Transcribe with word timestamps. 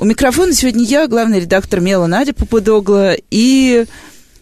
У 0.00 0.04
микрофона 0.04 0.52
сегодня 0.52 0.84
я, 0.84 1.08
главный 1.08 1.40
редактор 1.40 1.80
«Мела» 1.80 2.06
Надя 2.06 2.32
Попудогла. 2.32 3.16
И 3.32 3.84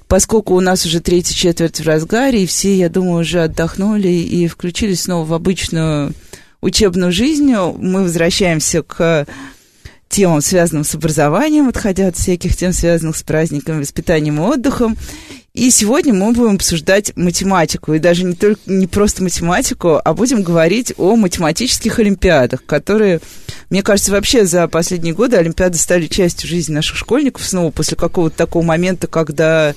поскольку 0.07 0.55
у 0.55 0.61
нас 0.61 0.85
уже 0.85 1.01
третья 1.01 1.35
четверть 1.35 1.81
в 1.81 1.87
разгаре, 1.87 2.43
и 2.43 2.47
все, 2.47 2.77
я 2.77 2.91
думаю, 2.91 3.23
уже 3.23 3.43
отдохнули 3.43 4.07
и 4.07 4.49
включились 4.49 5.05
снова 5.05 5.25
в 5.25 5.33
обычную 5.33 6.13
учебную 6.61 7.11
жизнь, 7.11 7.51
мы 7.55 8.03
возвращаемся 8.03 8.83
к 8.83 9.27
темам, 10.11 10.43
связанным 10.43 10.85
с 10.85 10.95
образованием, 10.95 11.69
отходя 11.69 12.09
от 12.09 12.17
всяких 12.17 12.55
тем, 12.55 12.75
связанных 12.75 13.17
с 13.17 13.23
праздниками, 13.23 13.81
воспитанием 13.81 14.39
и 14.39 14.45
отдыхом. 14.45 14.95
И 15.57 15.71
сегодня 15.71 16.13
мы 16.13 16.33
будем 16.33 16.57
обсуждать 16.57 17.17
математику, 17.17 17.95
и 17.95 17.99
даже 17.99 18.25
не, 18.25 18.35
только, 18.35 18.61
не 18.67 18.87
просто 18.87 19.23
математику, 19.23 19.99
а 20.05 20.13
будем 20.13 20.43
говорить 20.43 20.93
о 20.99 21.17
математических 21.17 21.99
олимпиадах, 21.99 22.63
которые, 22.67 23.21
мне 23.71 23.83
кажется, 23.83 24.13
вообще 24.13 24.45
за 24.45 24.69
последние 24.69 25.15
годы 25.15 25.39
олимпиады 25.39 25.79
стали 25.79 26.09
частью 26.09 26.47
жизни 26.47 26.75
наших 26.75 26.99
школьников 26.99 27.43
снова 27.43 27.71
после 27.71 27.97
какого-то 27.97 28.37
такого 28.37 28.63
момента, 28.63 29.07
когда 29.07 29.75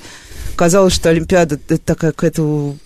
казалось, 0.54 0.92
что 0.92 1.08
олимпиада– 1.08 1.58
это 1.70 1.78
такая 1.78 2.12
какая-то 2.12 2.76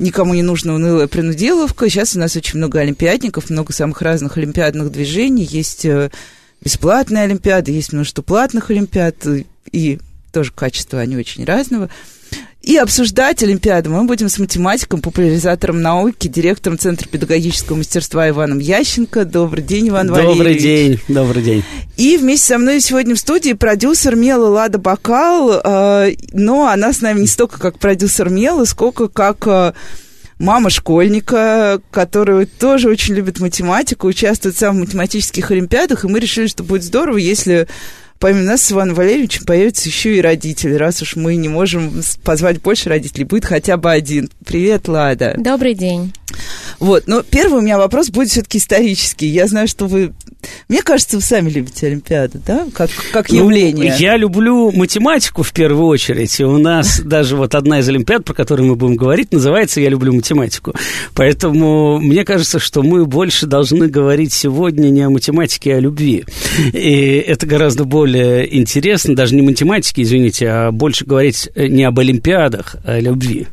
никому 0.00 0.34
не 0.34 0.42
нужная 0.42 0.74
унылая 0.74 1.06
принуделовка. 1.06 1.88
Сейчас 1.88 2.16
у 2.16 2.18
нас 2.18 2.34
очень 2.34 2.58
много 2.58 2.80
олимпиадников, 2.80 3.50
много 3.50 3.72
самых 3.72 4.02
разных 4.02 4.36
олимпиадных 4.36 4.90
движений. 4.90 5.44
Есть 5.44 5.84
э, 5.84 6.10
бесплатные 6.60 7.22
олимпиады, 7.22 7.70
есть 7.70 7.92
множество 7.92 8.22
платных 8.22 8.70
олимпиад, 8.70 9.14
и 9.70 10.00
тоже 10.32 10.50
качество 10.50 10.98
они 10.98 11.16
очень 11.16 11.44
разного. 11.44 11.88
И 12.62 12.76
обсуждать 12.76 13.42
Олимпиаду 13.42 13.90
мы 13.90 14.04
будем 14.04 14.28
с 14.28 14.38
математиком, 14.38 15.00
популяризатором 15.00 15.82
науки, 15.82 16.28
директором 16.28 16.78
Центра 16.78 17.08
педагогического 17.08 17.76
мастерства 17.76 18.28
Иваном 18.28 18.60
Ященко. 18.60 19.24
Добрый 19.24 19.64
день, 19.64 19.88
Иван 19.88 20.06
добрый 20.06 20.26
Валерьевич. 20.26 20.62
Добрый 20.62 20.62
день, 20.62 21.00
добрый 21.08 21.42
день. 21.42 21.64
И 21.96 22.16
вместе 22.16 22.46
со 22.46 22.58
мной 22.58 22.80
сегодня 22.80 23.16
в 23.16 23.18
студии 23.18 23.52
продюсер 23.54 24.14
Мела 24.14 24.48
Лада 24.48 24.78
Бакал, 24.78 25.60
э, 25.62 26.14
но 26.32 26.68
она 26.68 26.92
с 26.92 27.00
нами 27.00 27.20
не 27.20 27.26
столько 27.26 27.58
как 27.58 27.78
продюсер 27.78 28.28
Мела, 28.28 28.64
сколько 28.64 29.08
как... 29.08 29.46
Э, 29.46 29.72
мама 30.38 30.70
школьника, 30.70 31.80
который 31.92 32.46
тоже 32.46 32.88
очень 32.88 33.14
любит 33.14 33.38
математику, 33.38 34.08
участвует 34.08 34.56
сам 34.56 34.76
в 34.76 34.80
математических 34.80 35.50
олимпиадах, 35.52 36.04
и 36.04 36.08
мы 36.08 36.18
решили, 36.18 36.48
что 36.48 36.64
будет 36.64 36.82
здорово, 36.82 37.16
если 37.16 37.68
помимо 38.22 38.44
нас 38.44 38.62
с 38.62 38.70
Иваном 38.70 38.94
Валерьевичем 38.94 39.44
появятся 39.44 39.88
еще 39.88 40.16
и 40.16 40.20
родители. 40.20 40.74
Раз 40.74 41.02
уж 41.02 41.16
мы 41.16 41.34
не 41.34 41.48
можем 41.48 41.92
позвать 42.22 42.62
больше 42.62 42.88
родителей, 42.88 43.24
будет 43.24 43.44
хотя 43.44 43.76
бы 43.76 43.90
один. 43.90 44.30
Привет, 44.46 44.86
Лада. 44.86 45.34
Добрый 45.36 45.74
день. 45.74 46.12
Вот, 46.78 47.04
но 47.06 47.22
первый 47.22 47.58
у 47.58 47.62
меня 47.62 47.78
вопрос 47.78 48.10
будет 48.10 48.30
все-таки 48.30 48.58
исторический. 48.58 49.26
Я 49.26 49.46
знаю, 49.46 49.68
что 49.68 49.86
вы 49.86 50.12
мне 50.68 50.82
кажется, 50.82 51.16
вы 51.16 51.22
сами 51.22 51.50
любите 51.50 51.86
Олимпиаду, 51.86 52.40
да? 52.44 52.66
Как, 52.74 52.90
как 53.12 53.30
ну, 53.30 53.44
явление. 53.44 53.94
Я 53.98 54.16
люблю 54.16 54.72
математику 54.72 55.42
в 55.42 55.52
первую 55.52 55.86
очередь. 55.86 56.38
И 56.40 56.44
у 56.44 56.58
нас 56.58 57.00
даже 57.04 57.36
вот 57.36 57.54
одна 57.54 57.80
из 57.80 57.88
Олимпиад, 57.88 58.24
про 58.24 58.34
которую 58.34 58.68
мы 58.68 58.76
будем 58.76 58.96
говорить, 58.96 59.32
называется 59.32 59.80
«Я 59.80 59.88
люблю 59.88 60.12
математику». 60.12 60.74
Поэтому 61.14 61.98
мне 61.98 62.24
кажется, 62.24 62.58
что 62.58 62.82
мы 62.82 63.06
больше 63.06 63.46
должны 63.46 63.88
говорить 63.88 64.32
сегодня 64.32 64.88
не 64.88 65.02
о 65.02 65.10
математике, 65.10 65.74
а 65.74 65.76
о 65.76 65.80
любви. 65.80 66.24
И 66.72 67.24
это 67.26 67.46
гораздо 67.46 67.84
более 67.84 68.58
интересно, 68.58 69.14
даже 69.14 69.34
не 69.34 69.42
математике, 69.42 70.02
извините, 70.02 70.48
а 70.48 70.72
больше 70.72 71.04
говорить 71.04 71.50
не 71.54 71.84
об 71.84 71.98
Олимпиадах, 71.98 72.76
а 72.84 72.94
о 72.94 73.00
любви. 73.00 73.46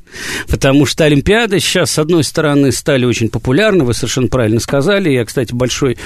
Потому 0.47 0.85
что 0.85 1.05
Олимпиады 1.05 1.59
сейчас, 1.59 1.91
с 1.91 1.99
одной 1.99 2.23
стороны, 2.23 2.71
стали 2.71 3.05
очень 3.05 3.29
популярны, 3.29 3.83
вы 3.83 3.93
совершенно 3.93 4.27
правильно 4.27 4.59
сказали. 4.59 5.09
Я, 5.09 5.25
кстати, 5.25 5.53
большой 5.53 5.97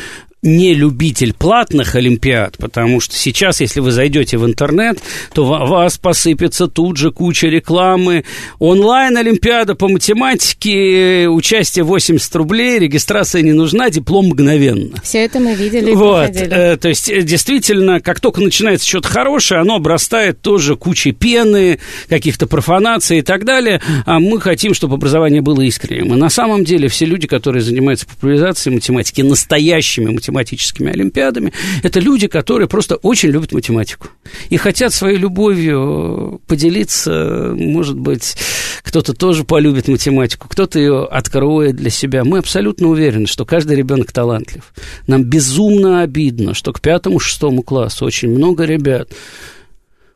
не 0.43 0.73
любитель 0.73 1.33
платных 1.33 1.95
олимпиад, 1.95 2.57
потому 2.57 2.99
что 2.99 3.15
сейчас, 3.15 3.61
если 3.61 3.79
вы 3.79 3.91
зайдете 3.91 4.37
в 4.37 4.45
интернет, 4.45 4.99
то 5.33 5.45
вас 5.45 5.97
посыпется 5.97 6.67
тут 6.67 6.97
же 6.97 7.11
куча 7.11 7.47
рекламы. 7.47 8.25
Онлайн-олимпиада 8.59 9.75
по 9.75 9.87
математике, 9.87 11.29
участие 11.29 11.85
80 11.85 12.35
рублей, 12.35 12.77
регистрация 12.77 13.41
не 13.41 13.53
нужна, 13.53 13.89
диплом 13.89 14.27
мгновенно. 14.27 14.97
Все 15.01 15.19
это 15.19 15.39
мы 15.39 15.55
видели 15.55 15.93
вот, 15.93 16.31
э, 16.35 16.77
То 16.77 16.89
есть, 16.89 17.09
э, 17.09 17.21
действительно, 17.21 18.01
как 18.01 18.19
только 18.19 18.41
начинается 18.41 18.87
что-то 18.87 19.07
хорошее, 19.07 19.61
оно 19.61 19.75
обрастает 19.75 20.41
тоже 20.41 20.75
кучей 20.75 21.13
пены, 21.13 21.79
каких-то 22.09 22.47
профанаций 22.47 23.19
и 23.19 23.21
так 23.21 23.45
далее, 23.45 23.81
а 24.05 24.19
мы 24.19 24.41
хотим, 24.41 24.73
чтобы 24.73 24.95
образование 24.95 25.41
было 25.41 25.61
искренним. 25.61 26.13
И 26.13 26.17
на 26.17 26.29
самом 26.29 26.65
деле 26.65 26.89
все 26.89 27.05
люди, 27.05 27.27
которые 27.27 27.61
занимаются 27.61 28.05
популяризацией 28.05 28.75
математики, 28.75 29.21
настоящими 29.21 30.09
математиками, 30.09 30.32
математическими 30.33 30.91
олимпиадами, 30.91 31.53
это 31.83 31.99
люди, 31.99 32.27
которые 32.27 32.67
просто 32.67 32.95
очень 32.95 33.29
любят 33.29 33.51
математику 33.51 34.07
и 34.49 34.57
хотят 34.57 34.93
своей 34.93 35.17
любовью 35.17 36.41
поделиться, 36.47 37.53
может 37.55 37.97
быть, 37.97 38.35
кто-то 38.81 39.13
тоже 39.13 39.43
полюбит 39.43 39.87
математику, 39.87 40.47
кто-то 40.49 40.79
ее 40.79 41.05
откроет 41.05 41.75
для 41.75 41.89
себя. 41.89 42.23
Мы 42.23 42.39
абсолютно 42.39 42.87
уверены, 42.87 43.27
что 43.27 43.45
каждый 43.45 43.75
ребенок 43.75 44.11
талантлив. 44.11 44.73
Нам 45.07 45.23
безумно 45.23 46.01
обидно, 46.01 46.53
что 46.53 46.73
к 46.73 46.81
пятому-шестому 46.81 47.61
классу 47.61 48.05
очень 48.05 48.29
много 48.29 48.65
ребят 48.65 49.09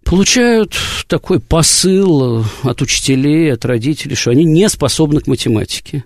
получают 0.03 0.75
такой 1.07 1.39
посыл 1.39 2.45
от 2.63 2.81
учителей, 2.81 3.53
от 3.53 3.66
родителей, 3.66 4.16
что 4.16 4.31
они 4.31 4.45
не 4.45 4.67
способны 4.69 5.19
к 5.19 5.28
математике 5.28 6.05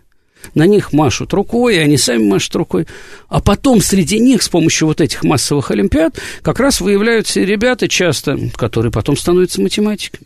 на 0.55 0.65
них 0.65 0.93
машут 0.93 1.33
рукой, 1.33 1.75
и 1.75 1.79
они 1.79 1.97
сами 1.97 2.23
машут 2.23 2.55
рукой. 2.55 2.87
А 3.29 3.41
потом 3.41 3.81
среди 3.81 4.19
них 4.19 4.41
с 4.41 4.49
помощью 4.49 4.87
вот 4.87 5.01
этих 5.01 5.23
массовых 5.23 5.71
олимпиад 5.71 6.19
как 6.41 6.59
раз 6.59 6.81
выявляются 6.81 7.41
ребята 7.41 7.87
часто, 7.87 8.37
которые 8.55 8.91
потом 8.91 9.17
становятся 9.17 9.61
математиками. 9.61 10.25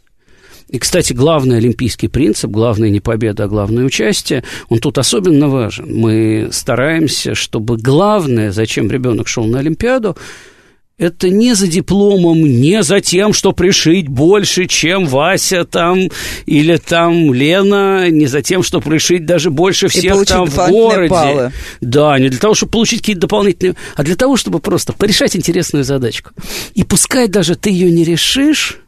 И, 0.67 0.79
кстати, 0.79 1.13
главный 1.13 1.57
олимпийский 1.57 2.07
принцип, 2.07 2.49
главное 2.49 2.89
не 2.89 2.99
победа, 2.99 3.43
а 3.43 3.47
главное 3.47 3.85
участие, 3.85 4.43
он 4.67 4.79
тут 4.79 4.97
особенно 4.97 5.47
важен. 5.47 5.85
Мы 5.95 6.49
стараемся, 6.51 7.35
чтобы 7.35 7.77
главное, 7.77 8.51
зачем 8.51 8.89
ребенок 8.89 9.27
шел 9.27 9.45
на 9.45 9.59
Олимпиаду, 9.59 10.17
это 10.97 11.29
не 11.29 11.53
за 11.55 11.67
дипломом, 11.67 12.41
не 12.41 12.81
за 12.81 13.01
тем, 13.01 13.33
что 13.33 13.51
пришить 13.51 14.07
больше, 14.07 14.65
чем 14.65 15.05
Вася 15.05 15.65
там 15.65 16.09
или 16.45 16.77
там 16.77 17.33
Лена, 17.33 18.09
не 18.09 18.27
за 18.27 18.41
тем, 18.41 18.63
что 18.63 18.79
пришить 18.79 19.25
даже 19.25 19.49
больше 19.49 19.89
всех 19.89 20.25
там 20.25 20.45
в 20.45 20.55
городе. 20.69 21.09
Баллы. 21.09 21.51
Да, 21.81 22.17
не 22.17 22.29
для 22.29 22.39
того, 22.39 22.53
чтобы 22.53 22.71
получить 22.71 23.01
какие-то 23.01 23.21
дополнительные, 23.21 23.75
а 23.95 24.03
для 24.03 24.15
того, 24.15 24.37
чтобы 24.37 24.59
просто 24.59 24.93
порешать 24.93 25.35
интересную 25.35 25.83
задачку. 25.83 26.31
И 26.73 26.83
пускай 26.83 27.27
даже 27.27 27.55
ты 27.55 27.69
ее 27.69 27.91
не 27.91 28.03
решишь, 28.03 28.84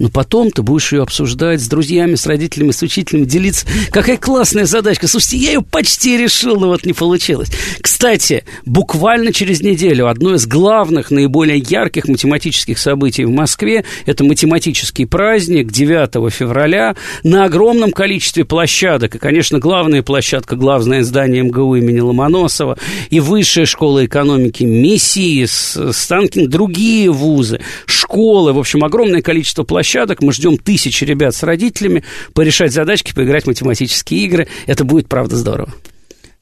но 0.00 0.08
потом 0.08 0.50
ты 0.50 0.62
будешь 0.62 0.92
ее 0.92 1.02
обсуждать 1.02 1.60
с 1.60 1.68
друзьями, 1.68 2.14
с 2.14 2.26
родителями, 2.26 2.70
с 2.70 2.80
учителем, 2.80 3.26
делиться. 3.26 3.66
Какая 3.90 4.16
классная 4.16 4.64
задачка. 4.64 5.06
Слушайте, 5.06 5.36
я 5.36 5.52
ее 5.52 5.62
почти 5.62 6.16
решил, 6.16 6.58
но 6.58 6.68
вот 6.68 6.86
не 6.86 6.94
получилось. 6.94 7.50
Кстати, 7.82 8.44
буквально 8.64 9.30
через 9.32 9.60
неделю 9.60 10.08
одно 10.08 10.34
из 10.34 10.46
главных, 10.46 11.10
наиболее 11.10 11.58
ярких 11.58 12.08
математических 12.08 12.78
событий 12.78 13.26
в 13.26 13.30
Москве– 13.30 13.84
это 14.06 14.24
математический 14.24 15.06
праздник 15.06 15.70
9 15.70 16.32
февраля 16.32 16.96
на 17.22 17.44
огромном 17.44 17.92
количестве 17.92 18.46
площадок. 18.46 19.16
И, 19.16 19.18
конечно, 19.18 19.58
главная 19.58 20.02
площадка, 20.02 20.56
главное 20.56 21.02
здание 21.02 21.42
МГУ 21.42 21.76
имени 21.76 22.00
Ломоносова 22.00 22.78
и 23.10 23.20
Высшая 23.20 23.66
школа 23.66 24.06
экономики 24.06 24.64
МИСИС, 24.64 25.78
Станкин, 25.92 26.48
другие 26.48 27.10
вузы, 27.10 27.60
школы. 27.84 28.54
В 28.54 28.58
общем, 28.58 28.82
огромное 28.82 29.20
количество 29.20 29.62
площадок 29.62 29.89
площадок, 29.90 30.22
мы 30.22 30.32
ждем 30.32 30.56
тысячи 30.56 31.04
ребят 31.04 31.34
с 31.34 31.42
родителями 31.42 32.04
порешать 32.32 32.72
задачки, 32.72 33.12
поиграть 33.12 33.44
в 33.44 33.46
математические 33.48 34.20
игры. 34.20 34.48
Это 34.66 34.84
будет, 34.84 35.08
правда, 35.08 35.36
здорово. 35.36 35.72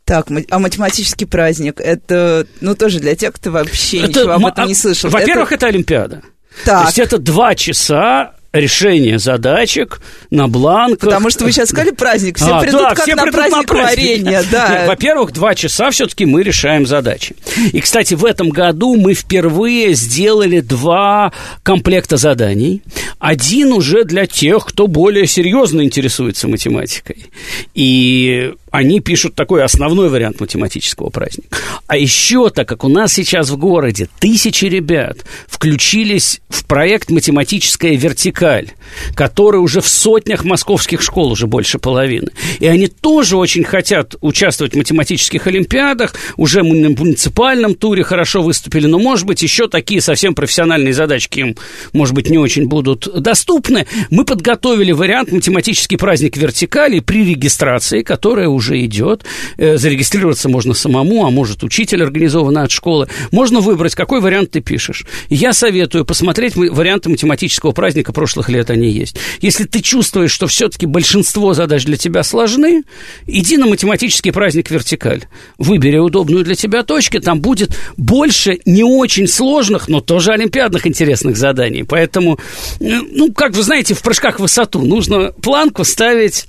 Так, 0.05 0.29
а 0.51 0.59
математический 0.59 1.27
праздник, 1.27 1.81
это, 1.81 2.47
ну, 2.61 2.75
тоже 2.75 2.99
для 2.99 3.15
тех, 3.15 3.35
кто 3.35 3.51
вообще 3.51 3.99
это, 3.99 4.09
ничего 4.09 4.33
об 4.33 4.47
этом 4.47 4.67
не 4.67 4.75
слышал. 4.75 5.11
Во-первых, 5.11 5.53
это... 5.53 5.67
это 5.67 5.75
Олимпиада. 5.75 6.23
Так. 6.65 6.81
То 6.81 6.87
есть 6.87 6.99
это 6.99 7.19
два 7.19 7.55
часа 7.55 8.35
решение 8.59 9.19
задачек 9.19 10.01
на 10.31 10.49
бланках. 10.49 11.09
Потому 11.11 11.31
что 11.31 11.45
вы 11.45 11.53
сейчас 11.53 11.71
сказали 11.71 11.91
праздник, 11.91 12.37
все 12.39 12.55
а, 12.55 12.61
придут 12.61 12.81
да, 12.81 12.95
как 12.95 13.05
все 13.05 13.15
на 13.15 13.23
придут 13.23 13.41
праздник, 13.41 13.57
на 13.57 13.63
праздник. 13.63 13.99
варенья. 13.99 14.45
Да. 14.51 14.85
Во-первых, 14.87 15.33
два 15.33 15.55
часа 15.55 15.91
все-таки 15.91 16.25
мы 16.25 16.43
решаем 16.43 16.87
задачи. 16.87 17.37
И, 17.73 17.81
кстати, 17.81 18.15
в 18.15 18.25
этом 18.25 18.51
году 18.51 18.97
мы 18.97 19.15
впервые 19.15 19.95
сделали 19.95 20.61
два 20.61 21.33
комплекта 21.63 22.17
заданий. 22.17 22.83
один 23.19 23.73
уже 23.73 24.05
для 24.05 24.27
тех, 24.27 24.67
кто 24.67 24.87
более 24.87 25.27
серьезно 25.27 25.83
интересуется 25.83 26.49
математикой. 26.49 27.27
И 27.75 28.53
они 28.71 29.01
пишут 29.01 29.35
такой 29.35 29.65
основной 29.65 30.09
вариант 30.09 30.41
математического 30.41 31.11
праздника. 31.11 31.57
А 31.87 31.97
еще, 31.97 32.51
так 32.51 32.69
как 32.69 32.85
у 32.85 32.89
нас 32.89 33.13
сейчас 33.13 33.51
в 33.51 33.57
городе 33.57 34.09
тысячи 34.21 34.67
ребят 34.67 35.25
включились 35.47 36.41
в 36.49 36.65
проект 36.65 37.11
«Математическая 37.11 37.97
вертикаль», 37.97 38.69
который 39.15 39.59
уже 39.59 39.81
в 39.81 39.89
сотнях 39.89 40.45
московских 40.45 41.03
школ, 41.03 41.33
уже 41.33 41.47
больше 41.47 41.79
половины. 41.79 42.31
И 42.61 42.67
они 42.67 42.89
тоже 42.89 43.37
очень 43.37 43.65
хотят 43.65 44.17
участвовать 44.21 44.75
в 44.75 44.77
математических 44.77 45.47
олимпиадах, 45.47 46.15
уже 46.37 46.63
на 46.63 46.91
муниципальном 46.91 47.75
туре 47.75 48.03
хорошо 48.03 48.43
выступили, 48.43 48.87
но, 48.87 48.99
может 48.99 49.27
быть, 49.27 49.43
еще 49.43 49.69
такие 49.69 50.01
совсем 50.01 50.35
профессиональные 50.35 50.93
задачки 50.93 51.41
им, 51.41 51.57
может 51.93 52.15
быть, 52.15 52.31
не 52.31 52.39
очень 52.39 52.69
будут 52.69 53.09
доступны. 53.23 53.87
Мы 54.11 54.25
подготовили 54.25 54.93
вариант 54.93 55.33
«Математический 55.33 55.99
праздник 55.99 56.37
вертикали» 56.37 57.01
при 57.01 57.25
регистрации, 57.25 58.03
которая 58.03 58.49
уже 58.59 58.85
идет. 58.85 59.25
Э, 59.57 59.79
зарегистрироваться 59.79 60.49
можно 60.49 60.75
самому, 60.75 61.25
а 61.25 61.31
может 61.31 61.63
учитель 61.63 62.03
организованный 62.03 62.63
от 62.65 62.71
школы. 62.71 63.09
Можно 63.31 63.61
выбрать, 63.61 63.95
какой 63.95 64.21
вариант 64.21 64.51
ты 64.51 64.61
пишешь. 64.61 65.07
Я 65.31 65.53
советую 65.53 66.05
посмотреть 66.05 66.57
варианты 66.57 67.09
математического 67.09 67.73
праздника 67.73 68.13
прошлых 68.13 68.49
лет, 68.49 68.71
они 68.71 68.91
есть. 68.91 69.17
Если 69.41 69.65
ты 69.65 69.81
чувствуешь, 69.81 70.33
что 70.33 70.47
все-таки 70.47 70.87
большинство 70.87 71.55
задач 71.55 71.85
для 71.85 71.97
тебя 71.97 72.23
сложны, 72.23 72.83
иди 73.27 73.57
на 73.57 73.67
математический 73.67 74.33
праздник 74.33 74.71
вертикаль. 74.71 75.25
Выбери 75.57 75.99
удобную 75.99 76.45
для 76.45 76.55
тебя 76.55 76.83
точку, 76.83 77.21
там 77.21 77.41
будет 77.41 77.77
больше 77.97 78.59
не 78.65 78.83
очень 78.83 79.29
сложных, 79.29 79.89
но 79.89 80.01
тоже 80.01 80.33
олимпиадных 80.33 80.87
интересных 80.87 81.37
заданий. 81.37 81.85
Поэтому, 81.85 82.39
э, 82.81 83.01
ну, 83.13 83.33
как 83.33 83.55
вы 83.55 83.63
знаете, 83.63 83.95
в 83.95 84.03
прыжках 84.03 84.41
в 84.41 84.49
высоту 84.49 84.81
нужно 84.81 85.33
планку 85.33 85.85
ставить 85.85 86.47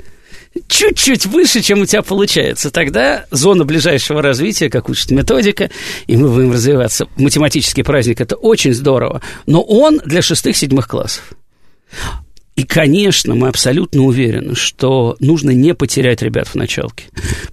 чуть-чуть 0.68 1.26
выше, 1.26 1.62
чем 1.62 1.82
у 1.82 1.86
тебя 1.86 2.02
получается. 2.02 2.72
Тогда 2.72 3.26
зона 3.32 3.66
ближайшего 3.66 4.22
развития, 4.22 4.70
как 4.70 4.90
учит 4.90 5.12
методика, 5.12 5.70
и 6.08 6.18
мы 6.18 6.30
будем 6.30 6.52
развиваться. 6.52 7.08
Математический 7.18 7.84
праздник– 7.84 8.22
это 8.22 8.36
очень 8.36 8.74
здорово, 8.74 9.22
но 9.46 9.62
он 9.62 10.00
для 10.04 10.22
шестых-седьмых 10.22 10.88
классов. 10.88 11.24
И, 12.60 12.64
конечно, 12.64 13.36
мы 13.36 13.48
абсолютно 13.48 14.04
уверены, 14.04 14.54
что 14.54 15.16
нужно 15.22 15.52
не 15.52 15.74
потерять 15.74 16.22
ребят 16.22 16.50
в 16.50 16.56
началке. 16.56 17.06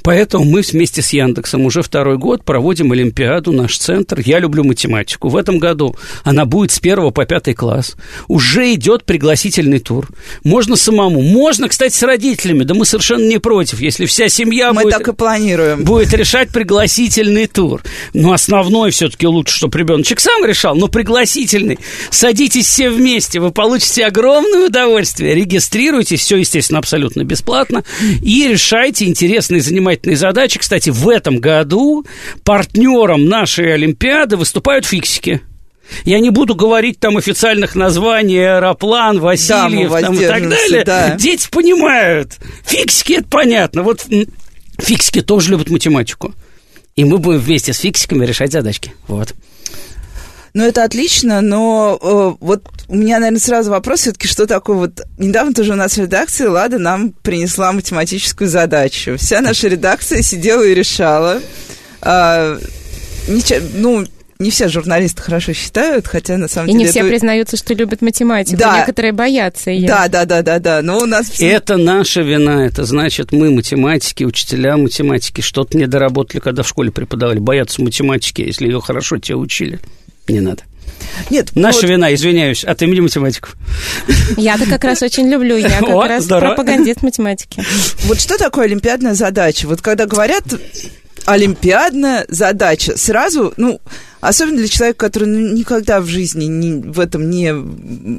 Поэтому 0.02 0.44
мы 0.44 0.62
вместе 0.62 1.00
с 1.00 1.12
Яндексом 1.12 1.64
уже 1.64 1.82
второй 1.82 2.18
год 2.18 2.44
проводим 2.44 2.90
Олимпиаду, 2.90 3.52
наш 3.52 3.78
центр. 3.78 4.20
Я 4.24 4.40
люблю 4.40 4.64
математику. 4.64 5.28
В 5.28 5.36
этом 5.36 5.60
году 5.60 5.94
она 6.24 6.44
будет 6.44 6.72
с 6.72 6.80
первого 6.80 7.12
по 7.12 7.24
пятый 7.24 7.54
класс. 7.54 7.94
Уже 8.26 8.74
идет 8.74 9.04
пригласительный 9.04 9.78
тур. 9.78 10.08
Можно 10.42 10.74
самому. 10.74 11.22
Можно, 11.22 11.68
кстати, 11.68 11.94
с 11.94 12.02
родителями. 12.02 12.64
Да 12.64 12.74
мы 12.74 12.84
совершенно 12.84 13.28
не 13.28 13.38
против, 13.38 13.80
если 13.80 14.06
вся 14.06 14.28
семья 14.28 14.72
мы 14.72 14.82
будет, 14.82 14.98
так 14.98 15.06
и 15.06 15.12
планируем. 15.12 15.84
будет 15.84 16.12
решать 16.14 16.48
пригласительный 16.48 17.46
тур. 17.46 17.80
Но 18.12 18.32
основной 18.32 18.90
все-таки 18.90 19.28
лучше, 19.28 19.54
чтобы 19.54 19.78
ребеночек 19.78 20.18
сам 20.18 20.44
решал, 20.44 20.74
но 20.74 20.88
пригласительный. 20.88 21.78
Садитесь 22.10 22.66
все 22.66 22.90
вместе, 22.90 23.38
вы 23.38 23.52
получите 23.52 24.04
огромное 24.04 24.66
удовольствие 24.66 24.95
удовольствие. 24.96 25.34
Регистрируйтесь, 25.34 26.20
все, 26.20 26.36
естественно, 26.36 26.78
абсолютно 26.78 27.24
бесплатно. 27.24 27.84
И 28.22 28.48
решайте 28.48 29.04
интересные, 29.06 29.60
занимательные 29.60 30.16
задачи. 30.16 30.58
Кстати, 30.58 30.90
в 30.90 31.08
этом 31.08 31.38
году 31.38 32.04
партнером 32.44 33.26
нашей 33.26 33.74
Олимпиады 33.74 34.36
выступают 34.36 34.86
фиксики. 34.86 35.42
Я 36.04 36.18
не 36.18 36.30
буду 36.30 36.56
говорить 36.56 36.98
там 36.98 37.16
официальных 37.16 37.76
названий, 37.76 38.38
аэроплан, 38.38 39.20
Васильев 39.20 39.92
да, 39.92 40.00
там, 40.00 40.14
и 40.14 40.26
так 40.26 40.48
далее. 40.48 40.84
Да. 40.84 41.14
Дети 41.16 41.48
понимают. 41.48 42.38
Фиксики, 42.64 43.14
это 43.14 43.28
понятно. 43.28 43.82
Вот 43.82 44.04
фиксики 44.78 45.20
тоже 45.20 45.50
любят 45.50 45.70
математику. 45.70 46.34
И 46.96 47.04
мы 47.04 47.18
будем 47.18 47.40
вместе 47.40 47.72
с 47.72 47.78
фиксиками 47.78 48.26
решать 48.26 48.50
задачки. 48.50 48.92
Вот. 49.06 49.34
Ну, 50.56 50.64
это 50.64 50.84
отлично, 50.84 51.42
но 51.42 51.98
э, 52.00 52.42
вот 52.42 52.62
у 52.88 52.96
меня, 52.96 53.18
наверное, 53.18 53.40
сразу 53.40 53.70
вопрос 53.70 54.00
все-таки, 54.00 54.26
что 54.26 54.46
такое 54.46 54.76
вот... 54.76 55.02
Недавно 55.18 55.52
тоже 55.52 55.74
у 55.74 55.76
нас 55.76 55.98
в 55.98 56.00
редакции 56.00 56.46
Лада 56.46 56.78
нам 56.78 57.10
принесла 57.10 57.72
математическую 57.72 58.48
задачу. 58.48 59.18
Вся 59.18 59.42
наша 59.42 59.68
редакция 59.68 60.22
сидела 60.22 60.62
и 60.62 60.74
решала. 60.74 61.42
Э, 62.00 62.58
ничего, 63.28 63.60
ну, 63.74 64.06
не 64.38 64.50
все 64.50 64.68
журналисты 64.68 65.20
хорошо 65.20 65.52
считают, 65.52 66.06
хотя 66.06 66.38
на 66.38 66.48
самом 66.48 66.70
и 66.70 66.72
деле... 66.72 66.84
И 66.84 66.86
не 66.86 66.90
все 66.90 67.00
это... 67.00 67.08
признаются, 67.10 67.58
что 67.58 67.74
любят 67.74 68.00
математику. 68.00 68.56
Да. 68.56 68.78
Некоторые 68.78 69.12
боятся 69.12 69.70
ее. 69.70 69.86
Да, 69.86 70.08
да, 70.08 70.24
да, 70.24 70.40
да, 70.40 70.58
да. 70.58 70.80
Но 70.80 71.00
у 71.00 71.04
нас... 71.04 71.38
Это 71.38 71.76
наша 71.76 72.22
вина. 72.22 72.64
Это 72.64 72.84
значит, 72.84 73.30
мы 73.30 73.50
математики, 73.50 74.24
учителя 74.24 74.78
математики, 74.78 75.42
что-то 75.42 75.76
не 75.76 75.86
доработали, 75.86 76.40
когда 76.40 76.62
в 76.62 76.68
школе 76.68 76.90
преподавали. 76.90 77.40
Боятся 77.40 77.82
математики, 77.82 78.40
если 78.40 78.64
ее 78.64 78.80
хорошо 78.80 79.18
те 79.18 79.34
учили. 79.34 79.80
Не 80.28 80.40
надо. 80.40 80.62
Нет, 81.30 81.50
Наша 81.54 81.80
вот... 81.82 81.90
вина, 81.90 82.14
извиняюсь, 82.14 82.64
от 82.64 82.82
имени 82.82 83.00
математиков. 83.00 83.56
Я-то 84.36 84.66
как 84.66 84.84
раз 84.84 85.02
очень 85.02 85.28
люблю, 85.28 85.56
я 85.56 85.80
как 85.80 85.88
О, 85.88 86.06
раз 86.06 86.24
здорово. 86.24 86.54
пропагандист 86.54 87.02
математики. 87.02 87.64
Вот 88.04 88.20
что 88.20 88.38
такое 88.38 88.66
олимпиадная 88.66 89.14
задача? 89.14 89.66
Вот 89.66 89.80
когда 89.80 90.06
говорят 90.06 90.44
олимпиадная 91.24 92.24
задача, 92.28 92.96
сразу, 92.96 93.52
ну, 93.56 93.80
особенно 94.20 94.58
для 94.58 94.68
человека, 94.68 94.98
который 94.98 95.28
ну, 95.28 95.54
никогда 95.54 96.00
в 96.00 96.06
жизни 96.06 96.44
не, 96.44 96.80
в 96.80 97.00
этом 97.00 97.28
не, 97.28 97.52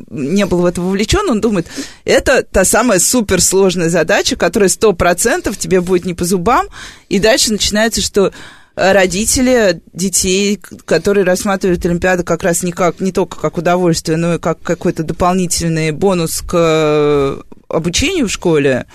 не 0.10 0.46
был 0.46 0.60
в 0.60 0.66
это 0.66 0.82
вовлечен, 0.82 1.30
он 1.30 1.40
думает, 1.40 1.68
это 2.04 2.44
та 2.44 2.66
самая 2.66 3.00
суперсложная 3.00 3.90
задача, 3.90 4.36
которая 4.36 4.70
сто 4.70 4.94
процентов 4.94 5.58
тебе 5.58 5.82
будет 5.82 6.06
не 6.06 6.14
по 6.14 6.26
зубам, 6.26 6.68
и 7.10 7.20
дальше 7.20 7.52
начинается, 7.52 8.02
что 8.02 8.34
родители 8.78 9.82
детей, 9.92 10.60
которые 10.86 11.26
рассматривают 11.26 11.84
Олимпиаду 11.84 12.24
как 12.24 12.44
раз 12.44 12.62
не, 12.62 12.72
как, 12.72 13.00
не 13.00 13.12
только 13.12 13.40
как 13.40 13.58
удовольствие, 13.58 14.18
но 14.18 14.36
и 14.36 14.40
как 14.40 14.62
какой-то 14.62 15.02
дополнительный 15.02 15.92
бонус 15.92 16.42
к 16.42 16.54
э, 16.54 17.42
обучению 17.70 18.28
в 18.28 18.32
школе, 18.32 18.86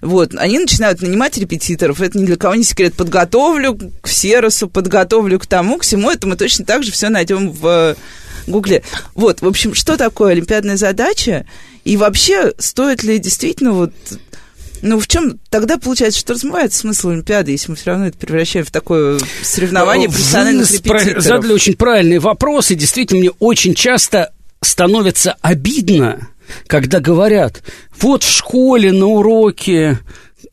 вот, 0.00 0.36
они 0.36 0.60
начинают 0.60 1.02
нанимать 1.02 1.36
репетиторов. 1.36 2.00
Это 2.00 2.16
ни 2.16 2.24
для 2.24 2.36
кого 2.36 2.54
не 2.54 2.62
секрет. 2.62 2.94
Подготовлю 2.94 3.76
к 4.00 4.06
Серосу, 4.06 4.68
подготовлю 4.68 5.40
к 5.40 5.46
тому, 5.46 5.78
к 5.78 5.82
всему 5.82 6.08
этому. 6.12 6.36
Точно 6.36 6.64
так 6.64 6.84
же 6.84 6.92
все 6.92 7.08
найдем 7.08 7.50
в 7.50 7.96
Гугле. 8.46 8.84
Вот, 9.16 9.42
в 9.42 9.46
общем, 9.46 9.74
что 9.74 9.96
такое 9.96 10.32
олимпиадная 10.32 10.76
задача? 10.76 11.46
И 11.84 11.96
вообще, 11.96 12.52
стоит 12.58 13.02
ли 13.02 13.18
действительно 13.18 13.72
вот 13.72 13.92
ну, 14.82 14.98
в 14.98 15.06
чем 15.08 15.38
тогда 15.50 15.78
получается, 15.78 16.20
что 16.20 16.32
размывается 16.34 16.80
смысл 16.80 17.10
Олимпиады, 17.10 17.52
если 17.52 17.70
мы 17.70 17.76
все 17.76 17.90
равно 17.90 18.06
это 18.06 18.18
превращаем 18.18 18.64
в 18.64 18.70
такое 18.70 19.18
соревнование 19.42 20.08
Вы 20.08 20.14
профессиональных 20.14 20.70
репетиторов? 20.70 21.22
задали 21.22 21.52
очень 21.52 21.76
правильный 21.76 22.18
вопрос, 22.18 22.70
и 22.70 22.74
действительно 22.74 23.20
мне 23.20 23.30
очень 23.38 23.74
часто 23.74 24.32
становится 24.62 25.36
обидно, 25.40 26.28
когда 26.66 27.00
говорят, 27.00 27.62
вот 28.00 28.22
в 28.22 28.30
школе 28.30 28.92
на 28.92 29.06
уроке 29.06 29.98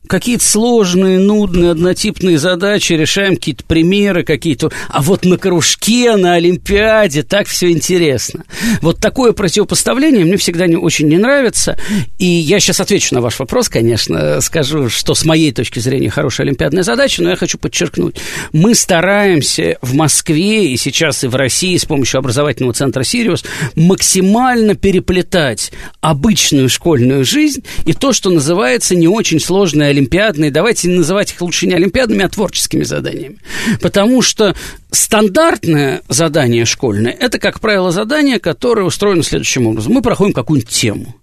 какие-то 0.08 0.44
сложные, 0.44 1.18
нудные, 1.18 1.70
однотипные 1.70 2.38
задачи, 2.38 2.94
решаем 2.94 3.36
какие-то 3.36 3.64
примеры 3.64 4.24
какие-то. 4.24 4.70
А 4.88 5.02
вот 5.02 5.24
на 5.24 5.38
кружке, 5.38 6.16
на 6.16 6.34
Олимпиаде 6.34 7.22
так 7.22 7.46
все 7.46 7.70
интересно. 7.70 8.44
Вот 8.80 8.98
такое 8.98 9.32
противопоставление 9.32 10.24
мне 10.24 10.36
всегда 10.36 10.66
не, 10.66 10.76
очень 10.76 11.08
не 11.08 11.18
нравится. 11.18 11.78
И 12.18 12.26
я 12.26 12.60
сейчас 12.60 12.80
отвечу 12.80 13.14
на 13.14 13.20
ваш 13.20 13.38
вопрос, 13.38 13.68
конечно, 13.68 14.40
скажу, 14.40 14.88
что 14.88 15.14
с 15.14 15.24
моей 15.24 15.52
точки 15.52 15.78
зрения 15.78 16.10
хорошая 16.10 16.46
олимпиадная 16.46 16.82
задача, 16.82 17.22
но 17.22 17.30
я 17.30 17.36
хочу 17.36 17.58
подчеркнуть. 17.58 18.16
Мы 18.52 18.74
стараемся 18.74 19.76
в 19.82 19.94
Москве 19.94 20.72
и 20.72 20.76
сейчас 20.76 21.24
и 21.24 21.28
в 21.28 21.36
России 21.36 21.76
с 21.76 21.84
помощью 21.84 22.18
образовательного 22.18 22.74
центра 22.74 23.02
«Сириус» 23.02 23.44
максимально 23.74 24.74
переплетать 24.74 25.72
обычную 26.00 26.68
школьную 26.68 27.24
жизнь 27.24 27.62
и 27.84 27.92
то, 27.92 28.12
что 28.12 28.30
называется 28.30 28.94
не 28.94 29.08
очень 29.08 29.40
сложная 29.40 29.90
олимпиадные, 29.98 30.50
давайте 30.50 30.88
называть 30.88 31.32
их 31.32 31.40
лучше 31.40 31.66
не 31.66 31.74
олимпиадными, 31.74 32.24
а 32.24 32.28
творческими 32.28 32.84
заданиями. 32.84 33.38
Потому 33.80 34.22
что 34.22 34.54
стандартное 34.90 36.02
задание 36.08 36.64
школьное– 36.64 37.12
это, 37.20 37.38
как 37.38 37.60
правило, 37.60 37.90
задание, 37.90 38.38
которое 38.38 38.84
устроено 38.84 39.22
следующим 39.22 39.66
образом. 39.66 39.92
Мы 39.92 40.02
проходим 40.02 40.32
какую-нибудь 40.32 40.70
тему. 40.70 41.14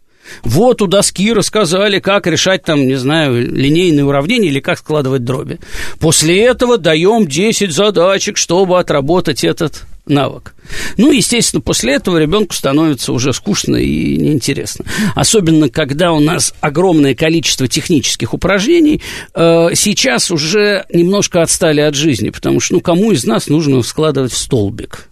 Вот 0.44 0.82
у 0.82 0.88
доски 0.88 1.34
рассказали, 1.34 2.00
как 2.00 2.28
решать 2.28 2.64
там, 2.64 2.88
не 2.88 2.96
знаю, 2.96 3.52
линейные 3.52 4.06
уравнения 4.06 4.50
или 4.50 4.60
как 4.60 4.80
складывать 4.80 5.24
дроби. 5.24 5.60
После 6.00 6.42
этого 6.44 6.78
даем 6.78 7.28
10 7.28 7.72
задачек, 7.72 8.38
чтобы 8.38 8.80
отработать 8.80 9.44
этот 9.44 9.84
навык. 10.06 10.54
Ну, 10.98 11.12
естественно, 11.12 11.62
после 11.62 11.94
этого 11.94 12.18
ребенку 12.18 12.54
становится 12.54 13.12
уже 13.12 13.34
скучно 13.34 13.76
и 13.76 14.18
неинтересно. 14.18 14.86
Особенно, 15.16 15.70
когда 15.70 16.12
у 16.12 16.20
нас 16.20 16.54
огромное 16.62 17.16
количество 17.16 17.68
технических 17.68 18.34
упражнений, 18.34 19.02
э, 19.34 19.70
сейчас 19.74 20.32
уже 20.32 20.86
немножко 20.92 21.42
отстали 21.42 21.82
от 21.82 21.96
жизни, 21.96 22.30
потому 22.30 22.60
что, 22.60 22.76
ну, 22.76 22.82
кому 22.82 23.12
из 23.12 23.26
нас 23.26 23.48
нужно 23.48 23.82
складывать 23.82 24.32
в 24.32 24.38
столбик? 24.38 25.10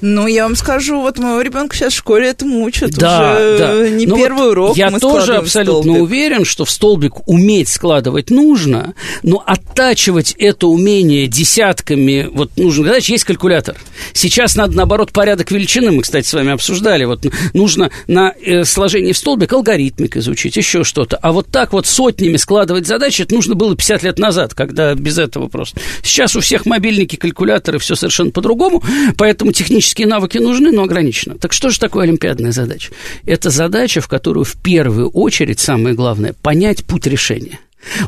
Ну, 0.00 0.26
я 0.26 0.44
вам 0.44 0.56
скажу, 0.56 1.00
вот 1.00 1.18
моего 1.18 1.40
ребенка 1.40 1.76
сейчас 1.76 1.92
в 1.92 1.96
школе 1.96 2.28
этому 2.28 2.62
учат 2.62 2.92
да, 2.92 3.32
уже 3.32 3.58
да. 3.58 3.88
не 3.90 4.06
ну, 4.06 4.16
первый 4.16 4.44
вот 4.44 4.52
урок. 4.52 4.76
Я 4.76 4.90
тоже 4.98 5.36
абсолютно 5.36 5.82
столбик. 5.82 6.02
уверен, 6.02 6.44
что 6.44 6.64
в 6.64 6.70
столбик 6.70 7.28
уметь 7.28 7.68
складывать 7.68 8.30
нужно, 8.30 8.94
но 9.22 9.42
оттачивать 9.46 10.34
это 10.38 10.68
умение 10.68 11.26
десятками, 11.26 12.28
вот 12.32 12.56
нужно, 12.56 12.84
знаешь, 12.84 13.06
есть 13.06 13.24
калькулятор. 13.24 13.76
Сейчас 14.12 14.56
надо, 14.56 14.76
наоборот, 14.76 15.12
порядок 15.12 15.50
величины, 15.50 15.90
мы, 15.90 16.02
кстати, 16.02 16.26
с 16.26 16.32
вами 16.32 16.52
обсуждали, 16.52 17.04
вот 17.04 17.26
нужно 17.52 17.90
на 18.06 18.32
э, 18.42 18.64
сложение 18.64 19.12
в 19.12 19.18
столбик 19.18 19.52
алгоритмик 19.52 20.16
изучить, 20.16 20.56
еще 20.56 20.84
что-то. 20.84 21.16
А 21.16 21.32
вот 21.32 21.48
так 21.48 21.72
вот 21.72 21.86
сотнями 21.86 22.36
складывать 22.36 22.86
задачи, 22.86 23.22
это 23.22 23.34
нужно 23.34 23.54
было 23.54 23.76
50 23.76 24.02
лет 24.02 24.18
назад, 24.18 24.54
когда 24.54 24.94
без 24.94 25.18
этого 25.18 25.48
просто. 25.48 25.80
Сейчас 26.02 26.36
у 26.36 26.40
всех 26.40 26.64
мобильники, 26.64 27.16
калькуляторы, 27.16 27.78
все 27.78 27.94
совершенно 27.94 28.30
по-другому, 28.30 28.82
поэтому 29.18 29.52
технически 29.52 29.79
Технические 29.80 30.08
навыки 30.08 30.36
нужны, 30.36 30.72
но 30.72 30.82
ограниченно. 30.82 31.38
Так 31.38 31.54
что 31.54 31.70
же 31.70 31.80
такое 31.80 32.02
олимпиадная 32.02 32.52
задача? 32.52 32.92
Это 33.24 33.48
задача, 33.48 34.02
в 34.02 34.08
которую 34.08 34.44
в 34.44 34.56
первую 34.56 35.08
очередь, 35.08 35.58
самое 35.58 35.94
главное, 35.94 36.34
понять 36.34 36.84
путь 36.84 37.06
решения. 37.06 37.60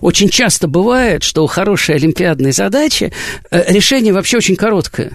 Очень 0.02 0.28
часто 0.28 0.68
бывает, 0.68 1.22
что 1.22 1.42
у 1.42 1.46
хорошей 1.46 1.94
олимпиадной 1.94 2.52
задачи 2.52 3.10
э, 3.50 3.72
решение 3.72 4.12
вообще 4.12 4.36
очень 4.36 4.54
короткое 4.54 5.12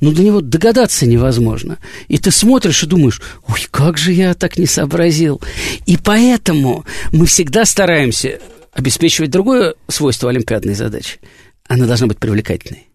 но 0.00 0.12
до 0.12 0.22
него 0.22 0.40
догадаться 0.40 1.04
невозможно. 1.04 1.76
И 2.06 2.16
ты 2.16 2.30
смотришь 2.30 2.84
и 2.84 2.86
думаешь, 2.86 3.20
ой, 3.46 3.66
как 3.70 3.98
же 3.98 4.12
я 4.12 4.32
так 4.32 4.56
не 4.56 4.66
сообразил. 4.66 5.42
И 5.86 5.98
поэтому 5.98 6.86
мы 7.12 7.26
всегда 7.26 7.66
стараемся 7.66 8.38
обеспечивать 8.72 9.30
другое 9.30 9.74
свойство 9.88 10.30
олимпиадной 10.30 10.74
задачи. 10.74 11.18
Она 11.66 11.86
должна 11.86 12.06
быть 12.06 12.18
привлекательной. 12.18 12.86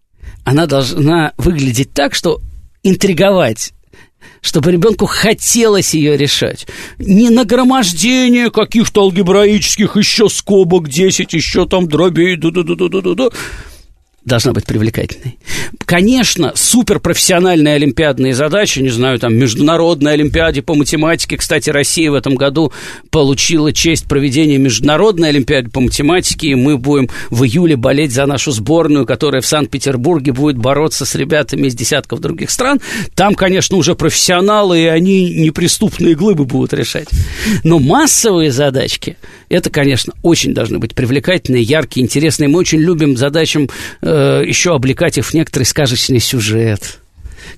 Она 0.46 0.66
должна 0.66 1.34
выглядеть 1.38 1.92
так, 1.94 2.16
что 2.16 2.42
интриговать 2.84 3.74
чтобы 4.42 4.72
ребенку 4.74 5.06
хотелось 5.06 5.94
ее 5.94 6.18
решать. 6.18 6.68
Не 6.98 7.30
нагромождение 7.30 8.52
каких-то 8.52 9.02
алгебраических 9.02 9.96
еще 9.96 10.30
скобок 10.30 10.90
10, 10.90 11.34
еще 11.34 11.66
там 11.66 11.88
дробей, 11.88 12.36
ду 12.36 12.52
ду 12.52 12.64
ду 12.64 12.76
ду 12.76 12.90
ду 12.90 13.16
ду 13.16 13.32
должна 14.26 14.54
быть 14.54 14.66
привлекательной. 14.66 15.38
Конечно, 15.86 16.54
суперпрофессиональные 16.56 17.76
олимпиадные 17.76 18.34
задачи, 18.34 18.80
не 18.80 18.90
знаю, 18.90 19.20
там, 19.20 19.36
международной 19.36 20.14
олимпиаде 20.14 20.62
по 20.62 20.76
математике. 20.76 21.38
Кстати, 21.38 21.70
Россия 21.70 22.10
в 22.10 22.14
этом 22.14 22.36
году 22.36 22.72
получила 23.10 23.74
честь 23.74 24.06
проведения 24.08 24.58
международной 24.58 25.30
олимпиады 25.30 25.70
по 25.70 25.82
математике, 25.82 26.48
и 26.48 26.56
мы 26.56 26.78
будем 26.78 27.10
в 27.30 27.44
июле 27.44 27.76
болеть 27.76 28.12
за 28.14 28.26
нашу 28.26 28.52
сборную, 28.52 29.06
которая 29.06 29.42
в 29.42 29.46
Санкт-Петербурге 29.46 30.32
будет 30.32 30.58
бороться 30.58 31.06
с 31.06 31.16
ребятами 31.16 31.68
из 31.68 31.76
десятков 31.76 32.22
других 32.22 32.50
стран. 32.50 32.80
Там, 33.16 33.36
конечно, 33.36 33.78
уже 33.78 33.96
профессионалы, 33.96 34.82
и 34.82 34.86
они 34.86 35.34
неприступные 35.34 36.16
глыбы 36.16 36.46
будут 36.46 36.74
решать. 36.74 37.10
Но 37.64 37.80
массовые 37.80 38.52
задачки, 38.52 39.18
это, 39.50 39.70
конечно, 39.70 40.14
очень 40.22 40.54
должны 40.54 40.80
быть 40.80 40.96
привлекательные, 40.96 41.62
яркие, 41.62 42.06
интересные. 42.06 42.48
Мы 42.48 42.60
очень 42.60 42.80
любим 42.80 43.18
задачам 43.18 43.70
э, 44.02 44.13
еще 44.14 44.76
облекать 44.76 45.18
их 45.18 45.26
в 45.26 45.34
некоторый 45.34 45.64
сказочный 45.64 46.20
сюжет 46.20 47.00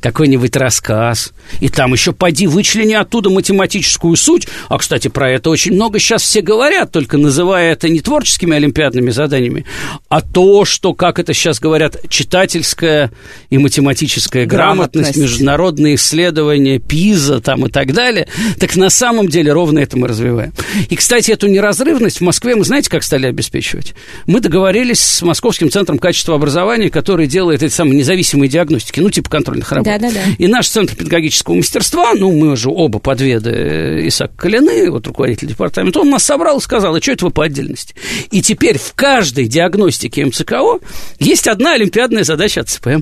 какой-нибудь 0.02 0.56
рассказ, 0.56 1.34
и 1.60 1.70
там 1.70 1.94
еще 1.94 2.12
поди 2.12 2.48
вычлени 2.48 2.94
оттуда 2.94 3.30
математическую 3.30 4.16
суть. 4.16 4.48
А, 4.70 4.78
кстати, 4.78 5.08
про 5.08 5.32
это 5.32 5.50
очень 5.50 5.74
много 5.74 6.00
сейчас 6.00 6.24
все 6.24 6.42
говорят, 6.42 6.92
только 6.92 7.18
называя 7.18 7.74
это 7.74 7.90
не 7.90 8.00
творческими 8.00 8.56
олимпиадными 8.56 9.12
заданиями, 9.12 9.66
а 10.10 10.22
то, 10.22 10.66
что, 10.66 10.94
как 10.94 11.20
это 11.20 11.34
сейчас 11.34 11.60
говорят, 11.60 11.98
читательская 12.10 13.12
и 13.50 13.58
математическая 13.58 14.46
грамотность, 14.46 14.94
грамотность 14.94 15.18
международные 15.18 15.96
исследования, 15.96 16.80
ПИЗа 16.80 17.42
там 17.42 17.66
и 17.66 17.70
так 17.70 17.94
далее. 17.94 18.28
Так 18.60 18.76
на 18.76 18.90
самом 18.90 19.28
деле 19.28 19.52
ровно 19.52 19.80
это 19.80 19.98
мы 19.98 20.08
развиваем. 20.08 20.54
И, 20.90 20.96
кстати, 20.96 21.32
эту 21.32 21.48
неразрывность 21.48 22.18
в 22.18 22.22
Москве 22.22 22.56
мы 22.56 22.66
знаете, 22.66 22.90
как 22.90 23.04
стали 23.04 23.28
обеспечивать? 23.28 23.94
Мы 24.26 24.40
договорились 24.40 25.00
с 25.00 25.22
Московским 25.22 25.70
центром 25.70 26.00
качества 26.00 26.36
образования, 26.36 26.90
который 26.90 27.28
делает 27.28 27.64
эти 27.64 27.74
самые 27.74 27.98
независимые 27.98 28.50
диагностики, 28.50 29.00
ну, 29.00 29.10
типа 29.10 29.30
контрольных 29.30 29.72
работ. 29.72 29.85
Да, 29.86 29.98
да, 30.00 30.12
да. 30.12 30.22
И 30.38 30.48
наш 30.48 30.68
Центр 30.68 30.96
педагогического 30.96 31.56
мастерства, 31.56 32.14
ну, 32.16 32.32
мы 32.32 32.58
же 32.58 32.70
оба 32.70 33.00
подведы 33.00 34.08
Исаак 34.08 34.36
Калины, 34.36 34.90
вот 34.90 35.08
руководитель 35.08 35.48
департамента, 35.48 36.00
он 36.00 36.10
нас 36.10 36.24
собрал 36.24 36.58
и 36.58 36.62
сказал, 36.62 36.96
а 36.96 37.02
что 37.02 37.12
это 37.12 37.26
вы 37.26 37.32
по 37.32 37.46
отдельности? 37.46 37.96
И 38.32 38.42
теперь 38.42 38.78
в 38.78 38.94
каждой 38.94 39.48
диагностике 39.48 40.26
МЦКО 40.26 40.80
есть 41.20 41.48
одна 41.48 41.74
олимпиадная 41.74 42.24
задача 42.24 42.62
от 42.62 42.70
ЦПМ. 42.70 43.02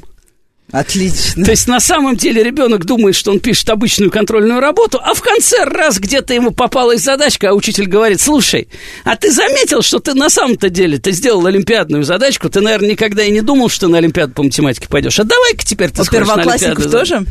Отлично. 0.74 1.46
То 1.46 1.52
есть 1.52 1.68
на 1.68 1.80
самом 1.80 2.18
деле 2.18 2.42
ребенок 2.42 2.86
думает, 2.86 3.14
что 3.14 3.30
он 3.30 3.40
пишет 3.40 3.70
обычную 3.70 4.10
контрольную 4.10 4.60
работу, 4.60 5.00
а 5.00 5.14
в 5.14 5.22
конце 5.22 5.66
раз 5.66 6.00
где-то 6.00 6.34
ему 6.34 6.50
попалась 6.50 7.02
задачка, 7.04 7.52
а 7.52 7.54
учитель 7.54 7.86
говорит, 7.86 8.20
слушай, 8.20 8.68
а 9.04 9.16
ты 9.16 9.32
заметил, 9.32 9.84
что 9.84 10.00
ты 10.00 10.16
на 10.16 10.32
самом-то 10.32 10.72
деле 10.72 10.98
ты 10.98 11.12
сделал 11.12 11.46
олимпиадную 11.46 12.04
задачку, 12.04 12.50
ты, 12.50 12.60
наверное, 12.60 12.90
никогда 12.90 13.24
и 13.24 13.30
не 13.30 13.42
думал, 13.42 13.70
что 13.70 13.88
на 13.88 14.00
олимпиаду 14.00 14.34
по 14.34 14.42
математике 14.42 14.88
пойдешь, 14.90 15.20
а 15.20 15.24
давай-ка 15.24 15.64
теперь 15.64 15.92
ты 15.92 16.02
а 16.02 16.06
сходишь 16.06 16.26
на 16.26 16.42
олимпиаду. 16.42 16.90
тоже? 16.90 17.24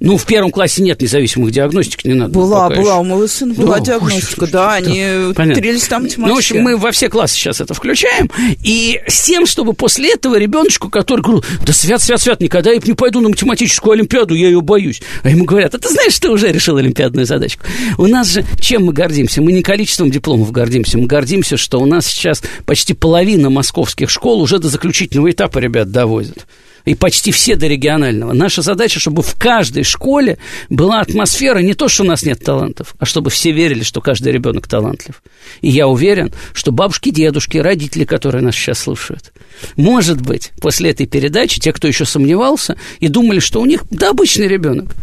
Ну, 0.00 0.16
в 0.16 0.26
первом 0.26 0.50
классе 0.50 0.82
нет 0.82 1.00
независимых 1.00 1.52
диагностик, 1.52 2.04
не 2.04 2.14
надо. 2.14 2.32
Была, 2.32 2.68
была, 2.68 2.80
еще. 2.80 3.00
у 3.00 3.04
моего 3.04 3.26
сына 3.26 3.54
была 3.54 3.78
да, 3.78 3.84
диагностика, 3.84 4.44
ой, 4.44 4.50
да, 4.50 4.74
они 4.74 5.54
трились 5.54 5.84
там 5.88 6.04
математики. 6.04 6.28
Ну, 6.28 6.34
в 6.34 6.38
общем, 6.38 6.62
мы 6.62 6.76
во 6.76 6.90
все 6.92 7.08
классы 7.08 7.34
сейчас 7.34 7.60
это 7.60 7.74
включаем, 7.74 8.30
и 8.62 9.00
с 9.06 9.22
тем, 9.22 9.46
чтобы 9.46 9.72
после 9.74 10.12
этого 10.12 10.38
ребеночку, 10.38 10.88
который 10.88 11.20
говорит, 11.22 11.44
да 11.64 11.72
свят, 11.72 12.02
свят, 12.02 12.20
свят, 12.20 12.40
никогда 12.40 12.70
я 12.70 12.80
не 12.82 12.94
пойду 12.94 13.20
на 13.20 13.28
математическую 13.28 13.92
олимпиаду, 13.92 14.34
я 14.34 14.46
ее 14.46 14.60
боюсь. 14.60 15.02
А 15.22 15.30
ему 15.30 15.44
говорят, 15.44 15.74
а 15.74 15.78
ты 15.78 15.88
знаешь, 15.88 16.12
что 16.12 16.28
ты 16.28 16.30
уже 16.30 16.52
решил 16.52 16.76
олимпиадную 16.76 17.26
задачку? 17.26 17.64
У 17.98 18.06
нас 18.06 18.28
же 18.28 18.44
чем 18.60 18.86
мы 18.86 18.92
гордимся? 18.92 19.42
Мы 19.42 19.52
не 19.52 19.62
количеством 19.62 20.10
дипломов 20.10 20.52
гордимся, 20.52 20.98
мы 20.98 21.06
гордимся, 21.06 21.56
что 21.56 21.80
у 21.80 21.86
нас 21.86 22.06
сейчас 22.06 22.42
почти 22.66 22.94
половина 22.94 23.50
московских 23.50 24.10
школ 24.10 24.40
уже 24.40 24.58
до 24.58 24.68
заключительного 24.68 25.30
этапа 25.30 25.58
ребят 25.58 25.90
довозят 25.90 26.46
и 26.84 26.94
почти 26.94 27.32
все 27.32 27.56
до 27.56 27.66
регионального. 27.66 28.32
Наша 28.32 28.62
задача, 28.62 29.00
чтобы 29.00 29.22
в 29.22 29.34
каждой 29.36 29.84
школе 29.84 30.38
была 30.68 31.00
атмосфера 31.00 31.58
не 31.58 31.74
то, 31.74 31.88
что 31.88 32.02
у 32.02 32.06
нас 32.06 32.24
нет 32.24 32.42
талантов, 32.42 32.94
а 32.98 33.04
чтобы 33.04 33.30
все 33.30 33.52
верили, 33.52 33.82
что 33.82 34.00
каждый 34.00 34.32
ребенок 34.32 34.68
талантлив. 34.68 35.22
И 35.60 35.68
я 35.68 35.88
уверен, 35.88 36.32
что 36.52 36.72
бабушки, 36.72 37.10
дедушки, 37.10 37.58
родители, 37.58 38.04
которые 38.04 38.42
нас 38.42 38.54
сейчас 38.54 38.80
слушают, 38.80 39.32
может 39.76 40.20
быть, 40.20 40.52
после 40.60 40.90
этой 40.90 41.06
передачи, 41.06 41.60
те, 41.60 41.72
кто 41.72 41.88
еще 41.88 42.04
сомневался 42.04 42.76
и 43.00 43.08
думали, 43.08 43.38
что 43.38 43.60
у 43.60 43.66
них 43.66 43.84
да 43.90 44.10
обычный 44.10 44.48
ребенок, 44.48 44.94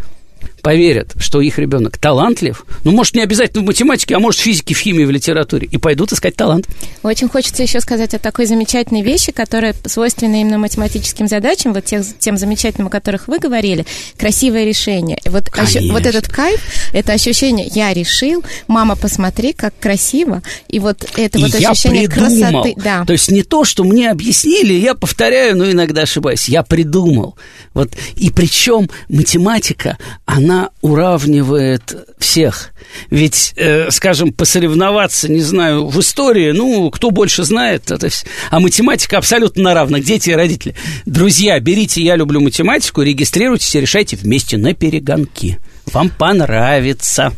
поверят, 0.61 1.13
что 1.17 1.41
их 1.41 1.59
ребенок 1.59 1.97
талантлив, 1.97 2.65
ну, 2.83 2.91
может, 2.91 3.15
не 3.15 3.21
обязательно 3.21 3.63
в 3.63 3.65
математике, 3.65 4.15
а 4.15 4.19
может, 4.19 4.39
в 4.39 4.43
физике, 4.43 4.73
в 4.73 4.79
химии, 4.79 5.05
в 5.05 5.11
литературе, 5.11 5.67
и 5.69 5.77
пойдут 5.77 6.11
искать 6.13 6.35
талант. 6.35 6.67
Очень 7.03 7.29
хочется 7.29 7.63
еще 7.63 7.79
сказать 7.79 8.13
о 8.13 8.19
такой 8.19 8.45
замечательной 8.45 9.01
вещи, 9.01 9.31
которая 9.31 9.75
свойственна 9.85 10.41
именно 10.41 10.57
математическим 10.57 11.27
задачам, 11.27 11.73
вот 11.73 11.85
тех, 11.85 12.03
тем 12.19 12.37
замечательным, 12.37 12.87
о 12.87 12.89
которых 12.89 13.27
вы 13.27 13.39
говорили, 13.39 13.85
красивое 14.17 14.65
решение. 14.65 15.19
Вот, 15.25 15.49
ощу, 15.57 15.79
вот 15.91 16.05
этот 16.05 16.27
кайф, 16.27 16.61
это 16.93 17.13
ощущение 17.13 17.67
«я 17.67 17.93
решил», 17.93 18.43
«мама, 18.67 18.95
посмотри, 18.95 19.53
как 19.53 19.77
красиво», 19.79 20.41
и 20.67 20.79
вот 20.79 21.05
это 21.15 21.37
и 21.37 21.43
вот 21.43 21.55
ощущение 21.55 22.07
придумал. 22.09 22.63
красоты. 22.63 22.73
Да. 22.77 23.05
То 23.05 23.13
есть 23.13 23.31
не 23.31 23.43
то, 23.43 23.63
что 23.63 23.83
мне 23.83 24.09
объяснили, 24.09 24.73
я 24.73 24.95
повторяю, 24.95 25.57
но 25.57 25.69
иногда 25.69 26.01
ошибаюсь, 26.03 26.49
я 26.49 26.63
придумал. 26.63 27.37
Вот, 27.73 27.91
и 28.15 28.29
причем 28.31 28.89
математика, 29.07 29.97
она 30.25 30.48
уравнивает 30.81 32.07
всех. 32.17 32.71
Ведь, 33.09 33.53
э, 33.55 33.91
скажем, 33.91 34.33
посоревноваться, 34.33 35.31
не 35.31 35.41
знаю, 35.41 35.87
в 35.87 35.99
истории, 35.99 36.51
ну, 36.51 36.89
кто 36.91 37.11
больше 37.11 37.43
знает, 37.43 37.91
это 37.91 38.09
все. 38.09 38.25
а 38.49 38.59
математика 38.59 39.17
абсолютно 39.17 39.63
на 39.63 39.73
дети 39.99 40.31
и 40.31 40.35
родители. 40.35 40.75
Друзья, 41.05 41.59
берите 41.59 42.03
«Я 42.03 42.15
люблю 42.15 42.41
математику», 42.41 43.01
регистрируйтесь 43.01 43.75
и 43.75 43.81
решайте 43.81 44.15
вместе 44.15 44.57
на 44.57 44.73
перегонки. 44.73 45.59
Вам 45.93 46.09
понравится. 46.09 47.33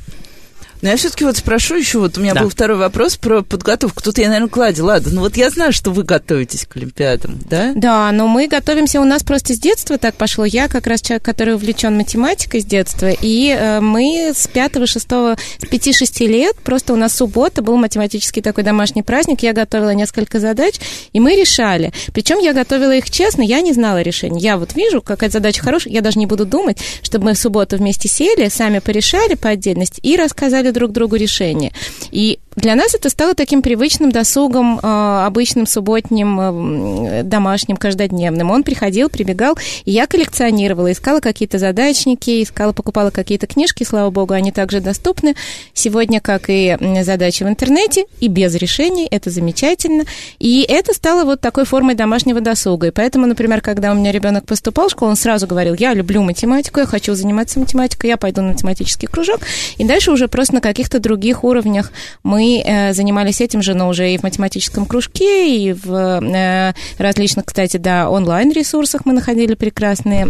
Но 0.82 0.90
я 0.90 0.98
все-таки 0.98 1.26
вот 1.26 1.38
спрошу 1.38 1.76
еще, 1.76 2.00
вот 2.00 2.18
у 2.18 2.22
меня 2.22 2.34
да. 2.34 2.42
был 2.42 2.50
второй 2.50 2.78
вопрос 2.78 3.18
про 3.18 3.42
подготовку. 3.44 4.02
Тут 4.02 4.18
я, 4.18 4.28
наверное, 4.28 4.50
Кладе, 4.50 4.82
ладно, 4.82 5.12
ну 5.14 5.22
вот 5.22 5.38
я 5.38 5.50
знаю, 5.50 5.72
что 5.74 5.92
вы 5.92 6.04
готовитесь 6.04 6.66
к 6.66 6.76
Олимпиадам, 6.76 7.40
да? 7.50 7.74
Да, 7.76 8.12
но 8.12 8.28
мы 8.28 8.48
готовимся, 8.48 9.00
у 9.00 9.06
нас 9.06 9.24
просто 9.24 9.54
с 9.54 9.60
детства 9.60 9.98
так 9.98 10.16
пошло. 10.16 10.46
Я 10.46 10.68
как 10.68 10.88
раз 10.88 11.02
человек, 11.02 11.24
который 11.24 11.56
увлечен 11.56 11.96
математикой 11.96 12.62
с 12.62 12.66
детства, 12.66 13.10
и 13.10 13.50
э, 13.50 13.80
мы 13.80 14.32
с 14.36 14.48
пятого, 14.48 14.88
шестого, 14.88 15.38
с 15.60 15.66
пяти-шести 15.68 16.28
лет, 16.28 16.56
просто 16.58 16.94
у 16.94 16.96
нас 16.96 17.16
суббота, 17.16 17.62
был 17.62 17.78
математический 17.78 18.42
такой 18.42 18.64
домашний 18.64 19.04
праздник, 19.04 19.44
я 19.44 19.54
готовила 19.54 19.92
несколько 19.92 20.40
задач, 20.40 20.76
и 21.14 21.20
мы 21.20 21.36
решали. 21.36 21.94
Причем 22.14 22.40
я 22.40 22.54
готовила 22.54 22.96
их 22.96 23.10
честно, 23.10 23.44
я 23.44 23.62
не 23.62 23.74
знала 23.74 24.02
решения. 24.02 24.40
Я 24.40 24.58
вот 24.58 24.76
вижу, 24.76 25.02
какая 25.02 25.30
задача 25.30 25.62
хорошая, 25.62 25.94
я 25.94 26.02
даже 26.02 26.18
не 26.18 26.26
буду 26.26 26.46
думать, 26.46 26.78
чтобы 27.04 27.26
мы 27.26 27.34
в 27.34 27.38
субботу 27.38 27.78
вместе 27.78 28.08
сели, 28.08 28.50
сами 28.50 28.80
порешали 28.80 29.36
по 29.36 29.50
отдельности 29.50 30.00
и 30.02 30.16
рассказали 30.16 30.71
друг 30.72 30.92
другу 30.92 31.16
решение. 31.16 31.72
И 32.12 32.40
для 32.56 32.76
нас 32.76 32.94
это 32.94 33.10
стало 33.10 33.34
таким 33.34 33.62
привычным 33.62 34.12
досугом, 34.12 34.78
э, 34.78 35.26
обычным 35.26 35.66
субботним, 35.66 36.40
э, 36.40 37.24
домашним, 37.24 37.78
каждодневным. 37.78 38.52
Он 38.52 38.64
приходил, 38.64 39.10
прибегал, 39.10 39.58
и 39.86 39.92
я 39.92 40.06
коллекционировала, 40.06 40.92
искала 40.92 41.22
какие-то 41.22 41.60
задачники, 41.60 42.44
искала, 42.44 42.74
покупала 42.74 43.10
какие-то 43.10 43.48
книжки, 43.48 43.86
слава 43.86 44.10
богу, 44.10 44.34
они 44.34 44.52
также 44.52 44.82
доступны. 44.82 45.36
Сегодня, 45.74 46.20
как 46.20 46.50
и 46.50 46.78
задачи 47.04 47.44
в 47.44 47.48
интернете, 47.48 48.04
и 48.20 48.28
без 48.28 48.54
решений, 48.56 49.08
это 49.10 49.30
замечательно. 49.30 50.04
И 50.40 50.66
это 50.68 50.94
стало 50.94 51.24
вот 51.24 51.40
такой 51.40 51.64
формой 51.64 51.96
домашнего 51.96 52.42
досуга. 52.42 52.88
И 52.88 52.92
поэтому, 52.92 53.28
например, 53.28 53.62
когда 53.62 53.94
у 53.94 53.96
меня 53.96 54.12
ребенок 54.12 54.46
поступал 54.46 54.90
в 54.90 54.92
школу, 54.92 55.12
он 55.12 55.16
сразу 55.16 55.48
говорил, 55.48 55.74
я 55.76 55.94
люблю 55.94 56.22
математику, 56.22 56.82
я 56.82 56.86
хочу 56.86 57.16
заниматься 57.16 57.62
математикой, 57.62 58.10
я 58.10 58.18
пойду 58.18 58.42
на 58.42 58.50
математический 58.50 59.08
кружок. 59.08 59.40
И 59.78 59.86
дальше 59.86 60.12
уже 60.12 60.28
просто 60.28 60.56
на 60.56 60.62
каких-то 60.62 61.00
других 61.00 61.46
уровнях 61.46 61.94
мы 62.24 62.41
мы 62.42 62.64
э, 62.66 62.94
занимались 62.94 63.40
этим 63.40 63.62
же, 63.62 63.76
но 63.76 63.88
уже 63.88 64.12
и 64.12 64.18
в 64.18 64.24
математическом 64.24 64.88
кружке, 64.88 65.56
и 65.56 65.74
в 65.74 65.94
э, 65.94 66.74
различных, 66.98 67.46
кстати, 67.46 67.78
да, 67.78 68.10
онлайн-ресурсах 68.10 69.06
мы 69.06 69.14
находили 69.14 69.54
прекрасные 69.54 70.28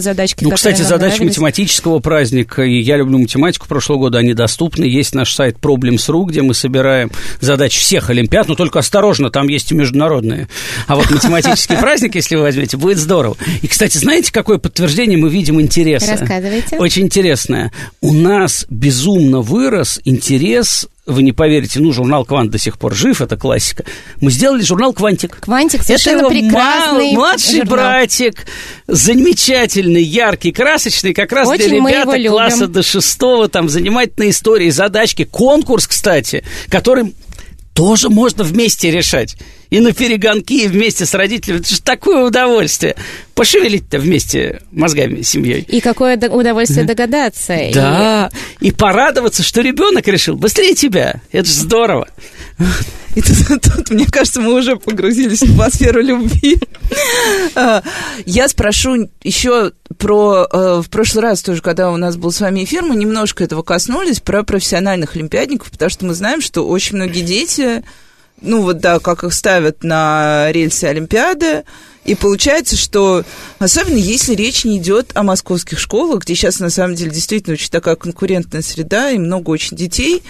задачки. 0.00 0.44
Ну, 0.44 0.50
кстати, 0.52 0.82
задачи 0.82 1.14
нравились. 1.14 1.36
математического 1.36 1.98
праздника, 1.98 2.62
и 2.62 2.80
я 2.80 2.96
люблю 2.96 3.18
математику 3.18 3.66
прошлого 3.66 3.98
года, 3.98 4.18
они 4.18 4.34
доступны. 4.34 4.84
Есть 4.84 5.16
наш 5.16 5.34
сайт 5.34 5.56
Problems.ru, 5.60 6.26
где 6.26 6.42
мы 6.42 6.54
собираем 6.54 7.10
задачи 7.40 7.80
всех 7.80 8.10
олимпиад, 8.10 8.48
но 8.48 8.54
только 8.54 8.78
осторожно, 8.78 9.30
там 9.30 9.48
есть 9.48 9.72
и 9.72 9.74
международные. 9.74 10.46
А 10.86 10.94
вот 10.94 11.10
математический 11.10 11.76
праздник, 11.76 12.14
если 12.14 12.36
вы 12.36 12.42
возьмете, 12.42 12.76
будет 12.76 12.98
здорово. 12.98 13.36
И, 13.62 13.66
кстати, 13.66 13.98
знаете, 13.98 14.32
какое 14.32 14.58
подтверждение 14.58 15.18
мы 15.18 15.28
видим 15.28 15.60
интереса? 15.60 16.12
Рассказывайте. 16.12 16.76
Очень 16.78 17.06
интересное. 17.06 17.72
У 18.00 18.12
нас 18.12 18.64
безумно 18.70 19.40
вырос 19.40 20.00
интерес 20.04 20.86
вы 21.12 21.22
не 21.22 21.32
поверите, 21.32 21.80
ну, 21.80 21.92
журнал 21.92 22.24
«Квант» 22.24 22.50
до 22.50 22.58
сих 22.58 22.78
пор 22.78 22.94
жив, 22.94 23.20
это 23.20 23.36
классика. 23.36 23.84
Мы 24.20 24.30
сделали 24.30 24.62
журнал 24.62 24.92
«Квантик». 24.92 25.38
«Квантик» 25.40 25.82
совершенно 25.82 26.20
это 26.20 26.28
прекрасный 26.28 27.12
младший 27.12 27.56
журнал. 27.58 27.76
братик, 27.76 28.46
замечательный, 28.86 30.02
яркий, 30.02 30.52
красочный, 30.52 31.14
как 31.14 31.32
раз 31.32 31.48
Очень 31.48 31.68
для 31.68 31.76
ребят 31.78 32.30
класса 32.30 32.66
до 32.66 32.82
шестого, 32.82 33.48
там, 33.48 33.68
занимательные 33.68 34.30
истории, 34.30 34.70
задачки. 34.70 35.24
Конкурс, 35.24 35.86
кстати, 35.86 36.44
который 36.68 37.14
тоже 37.74 38.08
можно 38.08 38.44
вместе 38.44 38.90
решать. 38.90 39.36
И 39.72 39.80
на 39.80 39.94
перегонки, 39.94 40.64
и 40.64 40.68
вместе 40.68 41.06
с 41.06 41.14
родителями. 41.14 41.60
Это 41.60 41.70
же 41.70 41.80
такое 41.80 42.26
удовольствие. 42.26 42.94
Пошевелить-то 43.34 43.98
вместе 43.98 44.60
мозгами 44.70 45.22
семьей. 45.22 45.62
И 45.62 45.80
какое 45.80 46.18
удовольствие 46.28 46.84
догадаться. 46.84 47.56
Да, 47.72 48.30
и... 48.60 48.68
и 48.68 48.70
порадоваться, 48.70 49.42
что 49.42 49.62
ребенок 49.62 50.06
решил 50.08 50.36
быстрее 50.36 50.74
тебя. 50.74 51.22
Это 51.32 51.46
же 51.46 51.54
здорово. 51.54 52.06
И 53.14 53.22
тут, 53.22 53.62
тут, 53.62 53.90
мне 53.90 54.04
кажется, 54.04 54.42
мы 54.42 54.52
уже 54.52 54.76
погрузились 54.76 55.40
в 55.40 55.52
атмосферу 55.52 56.02
любви. 56.02 56.58
А, 57.54 57.82
я 58.26 58.48
спрошу 58.48 59.08
еще 59.22 59.72
про... 59.96 60.46
Э, 60.52 60.82
в 60.82 60.90
прошлый 60.90 61.22
раз 61.22 61.40
тоже, 61.40 61.62
когда 61.62 61.90
у 61.90 61.96
нас 61.96 62.16
был 62.16 62.30
с 62.30 62.40
вами 62.40 62.64
эфир, 62.64 62.82
мы 62.82 62.94
немножко 62.94 63.42
этого 63.42 63.62
коснулись, 63.62 64.20
про 64.20 64.42
профессиональных 64.42 65.16
олимпиадников, 65.16 65.70
потому 65.70 65.90
что 65.90 66.04
мы 66.04 66.12
знаем, 66.12 66.42
что 66.42 66.68
очень 66.68 66.96
многие 66.96 67.22
дети, 67.22 67.82
ну 68.42 68.62
вот 68.62 68.80
да, 68.80 68.98
как 68.98 69.24
их 69.24 69.32
ставят 69.32 69.82
на 69.82 70.50
рельсы 70.52 70.84
Олимпиады, 70.84 71.64
и 72.04 72.14
получается, 72.14 72.76
что 72.76 73.24
особенно 73.58 73.96
если 73.96 74.34
речь 74.34 74.64
не 74.64 74.78
идет 74.78 75.12
о 75.14 75.22
московских 75.22 75.78
школах, 75.78 76.22
где 76.22 76.34
сейчас 76.34 76.58
на 76.58 76.70
самом 76.70 76.96
деле 76.96 77.10
действительно 77.10 77.54
очень 77.54 77.70
такая 77.70 77.96
конкурентная 77.96 78.62
среда 78.62 79.10
и 79.10 79.18
много 79.18 79.50
очень 79.50 79.76
детей, 79.76 80.22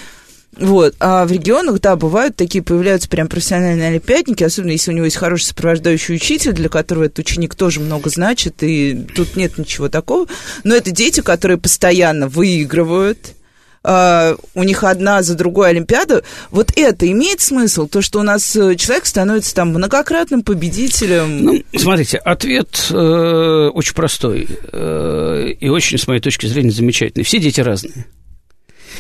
вот. 0.56 0.94
А 1.00 1.24
в 1.24 1.32
регионах, 1.32 1.80
да, 1.80 1.96
бывают 1.96 2.36
такие, 2.36 2.62
появляются 2.62 3.08
прям 3.08 3.26
профессиональные 3.26 3.88
олимпиадники, 3.88 4.44
особенно 4.44 4.72
если 4.72 4.90
у 4.90 4.94
него 4.94 5.06
есть 5.06 5.16
хороший 5.16 5.44
сопровождающий 5.44 6.14
учитель, 6.14 6.52
для 6.52 6.68
которого 6.68 7.04
этот 7.04 7.20
ученик 7.20 7.54
тоже 7.54 7.80
много 7.80 8.10
значит, 8.10 8.62
и 8.62 9.06
тут 9.14 9.34
нет 9.34 9.56
ничего 9.56 9.88
такого. 9.88 10.26
Но 10.62 10.74
это 10.74 10.90
дети, 10.90 11.22
которые 11.22 11.56
постоянно 11.56 12.28
выигрывают, 12.28 13.34
Uh, 13.84 14.38
у 14.54 14.62
них 14.62 14.84
одна 14.84 15.22
за 15.22 15.34
другой 15.34 15.70
Олимпиада, 15.70 16.22
вот 16.52 16.70
это 16.76 17.10
имеет 17.10 17.40
смысл? 17.40 17.88
То, 17.88 18.00
что 18.00 18.20
у 18.20 18.22
нас 18.22 18.54
э, 18.54 18.76
человек 18.76 19.06
становится 19.06 19.52
там 19.56 19.70
многократным 19.70 20.42
победителем? 20.42 21.42
Ну, 21.42 21.62
смотрите, 21.76 22.18
ответ 22.18 22.86
э, 22.90 23.70
очень 23.74 23.94
простой 23.94 24.46
э, 24.72 25.48
и 25.58 25.68
очень, 25.68 25.98
с 25.98 26.06
моей 26.06 26.20
точки 26.20 26.46
зрения, 26.46 26.70
замечательный. 26.70 27.24
Все 27.24 27.40
дети 27.40 27.60
разные. 27.60 28.06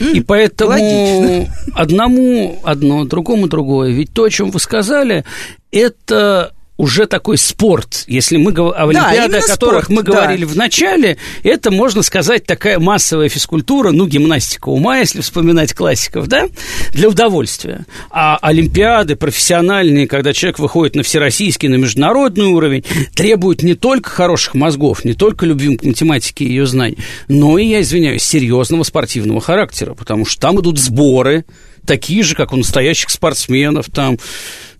И 0.00 0.20
поэтому 0.20 0.70
Логично. 0.70 1.54
одному 1.74 2.60
одно, 2.64 3.04
другому 3.04 3.46
другое. 3.46 3.92
Ведь 3.92 4.12
то, 4.12 4.24
о 4.24 4.30
чем 4.30 4.50
вы 4.50 4.58
сказали, 4.58 5.24
это 5.70 6.52
уже 6.82 7.06
такой 7.06 7.38
спорт. 7.38 8.02
Если 8.08 8.36
мы 8.38 8.50
о 8.50 8.88
Олимпиаде, 8.88 9.36
о 9.36 9.40
которых 9.40 9.84
спорт, 9.84 9.88
мы 9.88 10.02
да. 10.02 10.12
говорили 10.12 10.44
в 10.44 10.56
начале, 10.56 11.16
это, 11.44 11.70
можно 11.70 12.02
сказать, 12.02 12.44
такая 12.44 12.80
массовая 12.80 13.28
физкультура, 13.28 13.92
ну, 13.92 14.08
гимнастика 14.08 14.68
ума, 14.68 14.98
если 14.98 15.20
вспоминать 15.20 15.74
классиков, 15.74 16.26
да, 16.26 16.48
для 16.90 17.08
удовольствия. 17.08 17.86
А 18.10 18.36
Олимпиады 18.42 19.14
профессиональные, 19.14 20.08
когда 20.08 20.32
человек 20.32 20.58
выходит 20.58 20.96
на 20.96 21.04
всероссийский, 21.04 21.68
на 21.68 21.76
международный 21.76 22.46
уровень, 22.46 22.84
требуют 23.14 23.62
не 23.62 23.74
только 23.74 24.10
хороших 24.10 24.54
мозгов, 24.54 25.04
не 25.04 25.14
только 25.14 25.46
любви 25.46 25.76
к 25.76 25.84
математике 25.84 26.46
и 26.46 26.48
ее 26.48 26.66
знаний, 26.66 26.98
но 27.28 27.58
и, 27.58 27.64
я 27.64 27.80
извиняюсь, 27.80 28.24
серьезного 28.24 28.82
спортивного 28.82 29.40
характера, 29.40 29.94
потому 29.94 30.26
что 30.26 30.40
там 30.40 30.60
идут 30.60 30.80
сборы, 30.80 31.44
такие 31.86 32.22
же, 32.22 32.34
как 32.34 32.52
у 32.52 32.56
настоящих 32.56 33.10
спортсменов, 33.10 33.86
там 33.90 34.18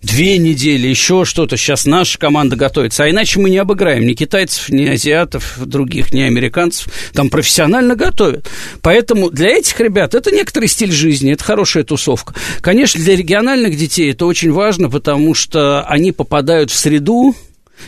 две 0.03 0.37
недели, 0.37 0.87
еще 0.87 1.25
что-то. 1.25 1.57
Сейчас 1.57 1.85
наша 1.85 2.19
команда 2.19 2.55
готовится. 2.55 3.05
А 3.05 3.09
иначе 3.09 3.39
мы 3.39 3.49
не 3.49 3.57
обыграем 3.57 4.05
ни 4.05 4.13
китайцев, 4.13 4.69
ни 4.69 4.85
азиатов, 4.85 5.57
других, 5.57 6.13
ни 6.13 6.21
американцев. 6.21 6.87
Там 7.13 7.29
профессионально 7.29 7.95
готовят. 7.95 8.49
Поэтому 8.81 9.29
для 9.29 9.49
этих 9.49 9.79
ребят 9.79 10.13
это 10.13 10.31
некоторый 10.31 10.67
стиль 10.67 10.91
жизни, 10.91 11.33
это 11.33 11.43
хорошая 11.43 11.83
тусовка. 11.83 12.35
Конечно, 12.61 13.01
для 13.01 13.15
региональных 13.15 13.77
детей 13.77 14.11
это 14.11 14.25
очень 14.25 14.51
важно, 14.51 14.89
потому 14.89 15.33
что 15.33 15.83
они 15.83 16.11
попадают 16.11 16.69
в 16.69 16.75
среду, 16.75 17.35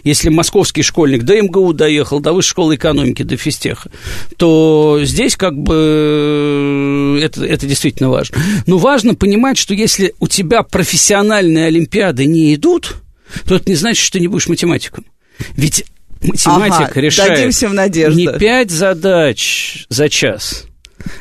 если 0.03 0.29
московский 0.29 0.83
школьник 0.83 1.23
до 1.23 1.41
МГУ 1.41 1.73
доехал, 1.73 2.19
до 2.19 2.33
высшей 2.33 2.51
школы 2.51 2.75
экономики, 2.75 3.23
до 3.23 3.37
физтеха, 3.37 3.91
то 4.37 4.99
здесь 5.03 5.35
как 5.35 5.57
бы 5.57 7.19
э, 7.19 7.19
это, 7.23 7.45
это 7.45 7.65
действительно 7.65 8.09
важно. 8.09 8.37
Но 8.67 8.77
важно 8.77 9.15
понимать, 9.15 9.57
что 9.57 9.73
если 9.73 10.13
у 10.19 10.27
тебя 10.27 10.63
профессиональные 10.63 11.65
олимпиады 11.65 12.25
не 12.25 12.53
идут, 12.55 12.95
то 13.47 13.55
это 13.55 13.69
не 13.69 13.75
значит, 13.75 14.03
что 14.03 14.13
ты 14.13 14.19
не 14.19 14.27
будешь 14.27 14.47
математиком. 14.47 15.05
Ведь 15.55 15.85
математика 16.21 16.85
ага, 16.85 17.01
решает 17.01 17.53
не 18.15 18.39
пять 18.39 18.71
задач 18.71 19.85
за 19.89 20.09
час, 20.09 20.65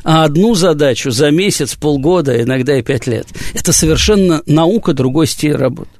а 0.02 0.24
одну 0.24 0.54
задачу 0.54 1.10
за 1.10 1.30
месяц, 1.30 1.74
полгода, 1.74 2.40
иногда 2.40 2.78
и 2.78 2.82
пять 2.82 3.06
лет. 3.06 3.26
Это 3.54 3.72
совершенно 3.72 4.42
наука, 4.46 4.92
другой 4.92 5.26
стиль 5.26 5.56
работы. 5.56 5.90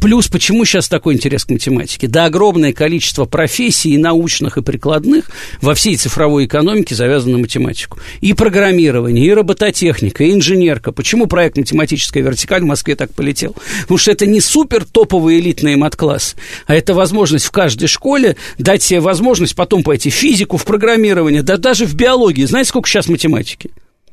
Плюс, 0.00 0.28
почему 0.28 0.64
сейчас 0.64 0.88
такой 0.88 1.14
интерес 1.14 1.44
к 1.44 1.50
математике? 1.50 2.08
Да, 2.08 2.26
огромное 2.26 2.72
количество 2.72 3.24
профессий, 3.24 3.94
и 3.94 3.98
научных, 3.98 4.56
и 4.56 4.62
прикладных, 4.62 5.30
во 5.60 5.74
всей 5.74 5.96
цифровой 5.96 6.46
экономике 6.46 6.94
завязано 6.94 7.32
на 7.32 7.38
математику. 7.38 7.98
И 8.20 8.32
программирование, 8.32 9.26
и 9.26 9.32
робототехника, 9.32 10.24
и 10.24 10.32
инженерка. 10.32 10.92
Почему 10.92 11.26
проект 11.26 11.56
«Математическая 11.56 12.22
вертикаль» 12.22 12.62
в 12.62 12.66
Москве 12.66 12.96
так 12.96 13.12
полетел? 13.12 13.56
Потому 13.82 13.98
что 13.98 14.10
это 14.10 14.26
не 14.26 14.40
супер 14.40 14.84
топовый 14.84 15.40
элитный 15.40 15.76
мат-класс, 15.76 16.36
а 16.66 16.74
это 16.74 16.94
возможность 16.94 17.46
в 17.46 17.50
каждой 17.50 17.88
школе 17.88 18.36
дать 18.58 18.82
себе 18.82 19.00
возможность 19.00 19.54
потом 19.54 19.82
пойти 19.82 20.10
в 20.10 20.14
физику, 20.14 20.56
в 20.56 20.64
программирование, 20.64 21.42
да 21.42 21.56
даже 21.56 21.86
в 21.86 21.94
биологии. 21.94 22.44
Знаете, 22.44 22.70
сколько 22.70 22.88
сейчас 22.88 23.08
математики? 23.08 23.70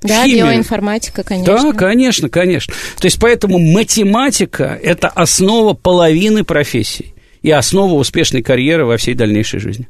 Да, 0.07 0.25
химию. 0.25 0.45
биоинформатика, 0.45 1.23
конечно. 1.23 1.71
Да, 1.71 1.73
конечно, 1.73 2.29
конечно. 2.29 2.73
То 2.99 3.05
есть 3.05 3.19
поэтому 3.19 3.59
математика– 3.59 4.79
это 4.83 5.07
основа 5.09 5.73
половины 5.73 6.43
профессий 6.43 7.13
и 7.41 7.51
основа 7.51 7.93
успешной 7.93 8.41
карьеры 8.41 8.85
во 8.85 8.97
всей 8.97 9.13
дальнейшей 9.13 9.59
жизни. 9.59 9.87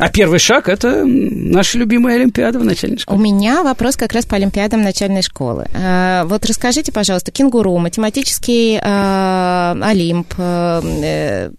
А 0.00 0.08
первый 0.08 0.38
шаг– 0.38 0.68
это 0.70 1.04
наша 1.04 1.76
любимая 1.76 2.16
Олимпиада 2.16 2.58
в 2.58 2.64
начальной 2.64 2.96
школе. 2.96 3.18
У 3.18 3.22
меня 3.22 3.62
вопрос 3.62 3.96
как 3.96 4.14
раз 4.14 4.24
по 4.24 4.36
Олимпиадам 4.36 4.80
начальной 4.80 5.20
школы. 5.20 5.66
А, 5.74 6.24
вот 6.24 6.46
расскажите, 6.46 6.90
пожалуйста, 6.90 7.30
кенгуру, 7.32 7.76
математический 7.76 8.80
а, 8.82 9.76
Олимп, 9.82 10.32
э, 10.38 11.50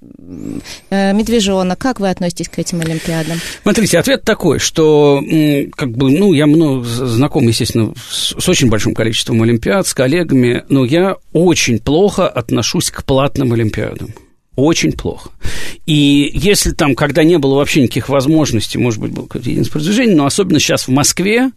э, 0.89 1.13
медвежонок, 1.13 1.77
как 1.77 1.99
вы 1.99 2.09
относитесь 2.09 2.49
к 2.49 2.57
этим 2.57 2.81
Олимпиадам? 2.81 3.37
Смотрите, 3.61 3.99
ответ 3.99 4.23
такой, 4.23 4.57
что 4.57 5.21
как 5.75 5.91
бы, 5.91 6.09
ну, 6.09 6.33
я 6.33 6.47
много 6.47 6.83
знаком, 6.83 7.47
естественно, 7.47 7.93
с, 8.09 8.33
с 8.39 8.49
очень 8.49 8.69
большим 8.69 8.95
количеством 8.95 9.43
Олимпиад, 9.43 9.85
с 9.85 9.93
коллегами, 9.93 10.63
но 10.67 10.83
я 10.83 11.17
очень 11.31 11.77
плохо 11.77 12.27
отношусь 12.27 12.89
к 12.89 13.03
платным 13.03 13.53
Олимпиадам. 13.53 14.15
Очень 14.61 14.91
плохо. 14.91 15.31
И 15.87 16.29
если 16.35 16.69
там, 16.69 16.93
когда 16.93 17.23
не 17.23 17.39
было 17.39 17.55
вообще 17.55 17.81
никаких 17.81 18.09
возможностей, 18.09 18.77
может 18.77 18.99
быть, 18.99 19.11
было 19.11 19.23
какое-то 19.23 19.49
единое 19.49 19.67
продвижение, 19.69 20.15
но 20.15 20.27
особенно 20.27 20.59
сейчас 20.59 20.87
в 20.87 20.91
Москве, 20.91 21.49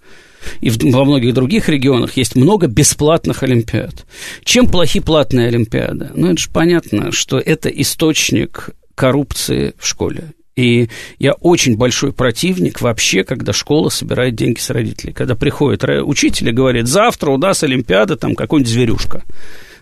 и 0.63 0.71
во 0.71 1.05
многих 1.05 1.35
других 1.35 1.69
регионах 1.69 2.17
есть 2.17 2.35
много 2.35 2.67
бесплатных 2.67 3.43
олимпиад. 3.43 4.07
Чем 4.43 4.69
плохи 4.69 5.01
платные 5.01 5.49
олимпиады? 5.49 6.13
Ну, 6.15 6.29
это 6.29 6.41
же 6.41 6.49
понятно, 6.51 7.13
что 7.13 7.39
это 7.39 7.69
источник 7.69 8.71
коррупции 8.95 9.75
в 9.79 9.87
школе. 9.87 10.33
И 10.57 10.89
я 11.19 11.33
очень 11.35 11.77
большой 11.77 12.15
противник 12.15 12.81
вообще, 12.81 13.23
когда 13.23 13.53
школа 13.53 13.91
собирает 13.91 14.35
деньги 14.35 14.61
с 14.61 14.71
родителей. 14.71 15.13
Когда 15.13 15.35
приходит 15.35 15.85
учитель 15.85 16.49
и 16.49 16.53
говорит, 16.53 16.87
завтра 16.87 17.31
у 17.33 17.37
нас 17.37 17.63
Олимпиада, 17.63 18.17
там 18.17 18.35
какой-нибудь 18.35 18.73
зверюшка. 18.73 19.25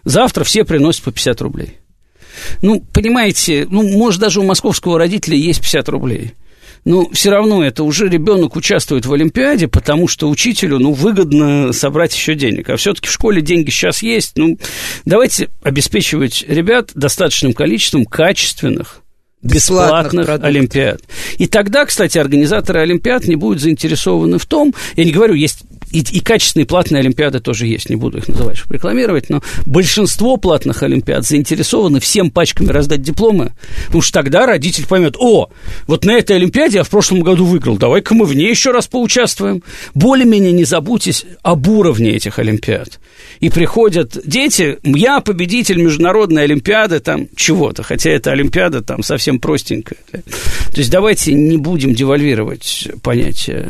Завтра 0.04 0.42
все 0.42 0.64
приносят 0.64 1.04
по 1.04 1.12
50 1.12 1.40
рублей. 1.42 1.78
Ну, 2.60 2.80
понимаете, 2.92 3.66
ну, 3.70 3.82
может, 3.82 4.20
даже 4.20 4.40
у 4.40 4.44
московского 4.44 4.98
родителя 4.98 5.36
есть 5.36 5.60
50 5.60 5.88
рублей. 5.88 6.34
Но 6.84 7.08
все 7.10 7.30
равно 7.30 7.64
это 7.64 7.84
уже 7.84 8.08
ребенок 8.08 8.56
участвует 8.56 9.06
в 9.06 9.12
Олимпиаде, 9.12 9.68
потому 9.68 10.08
что 10.08 10.28
учителю, 10.28 10.80
ну, 10.80 10.92
выгодно 10.92 11.72
собрать 11.72 12.14
еще 12.14 12.34
денег. 12.34 12.70
А 12.70 12.76
все-таки 12.76 13.08
в 13.08 13.12
школе 13.12 13.40
деньги 13.40 13.70
сейчас 13.70 14.02
есть. 14.02 14.32
Ну, 14.36 14.58
давайте 15.04 15.48
обеспечивать 15.62 16.44
ребят 16.48 16.90
достаточным 16.94 17.52
количеством 17.52 18.04
качественных, 18.04 19.02
бесплатных, 19.42 20.22
бесплатных 20.22 20.44
олимпиад. 20.44 21.02
И 21.38 21.46
тогда, 21.46 21.86
кстати, 21.86 22.18
организаторы 22.18 22.80
олимпиад 22.80 23.28
не 23.28 23.36
будут 23.36 23.60
заинтересованы 23.60 24.38
в 24.38 24.46
том, 24.46 24.74
я 24.96 25.04
не 25.04 25.12
говорю, 25.12 25.34
есть 25.34 25.62
и, 25.90 26.00
и 26.00 26.20
качественные 26.20 26.66
платные 26.66 27.00
олимпиады 27.00 27.40
тоже 27.40 27.66
есть, 27.66 27.90
не 27.90 27.96
буду 27.96 28.18
их 28.18 28.28
называть, 28.28 28.56
чтобы 28.56 28.74
рекламировать, 28.74 29.30
но 29.30 29.42
большинство 29.66 30.36
платных 30.36 30.82
олимпиад 30.82 31.24
заинтересованы 31.24 32.00
всем 32.00 32.30
пачками 32.30 32.68
раздать 32.68 33.02
дипломы, 33.02 33.52
потому 33.86 34.02
что 34.02 34.12
тогда 34.12 34.46
родитель 34.46 34.86
поймет, 34.86 35.16
о, 35.18 35.50
вот 35.86 36.04
на 36.04 36.12
этой 36.12 36.36
олимпиаде 36.36 36.78
я 36.78 36.84
в 36.84 36.90
прошлом 36.90 37.20
году 37.20 37.44
выиграл, 37.44 37.76
давай-ка 37.76 38.14
мы 38.14 38.24
в 38.26 38.34
ней 38.34 38.50
еще 38.50 38.70
раз 38.70 38.86
поучаствуем. 38.86 39.62
Более-менее 39.94 40.52
не 40.52 40.64
забудьтесь 40.64 41.24
об 41.42 41.68
уровне 41.68 42.10
этих 42.10 42.38
олимпиад. 42.38 43.00
И 43.40 43.50
приходят 43.50 44.16
дети, 44.24 44.78
я 44.82 45.20
победитель 45.20 45.82
международной 45.82 46.44
олимпиады, 46.44 47.00
там, 47.00 47.28
чего-то, 47.36 47.82
хотя 47.82 48.10
эта 48.10 48.32
олимпиада 48.32 48.82
там 48.82 49.02
совсем 49.02 49.38
простенькая. 49.38 49.98
То 50.10 50.78
есть 50.78 50.90
давайте 50.90 51.32
не 51.32 51.56
будем 51.56 51.94
девальвировать 51.94 52.88
понятие 53.02 53.68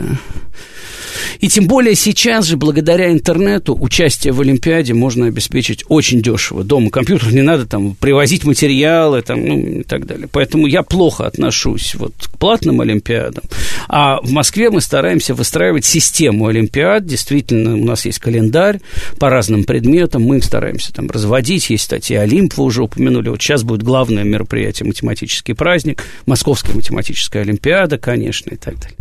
и 1.41 1.49
тем 1.49 1.67
более 1.67 1.95
сейчас 1.95 2.47
же, 2.47 2.57
благодаря 2.57 3.13
интернету, 3.13 3.77
участие 3.79 4.33
в 4.33 4.41
Олимпиаде 4.41 4.95
можно 4.95 5.27
обеспечить 5.27 5.85
очень 5.89 6.23
дешево. 6.23 6.65
Дома 6.65 6.91
компьютер 6.91 7.33
не 7.33 7.43
надо 7.43 7.67
там 7.67 7.95
привозить 7.95 8.45
материалы 8.45 9.23
там, 9.23 9.47
ну, 9.47 9.59
и 9.59 9.83
так 9.83 10.07
далее. 10.07 10.29
Поэтому 10.31 10.67
я 10.67 10.83
плохо 10.83 11.27
отношусь 11.27 11.95
вот 11.95 12.13
к 12.19 12.39
платным 12.39 12.81
Олимпиадам. 12.81 13.45
А 13.89 14.21
в 14.23 14.31
Москве 14.31 14.71
мы 14.71 14.81
стараемся 14.81 15.35
выстраивать 15.35 15.85
систему 15.85 16.47
Олимпиад. 16.47 17.07
Действительно, 17.07 17.75
у 17.75 17.85
нас 17.85 18.05
есть 18.05 18.19
календарь 18.19 18.81
по 19.19 19.31
разным 19.31 19.65
предметам. 19.65 20.23
Мы 20.23 20.41
стараемся 20.43 20.93
там 20.93 21.11
разводить. 21.11 21.71
Есть, 21.71 21.85
кстати, 21.85 22.15
Олимп, 22.15 22.55
вы 22.57 22.65
уже 22.65 22.83
упомянули. 22.83 23.29
Вот 23.29 23.41
сейчас 23.41 23.63
будет 23.63 23.83
главное 23.83 24.25
мероприятие 24.25 24.87
математический 24.87 25.55
праздник, 25.55 26.05
Московская 26.27 26.75
математическая 26.75 27.43
Олимпиада, 27.43 27.99
конечно, 27.99 28.51
и 28.51 28.57
так 28.57 28.75
далее. 28.79 28.97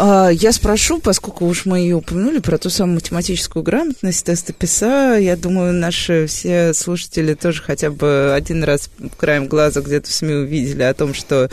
А, 0.00 0.28
я 0.28 0.52
спрошу, 0.52 1.00
поскольку 1.00 1.44
уж 1.44 1.66
мы 1.66 1.80
ее 1.80 1.96
упомянули, 1.96 2.38
про 2.38 2.56
ту 2.56 2.70
самую 2.70 2.94
математическую 2.94 3.64
грамотность, 3.64 4.24
тесты 4.24 4.52
ПИСа. 4.52 5.18
Я 5.18 5.36
думаю, 5.36 5.72
наши 5.72 6.26
все 6.28 6.72
слушатели 6.72 7.34
тоже 7.34 7.62
хотя 7.62 7.90
бы 7.90 8.32
один 8.32 8.62
раз 8.62 8.90
краем 9.16 9.48
глаза 9.48 9.80
где-то 9.80 10.08
в 10.08 10.12
СМИ 10.12 10.34
увидели 10.34 10.84
о 10.84 10.94
том, 10.94 11.14
что 11.14 11.50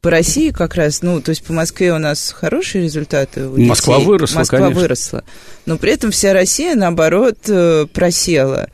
по 0.00 0.10
России 0.10 0.50
как 0.50 0.74
раз, 0.74 1.02
ну, 1.02 1.20
то 1.20 1.28
есть 1.30 1.44
по 1.44 1.52
Москве 1.52 1.92
у 1.92 1.98
нас 1.98 2.32
хорошие 2.32 2.84
результаты. 2.84 3.46
У 3.46 3.58
Москва 3.60 3.96
детей. 3.96 4.08
выросла, 4.08 4.38
Москва 4.38 4.58
конечно. 4.58 4.80
выросла. 4.80 5.24
Но 5.66 5.76
при 5.76 5.92
этом 5.92 6.10
вся 6.10 6.32
Россия, 6.32 6.74
наоборот, 6.74 7.38
э, 7.48 7.86
просела. 7.92 8.70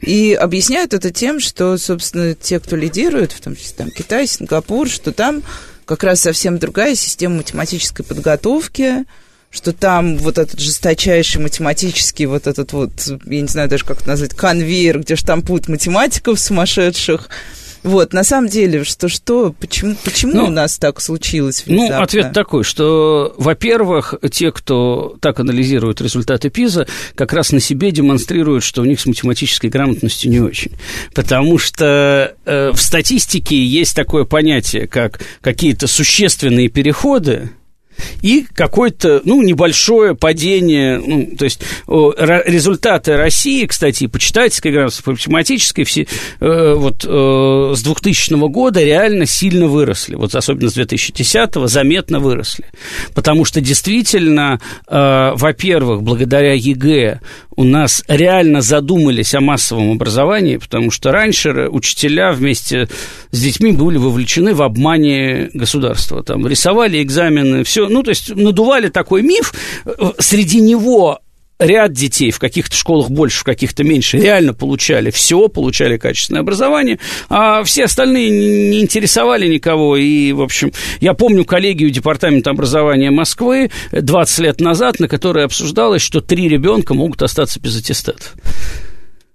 И 0.00 0.32
объясняют 0.32 0.94
это 0.94 1.10
тем, 1.10 1.38
что, 1.38 1.76
собственно, 1.76 2.34
те, 2.34 2.58
кто 2.60 2.76
лидирует, 2.76 3.32
в 3.32 3.40
том 3.42 3.54
числе 3.56 3.74
там 3.76 3.90
Китай, 3.90 4.26
Сингапур, 4.26 4.88
что 4.88 5.12
там 5.12 5.42
как 5.84 6.02
раз 6.02 6.20
совсем 6.20 6.58
другая 6.58 6.94
система 6.94 7.36
математической 7.36 8.02
подготовки, 8.02 9.04
что 9.50 9.72
там 9.72 10.16
вот 10.18 10.38
этот 10.38 10.58
жесточайший 10.58 11.40
математический, 11.40 12.26
вот 12.26 12.46
этот 12.46 12.72
вот, 12.72 12.92
я 13.26 13.40
не 13.40 13.48
знаю 13.48 13.68
даже 13.68 13.84
как 13.84 13.98
это 14.00 14.08
назвать, 14.08 14.34
конвейер, 14.34 15.00
где 15.00 15.14
штампуют 15.14 15.68
математиков 15.68 16.40
сумасшедших, 16.40 17.28
вот, 17.84 18.14
на 18.14 18.24
самом 18.24 18.48
деле, 18.48 18.82
что, 18.82 19.08
что, 19.08 19.54
почему, 19.60 19.94
почему 20.02 20.32
ну, 20.32 20.44
у 20.46 20.50
нас 20.50 20.78
так 20.78 21.02
случилось 21.02 21.64
ну, 21.66 21.74
внезапно? 21.74 21.98
Ну, 21.98 22.02
ответ 22.02 22.32
такой, 22.32 22.64
что, 22.64 23.34
во-первых, 23.36 24.14
те, 24.32 24.52
кто 24.52 25.16
так 25.20 25.38
анализирует 25.38 26.00
результаты 26.00 26.48
ПИЗа, 26.48 26.86
как 27.14 27.34
раз 27.34 27.52
на 27.52 27.60
себе 27.60 27.90
демонстрируют, 27.90 28.64
что 28.64 28.80
у 28.80 28.86
них 28.86 29.00
с 29.00 29.06
математической 29.06 29.68
грамотностью 29.68 30.30
не 30.30 30.40
очень. 30.40 30.72
Потому 31.14 31.58
что 31.58 32.34
э, 32.46 32.70
в 32.72 32.80
статистике 32.80 33.62
есть 33.62 33.94
такое 33.94 34.24
понятие, 34.24 34.86
как 34.86 35.20
какие-то 35.42 35.86
существенные 35.86 36.70
переходы, 36.70 37.50
и 38.22 38.46
какое-то, 38.54 39.22
ну, 39.24 39.42
небольшое 39.42 40.14
падение, 40.14 40.98
ну, 40.98 41.36
то 41.36 41.44
есть 41.44 41.60
результаты 41.86 43.16
России, 43.16 43.66
кстати, 43.66 44.06
по 44.06 44.18
читательской 44.18 44.72
грамотности, 44.72 45.02
по 45.02 45.12
математической, 45.12 45.84
все, 45.84 46.06
э, 46.40 46.74
вот 46.74 47.04
э, 47.04 47.72
с 47.76 47.82
2000 47.82 48.48
года 48.48 48.82
реально 48.82 49.26
сильно 49.26 49.66
выросли, 49.66 50.14
вот 50.14 50.34
особенно 50.34 50.70
с 50.70 50.74
2010 50.74 51.68
заметно 51.68 52.20
выросли, 52.20 52.66
потому 53.14 53.44
что 53.44 53.60
действительно, 53.60 54.60
э, 54.88 55.32
во-первых, 55.34 56.02
благодаря 56.02 56.54
ЕГЭ 56.54 57.20
у 57.56 57.64
нас 57.64 58.04
реально 58.08 58.60
задумались 58.60 59.34
о 59.34 59.40
массовом 59.40 59.92
образовании, 59.92 60.56
потому 60.56 60.90
что 60.90 61.12
раньше 61.12 61.68
учителя 61.70 62.32
вместе 62.32 62.88
с 63.30 63.40
детьми 63.40 63.72
были 63.72 63.96
вовлечены 63.96 64.54
в 64.54 64.62
обмане 64.62 65.50
государства, 65.54 66.22
там 66.22 66.46
рисовали 66.46 67.02
экзамены, 67.02 67.64
все 67.64 67.88
ну, 67.88 68.02
то 68.02 68.10
есть 68.10 68.34
надували 68.34 68.88
такой 68.88 69.22
миф, 69.22 69.54
среди 70.18 70.60
него 70.60 71.20
ряд 71.58 71.92
детей 71.92 72.30
в 72.30 72.38
каких-то 72.38 72.74
школах 72.74 73.10
больше, 73.10 73.40
в 73.40 73.44
каких-то 73.44 73.84
меньше 73.84 74.18
реально 74.18 74.54
получали 74.54 75.10
все, 75.10 75.48
получали 75.48 75.96
качественное 75.96 76.40
образование, 76.40 76.98
а 77.28 77.62
все 77.64 77.84
остальные 77.84 78.30
не 78.30 78.80
интересовали 78.80 79.46
никого. 79.46 79.96
И, 79.96 80.32
в 80.32 80.42
общем, 80.42 80.72
я 81.00 81.14
помню 81.14 81.44
коллегию 81.44 81.90
Департамента 81.90 82.50
образования 82.50 83.10
Москвы 83.10 83.70
20 83.92 84.38
лет 84.40 84.60
назад, 84.60 85.00
на 85.00 85.08
которой 85.08 85.44
обсуждалось, 85.44 86.02
что 86.02 86.20
три 86.20 86.48
ребенка 86.48 86.94
могут 86.94 87.22
остаться 87.22 87.60
без 87.60 87.76
аттестатов. 87.76 88.34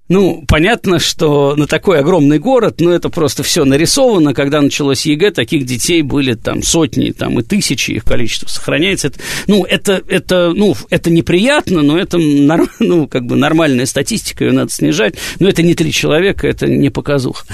Ну, 0.09 0.43
понятно, 0.47 0.97
что 0.97 1.55
на 1.55 1.67
такой 1.67 1.99
огромный 1.99 2.39
город, 2.39 2.77
ну, 2.79 2.89
это 2.89 3.09
просто 3.09 3.43
все 3.43 3.63
нарисовано. 3.63 4.33
Когда 4.33 4.59
началось 4.59 5.05
ЕГЭ, 5.05 5.29
таких 5.29 5.65
детей 5.65 6.01
были 6.01 6.33
там 6.33 6.63
сотни, 6.63 7.11
там 7.11 7.39
и 7.39 7.43
тысячи, 7.43 7.91
их 7.91 8.05
количество 8.05 8.47
сохраняется. 8.47 9.09
Это, 9.09 9.19
ну, 9.45 9.63
это, 9.65 10.01
это, 10.07 10.51
ну, 10.55 10.75
это 10.89 11.11
неприятно, 11.11 11.83
но 11.83 11.99
это 11.99 12.17
ну, 12.79 13.07
как 13.07 13.25
бы 13.25 13.35
нормальная 13.35 13.85
статистика, 13.85 14.45
ее 14.45 14.51
надо 14.51 14.71
снижать. 14.71 15.13
Но 15.39 15.47
это 15.47 15.61
не 15.61 15.75
три 15.75 15.91
человека, 15.91 16.47
это 16.47 16.65
не 16.65 16.89
показуха. 16.89 17.45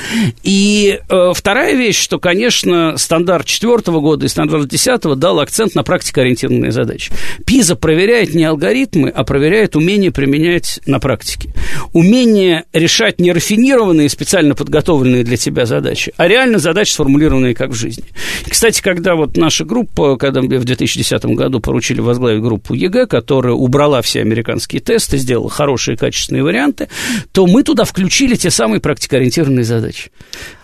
И 0.43 0.97
э, 1.09 1.31
вторая 1.35 1.75
вещь, 1.75 1.99
что, 1.99 2.19
конечно, 2.19 2.95
стандарт 2.97 3.47
четвертого 3.47 3.99
года 3.99 4.27
и 4.27 4.29
стандарт 4.29 4.69
десятого 4.69 5.17
дал 5.17 5.41
акцент 5.41 5.75
на 5.75 5.83
практикоориентированные 5.83 6.71
задачи. 6.71 7.11
ПИЗа 7.45 7.75
проверяет 7.75 8.33
не 8.33 8.45
алгоритмы, 8.45 9.09
а 9.09 9.25
проверяет 9.25 9.75
умение 9.75 10.11
применять 10.11 10.79
на 10.85 10.99
практике. 11.01 11.53
Умение 11.91 12.44
умение 12.45 12.65
решать 12.73 13.19
не 13.19 13.31
рафинированные, 13.31 14.10
специально 14.10 14.55
подготовленные 14.55 15.23
для 15.23 15.38
тебя 15.38 15.65
задачи, 15.65 16.13
а 16.17 16.27
реально 16.27 16.60
задачи, 16.60 16.91
сформулированные 16.91 17.55
как 17.55 17.71
в 17.71 17.75
жизни. 17.75 18.05
И, 18.45 18.49
кстати, 18.49 18.81
когда 18.81 19.15
вот 19.15 19.38
наша 19.38 19.65
группа, 19.65 20.17
когда 20.17 20.41
в 20.41 20.47
2010 20.47 21.25
году 21.25 21.60
поручили 21.60 22.01
возглавить 22.01 22.41
группу 22.41 22.73
ЕГЭ, 22.73 23.08
которая 23.08 23.53
убрала 23.53 24.01
все 24.01 24.21
американские 24.21 24.81
тесты, 24.81 25.17
сделала 25.17 25.49
хорошие 25.49 25.97
качественные 25.97 26.43
варианты, 26.43 26.89
то 27.31 27.47
мы 27.47 27.63
туда 27.63 27.84
включили 27.84 28.36
те 28.36 28.49
самые 28.49 28.79
практикоориентированные 28.79 29.65
задачи. 29.65 30.12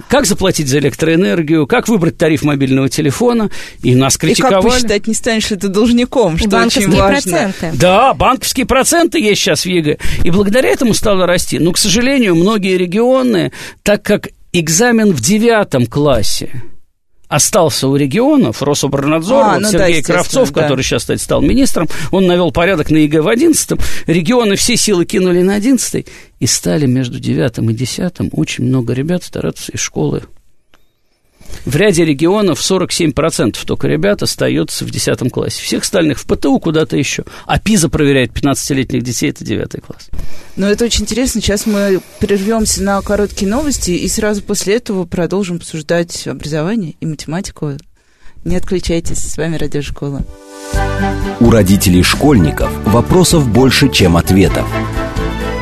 Как 0.08 0.26
заплатить 0.26 0.68
за 0.68 0.80
электроэнергию, 0.80 1.68
как 1.68 1.88
выбрать 1.88 2.18
тариф 2.18 2.44
мобильного 2.44 2.90
телефона, 2.90 3.50
и 3.82 3.96
нас 3.96 4.18
критиковали. 4.18 4.60
И 4.60 4.62
как 4.62 4.72
посчитать, 4.72 5.08
не 5.08 5.14
станешь 5.14 5.50
ли 5.50 5.58
ты 5.58 5.70
должником, 5.70 6.38
что 6.38 6.50
банковские 6.50 6.88
очень 6.88 6.98
важно. 6.98 7.32
проценты. 7.32 7.78
Да, 7.78 8.14
банковские 8.14 8.66
проценты 8.66 9.20
есть 9.20 9.42
сейчас 9.42 9.64
в 9.64 9.68
ЕГЭ. 9.68 9.98
И 10.24 10.30
благодаря 10.32 10.70
этому 10.70 10.94
стало 10.94 11.26
расти. 11.26 11.60
Но, 11.72 11.74
к 11.74 11.78
сожалению, 11.78 12.36
многие 12.36 12.76
регионы, 12.76 13.54
так 13.82 14.04
как 14.04 14.28
экзамен 14.52 15.14
в 15.14 15.22
девятом 15.22 15.86
классе 15.86 16.64
остался 17.30 17.88
у 17.88 17.96
регионов, 17.96 18.62
Рособорнадзор, 18.62 19.42
а, 19.42 19.54
вот 19.54 19.62
ну 19.62 19.72
Сергей 19.72 20.02
да, 20.02 20.14
Кравцов, 20.14 20.52
да. 20.52 20.64
который 20.64 20.84
сейчас, 20.84 21.04
кстати, 21.04 21.22
стал 21.22 21.42
министром, 21.42 21.88
он 22.12 22.28
навел 22.28 22.52
порядок 22.52 22.92
на 22.92 22.98
ЕГЭ 22.98 23.22
в 23.22 23.30
одиннадцатом, 23.30 23.80
регионы 24.06 24.58
все 24.58 24.76
силы 24.76 25.06
кинули 25.06 25.44
на 25.44 25.54
одиннадцатый, 25.54 26.06
и 26.42 26.46
стали 26.46 26.88
между 26.88 27.22
девятым 27.22 27.70
и 27.70 27.74
десятым 27.74 28.30
очень 28.34 28.66
много 28.66 28.92
ребят 28.92 29.24
стараться 29.24 29.72
из 29.72 29.80
школы 29.80 30.24
В 31.66 31.76
ряде 31.76 32.06
регионов 32.06 32.60
47% 32.60 33.58
только 33.66 33.88
ребят 33.88 34.24
остается 34.24 34.86
в 34.86 34.92
10 34.92 35.32
классе. 35.32 35.62
Всех 35.62 35.84
остальных 35.84 36.20
в 36.20 36.26
ПТУ 36.26 36.60
куда-то 36.60 36.98
еще. 36.98 37.24
А 37.46 37.60
ПИЗа 37.60 37.90
проверяет 37.90 38.32
15-летних 38.32 39.04
детей, 39.04 39.30
это 39.30 39.44
9 39.44 39.82
класс. 39.86 40.10
Ну, 40.56 40.68
это 40.68 40.86
очень 40.86 41.04
интересно. 41.04 41.42
Сейчас 41.42 41.66
мы 41.66 42.02
прервемся 42.20 42.84
на 42.84 43.02
короткие 43.02 43.50
новости 43.50 43.92
и 43.92 44.08
сразу 44.08 44.42
после 44.42 44.76
этого 44.76 45.06
продолжим 45.06 45.58
обсуждать 45.58 46.28
образование 46.28 46.96
и 47.00 47.06
математику. 47.06 47.74
Не 48.44 48.56
отключайтесь, 48.56 49.20
с 49.20 49.38
вами 49.38 49.58
Радиошкола. 49.58 50.24
У 51.40 51.50
родителей 51.52 52.02
школьников 52.02 52.72
вопросов 52.86 53.48
больше, 53.48 53.90
чем 53.90 54.18
ответов. 54.18 54.66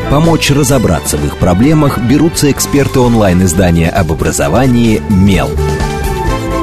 Помочь 0.10 0.50
разобраться 0.50 1.18
в 1.18 1.26
их 1.26 1.38
проблемах 1.38 2.00
берутся 2.00 2.50
эксперты 2.50 3.00
онлайн-издания 3.00 3.92
об 3.92 4.12
образовании 4.12 5.04
«Мел». 5.08 5.50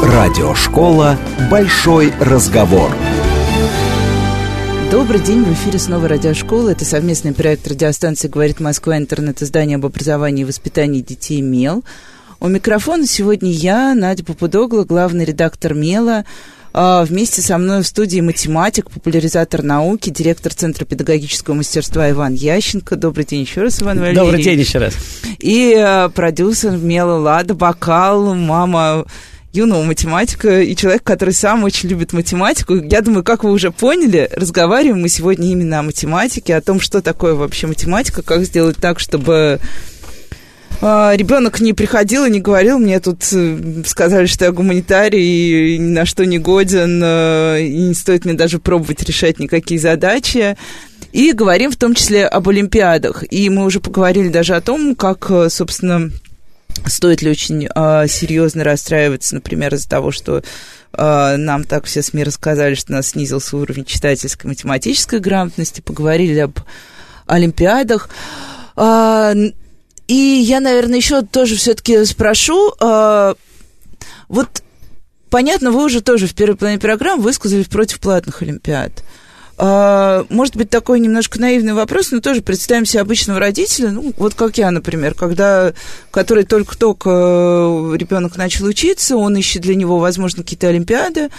Радиошкола 0.03 1.17
«Большой 1.49 2.13
разговор». 2.19 2.91
Добрый 4.91 5.21
день, 5.21 5.45
в 5.45 5.53
эфире 5.53 5.79
снова 5.79 6.09
радиошкола. 6.09 6.71
Это 6.71 6.85
совместный 6.85 7.33
проект 7.33 7.69
радиостанции 7.69 8.27
«Говорит 8.27 8.59
Москва», 8.59 8.99
интернет-издание 8.99 9.77
об 9.77 9.87
образовании 9.87 10.43
и 10.43 10.45
воспитании 10.45 11.01
детей 11.01 11.41
«Мел». 11.41 11.85
У 12.41 12.49
микрофона 12.49 13.07
сегодня 13.07 13.53
я, 13.53 13.95
Надя 13.95 14.25
Попудогла, 14.25 14.83
главный 14.83 15.25
редактор 15.25 15.73
«Мела», 15.73 16.25
Вместе 16.77 17.41
со 17.41 17.57
мной 17.57 17.83
в 17.83 17.87
студии 17.87 18.21
математик, 18.21 18.91
популяризатор 18.91 19.63
науки, 19.63 20.11
директор 20.11 20.53
Центра 20.53 20.85
педагогического 20.85 21.55
мастерства 21.55 22.11
Иван 22.11 22.35
Ященко. 22.35 22.97
Добрый 22.97 23.25
день 23.25 23.41
еще 23.41 23.63
раз, 23.63 23.81
Иван 23.81 23.99
Валерьевич. 23.99 24.19
Добрый 24.19 24.43
день 24.43 24.61
еще 24.61 24.79
раз. 24.79 24.95
И 25.39 25.75
э, 25.75 26.11
продюсер 26.11 26.73
Мела 26.73 27.19
Лада 27.19 27.55
Бакал, 27.55 28.35
мама 28.35 29.07
юного 29.57 29.83
математика 29.85 30.61
и 30.61 30.77
человек, 30.77 31.03
который 31.03 31.33
сам 31.33 31.65
очень 31.65 31.89
любит 31.89 32.13
математику. 32.13 32.75
Я 32.75 33.01
думаю, 33.01 33.25
как 33.25 33.43
вы 33.43 33.53
уже 33.53 33.71
поняли, 33.71 34.29
разговариваем 34.33 35.01
мы 35.01 35.09
сегодня 35.09 35.51
именно 35.51 35.81
о 35.81 35.83
математике, 35.83 36.55
о 36.55 36.61
том, 36.61 36.79
что 36.79 37.01
такое 37.01 37.35
вообще 37.35 37.67
математика, 37.67 38.23
как 38.23 38.45
сделать 38.45 38.77
так, 38.77 39.01
чтобы 39.01 39.61
а, 39.63 39.96
ребенок 40.81 41.61
не 41.61 41.73
приходил 41.73 42.25
и 42.25 42.31
не 42.31 42.41
говорил, 42.41 42.79
мне 42.79 43.01
тут 43.01 43.23
э, 43.33 43.83
сказали, 43.87 44.27
что 44.27 44.45
я 44.45 44.53
гуманитарий 44.53 45.75
и 45.75 45.79
ни 45.79 45.91
на 45.91 46.05
что 46.05 46.27
не 46.27 46.39
годен, 46.39 47.01
э, 47.03 47.63
и 47.63 47.83
не 47.83 47.95
стоит 47.95 48.25
мне 48.25 48.35
даже 48.35 48.59
пробовать 48.59 49.03
решать 49.03 49.39
никакие 49.39 49.81
задачи. 49.81 50.57
И 51.13 51.33
говорим 51.33 51.71
в 51.71 51.77
том 51.77 51.95
числе 51.95 52.27
об 52.27 52.49
Олимпиадах. 52.49 53.25
И 53.31 53.49
мы 53.49 53.65
уже 53.65 53.81
поговорили 53.81 54.29
даже 54.29 54.55
о 54.55 54.61
том, 54.61 54.95
как, 54.95 55.31
э, 55.31 55.49
собственно, 55.49 56.11
стоит 56.85 57.23
ли 57.23 57.31
очень 57.31 57.69
э, 57.75 58.07
серьезно 58.07 58.65
расстраиваться, 58.65 59.35
например, 59.35 59.75
из-за 59.75 59.89
того, 59.89 60.11
что 60.11 60.43
э, 60.93 61.37
нам 61.37 61.65
так 61.65 61.87
все 61.87 62.03
СМИ 62.03 62.25
рассказали, 62.25 62.75
что 62.75 62.93
у 62.93 62.97
нас 62.97 63.09
снизился 63.09 63.57
уровень 63.57 63.87
читательской 63.87 64.49
математической 64.49 65.21
грамотности, 65.21 65.81
поговорили 65.81 66.41
об 66.41 66.59
Олимпиадах. 67.27 68.11
И 70.09 70.15
я, 70.15 70.61
наверное, 70.61 70.97
еще 70.97 71.23
тоже 71.23 71.57
все-таки 71.57 72.05
спрошу, 72.05 72.73
э, 72.81 73.35
вот 74.29 74.49
понятно, 75.31 75.71
вы 75.71 75.85
уже 75.85 76.01
тоже 76.01 76.27
в 76.27 76.35
первой 76.35 76.57
половине 76.57 76.81
программы 76.81 77.23
высказались 77.23 77.67
против 77.67 78.01
платных 78.01 78.43
Олимпиад. 78.43 79.03
Э, 79.59 80.25
может 80.29 80.57
быть, 80.57 80.71
такой 80.71 81.01
немножко 81.01 81.41
наивный 81.41 81.73
вопрос, 81.73 82.11
но 82.13 82.21
тоже 82.21 82.43
представим 82.43 82.87
себе 82.87 83.01
обычного 83.01 83.41
родителя, 83.41 83.91
ну, 83.91 84.13
вот 84.17 84.35
как 84.35 84.59
я, 84.59 84.71
например, 84.71 85.15
когда, 85.15 85.73
который 86.11 86.45
только-только 86.45 87.11
ребенок 87.95 88.37
начал 88.37 88.67
учиться, 88.67 89.17
он 89.17 89.37
ищет 89.37 89.63
для 89.63 89.75
него, 89.75 89.99
возможно, 89.99 90.43
какие-то 90.43 90.69
Олимпиады, 90.69 91.31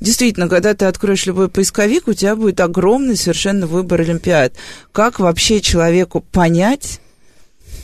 Действительно, 0.00 0.48
когда 0.48 0.74
ты 0.74 0.84
откроешь 0.86 1.24
любой 1.24 1.48
поисковик, 1.48 2.08
у 2.08 2.12
тебя 2.12 2.36
будет 2.36 2.60
огромный 2.60 3.16
совершенно 3.16 3.66
выбор 3.66 4.00
Олимпиад. 4.02 4.52
Как 4.92 5.18
вообще 5.18 5.60
человеку 5.60 6.20
понять, 6.20 7.00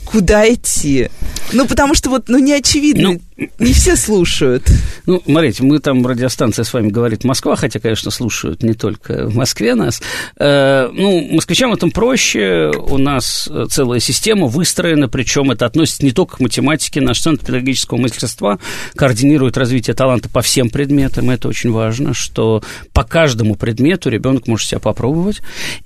куда 0.05 0.51
идти. 0.51 1.09
Ну, 1.53 1.67
потому 1.67 1.93
что 1.93 2.09
вот, 2.09 2.29
ну, 2.29 2.37
не 2.37 2.53
очевидно, 2.53 3.13
ну, 3.13 3.21
не 3.59 3.73
все 3.73 3.95
слушают. 3.95 4.69
Ну, 5.05 5.21
смотрите, 5.25 5.63
мы 5.63 5.79
там, 5.79 6.05
радиостанция 6.05 6.63
с 6.63 6.73
вами 6.73 6.89
говорит 6.89 7.23
Москва, 7.23 7.55
хотя, 7.55 7.79
конечно, 7.79 8.11
слушают 8.11 8.63
не 8.63 8.73
только 8.73 9.27
в 9.27 9.35
Москве 9.35 9.75
нас. 9.75 10.01
Э, 10.37 10.89
ну, 10.91 11.27
москвичам 11.31 11.73
этом 11.73 11.91
проще, 11.91 12.71
у 12.75 12.97
нас 12.97 13.49
целая 13.69 13.99
система 13.99 14.47
выстроена, 14.47 15.07
причем 15.07 15.51
это 15.51 15.65
относится 15.65 16.05
не 16.05 16.11
только 16.11 16.37
к 16.37 16.39
математике, 16.39 17.01
наш 17.01 17.19
Центр 17.19 17.45
педагогического 17.45 17.97
мастерства 17.97 18.59
координирует 18.95 19.57
развитие 19.57 19.95
таланта 19.95 20.29
по 20.29 20.41
всем 20.41 20.69
предметам, 20.69 21.29
это 21.29 21.47
очень 21.47 21.71
важно, 21.71 22.13
что 22.13 22.63
по 22.93 23.03
каждому 23.03 23.55
предмету 23.55 24.09
ребенок 24.09 24.47
может 24.47 24.67
себя 24.67 24.79
попробовать. 24.79 25.41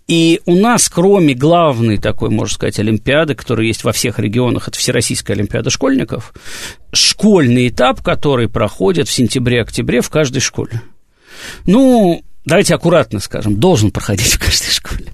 И 0.07 0.41
у 0.45 0.55
нас, 0.55 0.89
кроме 0.89 1.33
главной 1.33 1.97
такой, 1.97 2.29
можно 2.29 2.53
сказать, 2.53 2.79
олимпиады, 2.79 3.35
которая 3.35 3.67
есть 3.67 3.83
во 3.83 3.91
всех 3.91 4.19
регионах, 4.19 4.67
это 4.67 4.77
Всероссийская 4.77 5.35
олимпиада 5.35 5.69
школьников, 5.69 6.33
школьный 6.95 7.67
этап, 7.69 8.01
который 8.01 8.49
проходит 8.49 9.07
в 9.07 9.11
сентябре-октябре 9.11 10.01
в 10.01 10.09
каждой 10.09 10.39
школе. 10.39 10.81
Ну, 11.65 12.23
давайте 12.45 12.75
аккуратно 12.75 13.19
скажем, 13.19 13.59
должен 13.59 13.91
проходить 13.91 14.33
в 14.33 14.39
каждой 14.39 14.71
школе. 14.71 15.05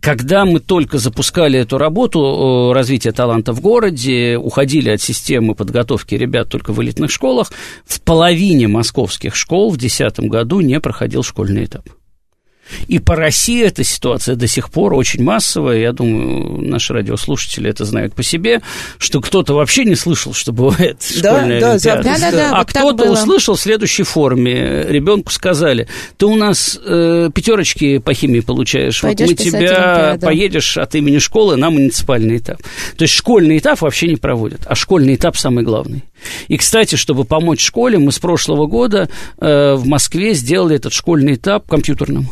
Когда 0.00 0.46
мы 0.46 0.60
только 0.60 0.96
запускали 0.96 1.58
эту 1.58 1.76
работу 1.76 2.72
развития 2.72 3.12
таланта 3.12 3.52
в 3.52 3.60
городе, 3.60 4.38
уходили 4.38 4.88
от 4.88 5.02
системы 5.02 5.54
подготовки 5.54 6.14
ребят 6.14 6.48
только 6.48 6.72
в 6.72 6.82
элитных 6.82 7.10
школах, 7.10 7.52
в 7.84 8.00
половине 8.00 8.66
московских 8.66 9.36
школ 9.36 9.70
в 9.70 9.76
2010 9.76 10.30
году 10.30 10.60
не 10.60 10.80
проходил 10.80 11.22
школьный 11.22 11.66
этап. 11.66 11.86
И 12.88 12.98
по 12.98 13.16
России 13.16 13.64
эта 13.64 13.84
ситуация 13.84 14.36
до 14.36 14.46
сих 14.46 14.70
пор 14.70 14.94
очень 14.94 15.22
массовая. 15.22 15.78
Я 15.78 15.92
думаю, 15.92 16.60
наши 16.60 16.92
радиослушатели 16.92 17.70
это 17.70 17.84
знают 17.84 18.14
по 18.14 18.22
себе, 18.22 18.60
что 18.98 19.20
кто-то 19.20 19.54
вообще 19.54 19.84
не 19.84 19.94
слышал, 19.94 20.32
что 20.32 20.52
бывает 20.52 21.02
школьная 21.02 21.60
да, 21.60 21.72
олимпиада. 21.72 22.02
Да, 22.02 22.18
да, 22.18 22.30
да, 22.30 22.50
а 22.52 22.58
вот 22.58 22.68
кто-то 22.68 23.10
услышал 23.10 23.54
в 23.54 23.60
следующей 23.60 24.02
форме. 24.02 24.84
Ребенку 24.88 25.30
сказали, 25.30 25.88
ты 26.16 26.26
у 26.26 26.36
нас 26.36 26.78
э, 26.84 27.30
пятерочки 27.34 27.98
по 27.98 28.14
химии 28.14 28.40
получаешь, 28.40 29.00
Пойдешь 29.00 29.28
вот 29.28 29.38
мы 29.38 29.44
тебя 29.44 29.58
олимпиаду. 29.58 30.26
поедешь 30.26 30.76
от 30.78 30.94
имени 30.94 31.18
школы 31.18 31.56
на 31.56 31.70
муниципальный 31.70 32.38
этап. 32.38 32.62
То 32.96 33.02
есть 33.02 33.14
школьный 33.14 33.58
этап 33.58 33.80
вообще 33.80 34.08
не 34.08 34.16
проводят, 34.16 34.62
а 34.66 34.74
школьный 34.74 35.14
этап 35.14 35.36
самый 35.36 35.64
главный. 35.64 36.04
И, 36.48 36.56
кстати, 36.56 36.96
чтобы 36.96 37.24
помочь 37.24 37.64
школе, 37.64 37.98
мы 37.98 38.12
с 38.12 38.18
прошлого 38.18 38.66
года 38.66 39.08
э, 39.38 39.74
в 39.74 39.86
Москве 39.86 40.34
сделали 40.34 40.76
этот 40.76 40.92
школьный 40.92 41.34
этап 41.34 41.68
компьютерным. 41.68 42.28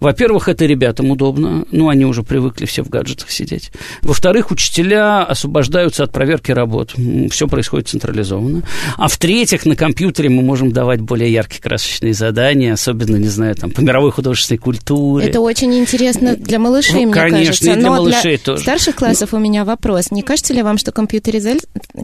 Во-первых, 0.00 0.48
это 0.48 0.66
ребятам 0.66 1.10
удобно, 1.10 1.64
ну, 1.70 1.88
они 1.88 2.04
уже 2.04 2.22
привыкли 2.22 2.66
все 2.66 2.82
в 2.82 2.88
гаджетах 2.88 3.30
сидеть. 3.30 3.70
Во-вторых, 4.02 4.50
учителя 4.50 5.22
освобождаются 5.24 6.04
от 6.04 6.12
проверки 6.12 6.52
работ, 6.52 6.94
все 7.30 7.48
происходит 7.48 7.88
централизованно. 7.88 8.62
А 8.96 9.08
в-третьих, 9.08 9.66
на 9.66 9.76
компьютере 9.76 10.28
мы 10.28 10.42
можем 10.42 10.72
давать 10.72 11.00
более 11.00 11.32
яркие 11.32 11.62
красочные 11.62 12.14
задания, 12.14 12.74
особенно, 12.74 13.16
не 13.16 13.28
знаю, 13.28 13.54
там, 13.54 13.70
по 13.70 13.80
мировой 13.80 14.12
художественной 14.12 14.58
культуре. 14.58 15.26
Это 15.26 15.40
очень 15.40 15.74
интересно 15.78 16.36
для 16.36 16.58
малышей, 16.58 17.04
ну, 17.06 17.12
мне 17.12 17.14
конечно, 17.14 17.46
кажется. 17.46 17.70
И 17.70 17.74
для 17.74 17.82
Но 17.82 17.90
малышей 17.90 18.36
для 18.36 18.44
тоже. 18.44 18.62
старших 18.62 18.96
классов 18.96 19.34
у 19.34 19.38
меня 19.38 19.64
вопрос. 19.64 20.10
Не 20.10 20.22
кажется 20.22 20.54
ли 20.54 20.62
вам, 20.62 20.78
что 20.78 20.92
компьютериза... 20.92 21.54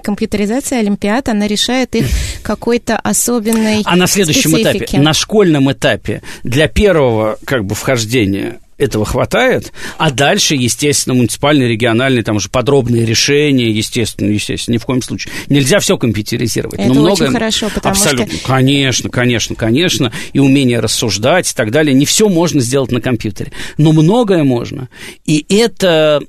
компьютеризация 0.02 0.80
Олимпиад, 0.80 1.28
она 1.28 1.46
решает 1.46 1.94
их 1.94 2.06
какой-то 2.42 2.96
особенной 2.98 3.82
А 3.84 3.96
на 3.96 4.06
следующем 4.06 4.50
специфике? 4.50 4.84
этапе, 4.84 4.98
на 5.00 5.12
школьном 5.12 5.70
этапе, 5.72 6.22
для 6.42 6.68
первого, 6.68 7.38
как 7.44 7.64
бы 7.68 7.74
вхождения 7.74 8.60
этого 8.78 9.04
хватает, 9.04 9.72
а 9.98 10.10
дальше, 10.10 10.54
естественно, 10.54 11.14
муниципальные, 11.14 11.68
региональные, 11.68 12.22
там 12.22 12.36
уже 12.36 12.48
подробные 12.48 13.04
решения, 13.04 13.70
естественно, 13.70 14.30
естественно, 14.30 14.74
ни 14.74 14.78
в 14.78 14.86
коем 14.86 15.02
случае. 15.02 15.32
Нельзя 15.48 15.80
все 15.80 15.98
компьютеризировать. 15.98 16.78
Это 16.78 16.88
но 16.94 17.02
очень 17.02 17.24
многое... 17.24 17.30
хорошо, 17.30 17.68
потому 17.74 17.92
Абсолютно. 17.92 18.36
что... 18.36 18.46
Конечно, 18.46 19.10
конечно, 19.10 19.56
конечно. 19.56 20.12
И 20.32 20.38
умение 20.38 20.80
рассуждать 20.80 21.50
и 21.50 21.54
так 21.54 21.70
далее. 21.70 21.92
Не 21.94 22.06
все 22.06 22.28
можно 22.28 22.60
сделать 22.60 22.92
на 22.92 23.00
компьютере, 23.00 23.52
но 23.76 23.92
многое 23.92 24.44
можно. 24.44 24.88
И 25.26 25.44
это 25.48 26.20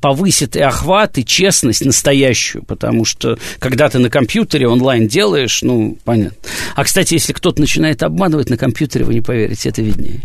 повысит 0.00 0.56
и 0.56 0.60
охват, 0.60 1.18
и 1.18 1.24
честность 1.24 1.84
настоящую, 1.84 2.64
потому 2.64 3.04
что 3.04 3.38
когда 3.58 3.88
ты 3.88 3.98
на 3.98 4.10
компьютере 4.10 4.68
онлайн 4.68 5.08
делаешь, 5.08 5.62
ну, 5.62 5.98
понятно. 6.04 6.36
А, 6.76 6.84
кстати, 6.84 7.14
если 7.14 7.32
кто-то 7.32 7.60
начинает 7.60 8.02
обманывать 8.02 8.48
на 8.48 8.56
компьютере, 8.56 9.04
вы 9.04 9.14
не 9.14 9.20
поверите, 9.20 9.68
это 9.68 9.82
виднее. 9.82 10.20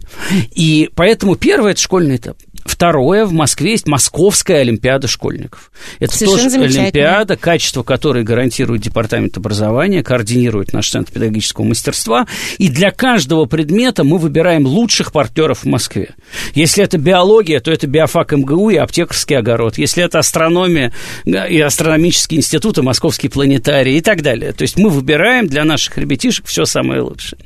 И 0.54 0.89
поэтому 0.93 1.36
первый 1.36 1.55
Первое– 1.56 1.72
это 1.74 1.80
школьный 1.80 2.18
этап. 2.18 2.36
Второе, 2.65 3.26
в 3.26 3.32
Москве 3.32 3.72
есть 3.72 3.88
Московская 3.88 4.58
Олимпиада 4.58 5.08
школьников. 5.08 5.72
Это 6.00 6.13
Совершенно 6.13 6.65
тоже 6.65 6.80
Олимпиада, 6.80 7.38
качество 7.38 7.82
которой 7.82 8.26
гарантирует 8.26 8.82
Департамент 8.82 9.38
образования, 9.38 10.04
координирует 10.04 10.74
наш 10.74 10.89
Центр 10.89 11.13
педагогического 11.13 11.63
мастерства. 11.63 12.28
И 12.58 12.68
для 12.68 12.91
каждого 12.91 13.46
предмета 13.46 14.04
мы 14.04 14.18
выбираем 14.18 14.65
лучших 14.65 15.13
партнеров 15.13 15.60
в 15.60 15.65
Москве. 15.65 16.15
Если 16.56 16.84
это 16.84 16.98
биология, 16.98 17.62
то 17.62 17.72
это 17.72 17.88
биофак 17.88 18.34
МГУ 18.34 18.72
и 18.72 18.76
аптекарский 18.76 19.38
огород. 19.38 19.78
Если 19.78 20.04
это 20.04 20.20
астрономия 20.20 20.91
и 21.24 21.62
астрономический 21.62 22.36
институт, 22.36 22.80
и 22.80 22.82
московский 22.82 23.30
планетарий 23.30 23.98
и 23.98 24.02
так 24.02 24.24
далее. 24.24 24.52
То 24.52 24.63
есть 24.63 24.76
мы 24.76 24.89
выбираем 24.89 25.48
для 25.48 25.63
наших 25.63 25.98
ребятишек 25.98 26.48
все 26.48 26.65
самое 26.65 27.00
лучшее. 27.00 27.39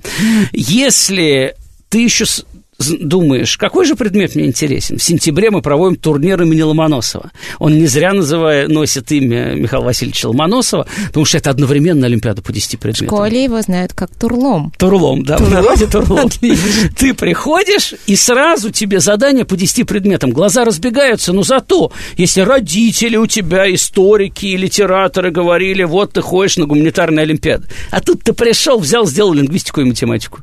Если 0.52 1.54
ты 1.89 2.04
еще 2.04 2.26
думаешь, 2.80 3.58
какой 3.58 3.86
же 3.86 3.96
предмет 3.96 4.36
мне 4.36 4.46
интересен? 4.46 4.98
В 4.98 5.04
сентябре 5.04 5.52
мы 5.52 5.62
проводим 5.62 5.98
турнир 5.98 6.42
имени 6.42 6.62
Ломоносова. 6.62 7.32
Он 7.60 7.78
не 7.78 7.88
зря 7.88 8.13
называя, 8.13 8.68
носит 8.68 9.12
имя 9.12 9.54
Михаила 9.54 9.86
Васильевича 9.86 10.28
Ломоносова, 10.28 10.88
потому 11.08 11.26
что 11.26 11.38
это 11.38 11.50
одновременно 11.50 12.08
Олимпиада 12.08 12.42
по 12.42 12.54
10 12.54 12.80
предметам. 12.80 13.08
В 13.08 13.20
школе 13.20 13.44
его 13.44 13.62
знают 13.62 13.94
как 13.94 14.15
Турлом. 14.15 14.72
Турлом, 14.78 15.24
да, 15.24 15.38
Турлом? 15.38 15.52
в 15.52 15.54
народе 15.54 15.88
Турлом. 15.88 16.30
Ты 16.98 17.13
приходишь, 17.13 17.94
и 18.08 18.15
сразу 18.15 18.72
тебе 18.72 19.00
задание 19.00 19.46
по 19.46 19.58
10 19.58 19.86
предметам. 19.88 20.32
Глаза 20.32 20.63
разбегаются, 20.63 21.34
но 21.34 21.44
зато, 21.44 21.92
если 22.18 22.42
родители 22.42 23.18
у 23.18 23.28
тебя, 23.28 23.74
историки 23.74 24.46
и 24.46 24.58
литераторы 24.58 25.32
говорили, 25.32 25.84
вот 25.84 26.13
ты 26.13 26.22
ходишь 26.22 26.58
на 26.58 26.65
гуманитарные 26.65 27.24
Олимпиады, 27.24 27.68
а 27.92 28.02
тут 28.02 28.24
ты 28.24 28.34
пришел, 28.34 28.80
взял, 28.80 29.06
сделал 29.06 29.34
лингвистику 29.34 29.82
и 29.82 29.86
математику. 29.86 30.42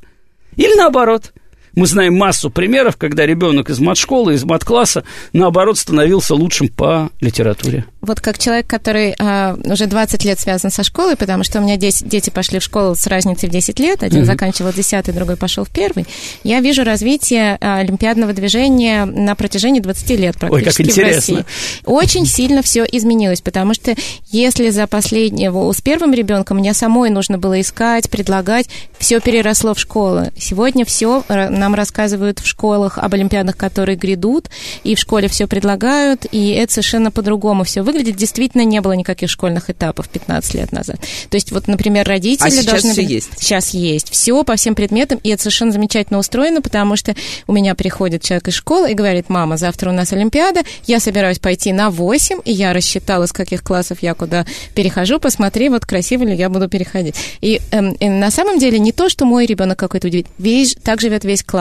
Или 0.57 0.75
наоборот– 0.75 1.33
мы 1.77 1.87
знаем 1.87 2.17
массу 2.17 2.51
примеров, 2.51 2.97
когда 2.97 3.27
ребенок 3.27 3.71
из 3.71 3.79
мат-школы, 3.79 4.35
из 4.35 4.45
мат-класса, 4.45 5.05
наоборот, 5.33 5.79
становился 5.79 6.35
лучшим 6.35 6.69
по 6.69 7.11
литературе. 7.21 7.85
Вот 8.01 8.21
как 8.21 8.39
человек, 8.39 8.67
который 8.67 9.15
э, 9.19 9.57
уже 9.65 9.87
20 9.87 10.25
лет 10.25 10.41
связан 10.41 10.71
со 10.71 10.83
школой, 10.83 11.17
потому 11.17 11.45
что 11.45 11.59
у 11.59 11.63
меня 11.63 11.77
10, 11.77 12.09
дети 12.09 12.31
пошли 12.31 12.61
в 12.61 12.63
школу 12.63 12.95
с 12.95 13.07
разницей 13.07 13.49
в 13.49 13.53
10 13.53 13.79
лет, 13.81 14.03
один 14.03 14.23
mm-hmm. 14.23 14.25
заканчивал 14.25 14.73
10, 14.73 15.15
другой 15.15 15.37
пошел 15.37 15.65
в 15.65 15.71
первый, 15.71 16.07
я 16.45 16.61
вижу 16.61 16.85
развитие 16.85 17.59
э, 17.61 17.81
олимпиадного 17.81 18.33
движения 18.33 19.05
на 19.05 19.35
протяжении 19.35 19.81
20 19.81 20.11
лет 20.11 20.37
практически 20.39 20.83
Ой, 20.83 20.87
как 20.87 20.97
интересно. 20.97 21.35
в 21.35 21.37
России. 21.39 21.45
Очень 21.85 22.27
сильно 22.27 22.63
все 22.63 22.85
изменилось, 22.85 23.41
потому 23.43 23.75
что 23.75 23.95
если 24.31 24.71
за 24.71 24.87
последнего 24.87 25.73
с 25.73 25.83
первым 25.83 26.15
ребенком 26.15 26.59
мне 26.59 26.73
самой 26.75 27.11
нужно 27.11 27.39
было 27.39 27.61
искать, 27.61 28.09
предлагать, 28.09 28.69
все 28.99 29.21
переросло 29.21 29.75
в 29.75 29.79
школу. 29.79 30.27
Сегодня 30.39 30.85
все 30.85 31.25
э, 31.29 31.49
нам 31.67 31.75
рассказывают 31.75 32.39
в 32.39 32.47
школах 32.47 32.97
об 32.97 33.13
олимпиадах, 33.13 33.57
которые 33.57 33.97
грядут, 33.97 34.51
и 34.85 34.95
в 34.95 35.01
школе 35.01 35.27
все 35.27 35.49
предлагают, 35.49 36.25
и 36.31 36.51
это 36.51 36.73
совершенно 36.73 37.11
по-другому 37.11 37.65
все 37.65 37.83
выглядит 37.83 38.15
действительно 38.15 38.63
не 38.63 38.81
было 38.81 38.93
никаких 38.93 39.29
школьных 39.29 39.69
этапов 39.69 40.09
15 40.09 40.55
лет 40.55 40.71
назад. 40.71 41.01
То 41.29 41.37
есть 41.37 41.51
вот, 41.51 41.67
например, 41.67 42.07
родители 42.07 42.47
а 42.47 42.51
сейчас 42.51 42.67
должны... 42.67 42.93
Все 42.93 43.03
есть. 43.03 43.31
Сейчас 43.37 43.71
есть. 43.75 44.11
Все 44.11 44.45
по 44.45 44.55
всем 44.55 44.77
предметам, 44.77 45.19
и 45.25 45.31
это 45.31 45.43
совершенно 45.43 45.73
замечательно 45.73 46.21
устроено, 46.21 46.63
потому 46.63 46.95
что 46.95 47.17
у 47.49 47.53
меня 47.53 47.75
приходит 47.75 48.23
человек 48.23 48.47
из 48.47 48.55
школы 48.55 48.93
и 48.93 48.95
говорит, 48.95 49.29
мама, 49.29 49.57
завтра 49.57 49.91
у 49.91 49.93
нас 49.93 50.13
Олимпиада, 50.13 50.61
я 50.87 51.01
собираюсь 51.01 51.41
пойти 51.41 51.73
на 51.73 51.91
8, 51.91 52.43
и 52.45 52.53
я 52.53 52.73
рассчитала, 52.75 53.25
из 53.25 53.33
каких 53.33 53.65
классов 53.65 53.99
я 54.03 54.15
куда 54.15 54.47
перехожу, 54.77 55.19
посмотри, 55.19 55.69
вот 55.69 55.85
красиво 55.85 56.23
ли 56.23 56.37
я 56.37 56.49
буду 56.49 56.69
переходить. 56.69 57.17
И, 57.41 57.61
эм, 57.73 57.95
и 57.95 58.09
на 58.09 58.31
самом 58.31 58.61
деле 58.61 58.79
не 58.79 58.93
то, 58.93 59.09
что 59.09 59.25
мой 59.25 59.47
ребенок 59.47 59.77
какой-то 59.81 60.07
удивительный, 60.07 60.35
весь, 60.39 60.77
так 60.81 61.01
живет 61.01 61.25
весь 61.25 61.43
класс. 61.43 61.56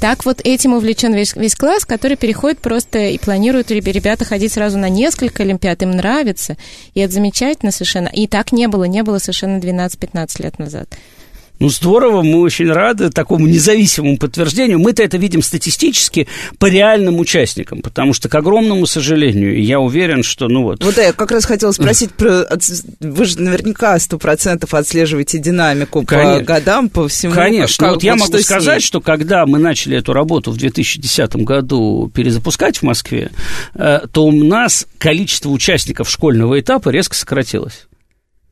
Так 0.00 0.24
вот 0.24 0.40
этим 0.44 0.74
увлечен 0.74 1.12
весь, 1.12 1.34
весь 1.34 1.56
класс, 1.56 1.84
который 1.84 2.16
переходит 2.16 2.60
просто 2.60 2.98
и 2.98 3.18
планирует 3.18 3.70
ребята 3.70 4.24
ходить 4.24 4.52
сразу 4.52 4.78
на 4.78 4.88
несколько 4.88 5.42
Олимпиад, 5.42 5.82
им 5.82 5.90
нравится, 5.90 6.56
и 6.94 7.00
это 7.00 7.14
замечательно 7.14 7.72
совершенно. 7.72 8.08
И 8.08 8.26
так 8.26 8.52
не 8.52 8.68
было, 8.68 8.84
не 8.84 9.02
было 9.02 9.18
совершенно 9.18 9.58
12-15 9.58 10.42
лет 10.42 10.58
назад. 10.58 10.88
Ну, 11.58 11.68
здорово, 11.70 12.22
мы 12.22 12.40
очень 12.40 12.70
рады 12.70 13.10
такому 13.10 13.46
независимому 13.46 14.16
подтверждению. 14.16 14.78
Мы-то 14.78 15.02
это 15.02 15.16
видим 15.16 15.42
статистически 15.42 16.28
по 16.58 16.66
реальным 16.66 17.18
участникам, 17.18 17.82
потому 17.82 18.12
что, 18.12 18.28
к 18.28 18.34
огромному 18.34 18.86
сожалению, 18.86 19.60
я 19.62 19.80
уверен, 19.80 20.22
что, 20.22 20.48
ну 20.48 20.62
вот... 20.62 20.84
Вот 20.84 20.94
да, 20.94 21.02
я 21.02 21.12
как 21.12 21.32
раз 21.32 21.44
хотела 21.44 21.72
спросить, 21.72 22.12
про, 22.12 22.46
вы 23.00 23.24
же 23.24 23.40
наверняка 23.40 23.98
сто 23.98 24.18
процентов 24.18 24.74
отслеживаете 24.74 25.38
динамику 25.38 26.04
Конечно. 26.04 26.38
по 26.38 26.44
годам, 26.44 26.88
по 26.88 27.08
всему. 27.08 27.34
Конечно, 27.34 27.86
как, 27.86 27.94
вот 27.94 28.02
я 28.04 28.14
могу 28.14 28.38
сказать, 28.38 28.82
что 28.82 29.00
когда 29.00 29.44
мы 29.46 29.58
начали 29.58 29.96
эту 29.96 30.12
работу 30.12 30.52
в 30.52 30.56
2010 30.56 31.36
году 31.36 32.10
перезапускать 32.14 32.78
в 32.78 32.82
Москве, 32.84 33.30
э, 33.74 34.00
то 34.12 34.24
у 34.24 34.32
нас 34.32 34.86
количество 34.98 35.50
участников 35.50 36.08
школьного 36.08 36.60
этапа 36.60 36.90
резко 36.90 37.16
сократилось. 37.16 37.86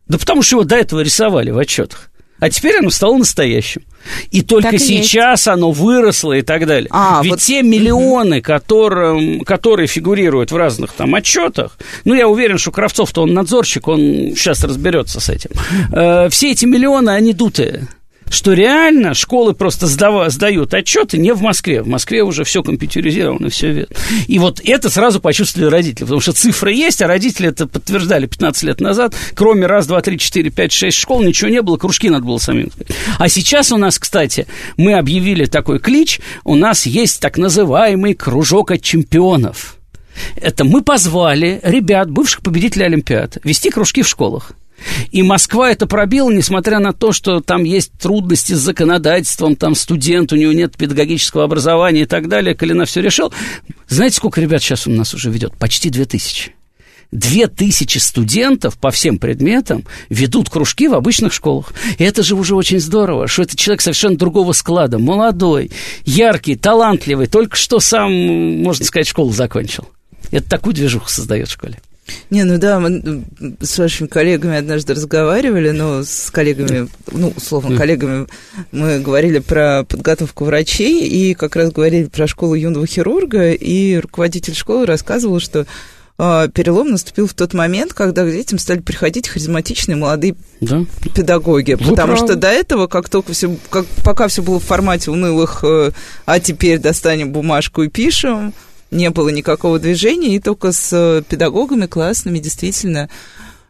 Да 0.08 0.18
потому 0.18 0.42
что 0.42 0.56
его 0.56 0.64
до 0.64 0.76
этого 0.76 1.00
рисовали 1.00 1.50
в 1.50 1.58
отчетах. 1.58 2.10
А 2.38 2.50
теперь 2.50 2.78
оно 2.78 2.90
стало 2.90 3.16
настоящим. 3.16 3.82
И 4.30 4.42
только 4.42 4.72
так 4.72 4.80
сейчас 4.80 5.40
есть. 5.40 5.48
оно 5.48 5.72
выросло 5.72 6.32
и 6.32 6.42
так 6.42 6.66
далее. 6.66 6.88
А, 6.92 7.20
Ведь 7.22 7.32
вот... 7.32 7.40
те 7.40 7.62
миллионы, 7.62 8.40
которым, 8.40 9.40
которые 9.40 9.88
фигурируют 9.88 10.52
в 10.52 10.56
разных 10.56 10.92
там 10.92 11.14
отчетах, 11.14 11.76
ну, 12.04 12.14
я 12.14 12.28
уверен, 12.28 12.58
что 12.58 12.70
Кравцов-то 12.70 13.22
он 13.22 13.34
надзорщик, 13.34 13.88
он 13.88 14.00
сейчас 14.36 14.62
разберется 14.64 15.20
с 15.20 15.28
этим. 15.28 15.50
Э, 15.92 16.28
все 16.30 16.52
эти 16.52 16.66
миллионы, 16.66 17.10
они 17.10 17.32
дутые 17.32 17.88
что 18.30 18.52
реально 18.52 19.14
школы 19.14 19.54
просто 19.54 19.86
сдава, 19.86 20.30
сдают 20.30 20.74
отчеты 20.74 21.18
не 21.18 21.32
в 21.32 21.42
Москве. 21.42 21.82
В 21.82 21.88
Москве 21.88 22.22
уже 22.22 22.44
все 22.44 22.62
компьютеризировано, 22.62 23.50
все 23.50 23.72
видно. 23.72 23.96
И 24.26 24.38
вот 24.38 24.60
это 24.64 24.90
сразу 24.90 25.20
почувствовали 25.20 25.70
родители, 25.70 26.04
потому 26.04 26.20
что 26.20 26.32
цифры 26.32 26.72
есть, 26.72 27.02
а 27.02 27.06
родители 27.06 27.48
это 27.48 27.66
подтверждали 27.66 28.26
15 28.26 28.62
лет 28.64 28.80
назад. 28.80 29.14
Кроме 29.34 29.66
раз, 29.66 29.86
два, 29.86 30.00
три, 30.00 30.18
четыре, 30.18 30.50
пять, 30.50 30.72
шесть 30.72 30.98
школ 30.98 31.22
ничего 31.22 31.50
не 31.50 31.62
было, 31.62 31.76
кружки 31.76 32.10
надо 32.10 32.24
было 32.24 32.38
самим 32.38 32.70
А 33.18 33.28
сейчас 33.28 33.72
у 33.72 33.76
нас, 33.76 33.98
кстати, 33.98 34.46
мы 34.76 34.94
объявили 34.94 35.46
такой 35.46 35.78
клич, 35.78 36.20
у 36.44 36.54
нас 36.54 36.86
есть 36.86 37.20
так 37.20 37.38
называемый 37.38 38.14
кружок 38.14 38.70
от 38.70 38.82
чемпионов. 38.82 39.76
Это 40.36 40.64
мы 40.64 40.82
позвали 40.82 41.60
ребят, 41.62 42.10
бывших 42.10 42.42
победителей 42.42 42.86
Олимпиад, 42.86 43.38
вести 43.44 43.70
кружки 43.70 44.02
в 44.02 44.08
школах. 44.08 44.52
И 45.10 45.22
Москва 45.22 45.70
это 45.70 45.86
пробила, 45.86 46.30
несмотря 46.30 46.78
на 46.78 46.92
то, 46.92 47.12
что 47.12 47.40
там 47.40 47.64
есть 47.64 47.92
трудности 47.92 48.52
с 48.52 48.58
законодательством, 48.58 49.56
там 49.56 49.74
студент, 49.74 50.32
у 50.32 50.36
него 50.36 50.52
нет 50.52 50.76
педагогического 50.76 51.44
образования 51.44 52.02
и 52.02 52.06
так 52.06 52.28
далее. 52.28 52.54
Калина 52.54 52.84
все 52.84 53.00
решил. 53.00 53.32
Знаете, 53.88 54.16
сколько 54.16 54.40
ребят 54.40 54.62
сейчас 54.62 54.86
у 54.86 54.90
нас 54.90 55.14
уже 55.14 55.30
ведет? 55.30 55.56
Почти 55.56 55.90
две 55.90 56.04
тысячи. 56.04 56.52
Две 57.12 57.46
тысячи 57.46 57.98
студентов 57.98 58.76
по 58.78 58.90
всем 58.90 59.18
предметам 59.18 59.84
ведут 60.08 60.50
кружки 60.50 60.88
в 60.88 60.94
обычных 60.94 61.32
школах. 61.32 61.72
И 61.98 62.04
это 62.04 62.22
же 62.22 62.34
уже 62.34 62.56
очень 62.56 62.80
здорово, 62.80 63.28
что 63.28 63.42
это 63.42 63.56
человек 63.56 63.80
совершенно 63.80 64.16
другого 64.16 64.52
склада, 64.52 64.98
молодой, 64.98 65.70
яркий, 66.04 66.56
талантливый, 66.56 67.28
только 67.28 67.56
что 67.56 67.78
сам, 67.78 68.12
можно 68.62 68.84
сказать, 68.84 69.06
школу 69.06 69.32
закончил. 69.32 69.88
Это 70.32 70.48
такую 70.48 70.74
движуху 70.74 71.08
создает 71.08 71.48
в 71.48 71.52
школе. 71.52 71.78
Не, 72.30 72.44
ну 72.44 72.58
да, 72.58 72.78
мы 72.80 73.24
с 73.60 73.78
вашими 73.78 74.06
коллегами 74.06 74.56
однажды 74.56 74.94
разговаривали, 74.94 75.70
но 75.70 76.02
с 76.02 76.30
коллегами, 76.30 76.88
ну, 77.10 77.32
условно, 77.36 77.76
коллегами, 77.76 78.26
мы 78.72 79.00
говорили 79.00 79.38
про 79.38 79.84
подготовку 79.84 80.44
врачей 80.44 81.06
и 81.06 81.34
как 81.34 81.56
раз 81.56 81.72
говорили 81.72 82.04
про 82.04 82.26
школу 82.26 82.54
юного 82.54 82.86
хирурга, 82.86 83.52
и 83.52 83.96
руководитель 83.96 84.54
школы 84.54 84.86
рассказывал, 84.86 85.40
что 85.40 85.66
э, 86.18 86.48
перелом 86.52 86.90
наступил 86.90 87.26
в 87.26 87.34
тот 87.34 87.54
момент, 87.54 87.92
когда 87.92 88.24
к 88.24 88.30
детям 88.30 88.58
стали 88.58 88.80
приходить 88.80 89.28
харизматичные 89.28 89.96
молодые 89.96 90.36
да. 90.60 90.84
педагоги. 91.14 91.72
Вы 91.72 91.90
потому 91.90 92.14
правы. 92.14 92.26
что 92.26 92.36
до 92.36 92.48
этого, 92.48 92.86
как 92.86 93.08
только 93.08 93.32
все, 93.32 93.54
как, 93.70 93.86
пока 94.04 94.28
все 94.28 94.42
было 94.42 94.60
в 94.60 94.64
формате 94.64 95.10
унылых, 95.10 95.64
э, 95.64 95.90
а 96.24 96.40
теперь 96.40 96.78
достанем 96.78 97.32
бумажку 97.32 97.82
и 97.82 97.88
пишем, 97.88 98.52
не 98.90 99.10
было 99.10 99.28
никакого 99.28 99.78
движения, 99.78 100.36
и 100.36 100.40
только 100.40 100.72
с 100.72 100.92
э, 100.92 101.22
педагогами 101.28 101.86
классными 101.86 102.38
действительно 102.38 103.08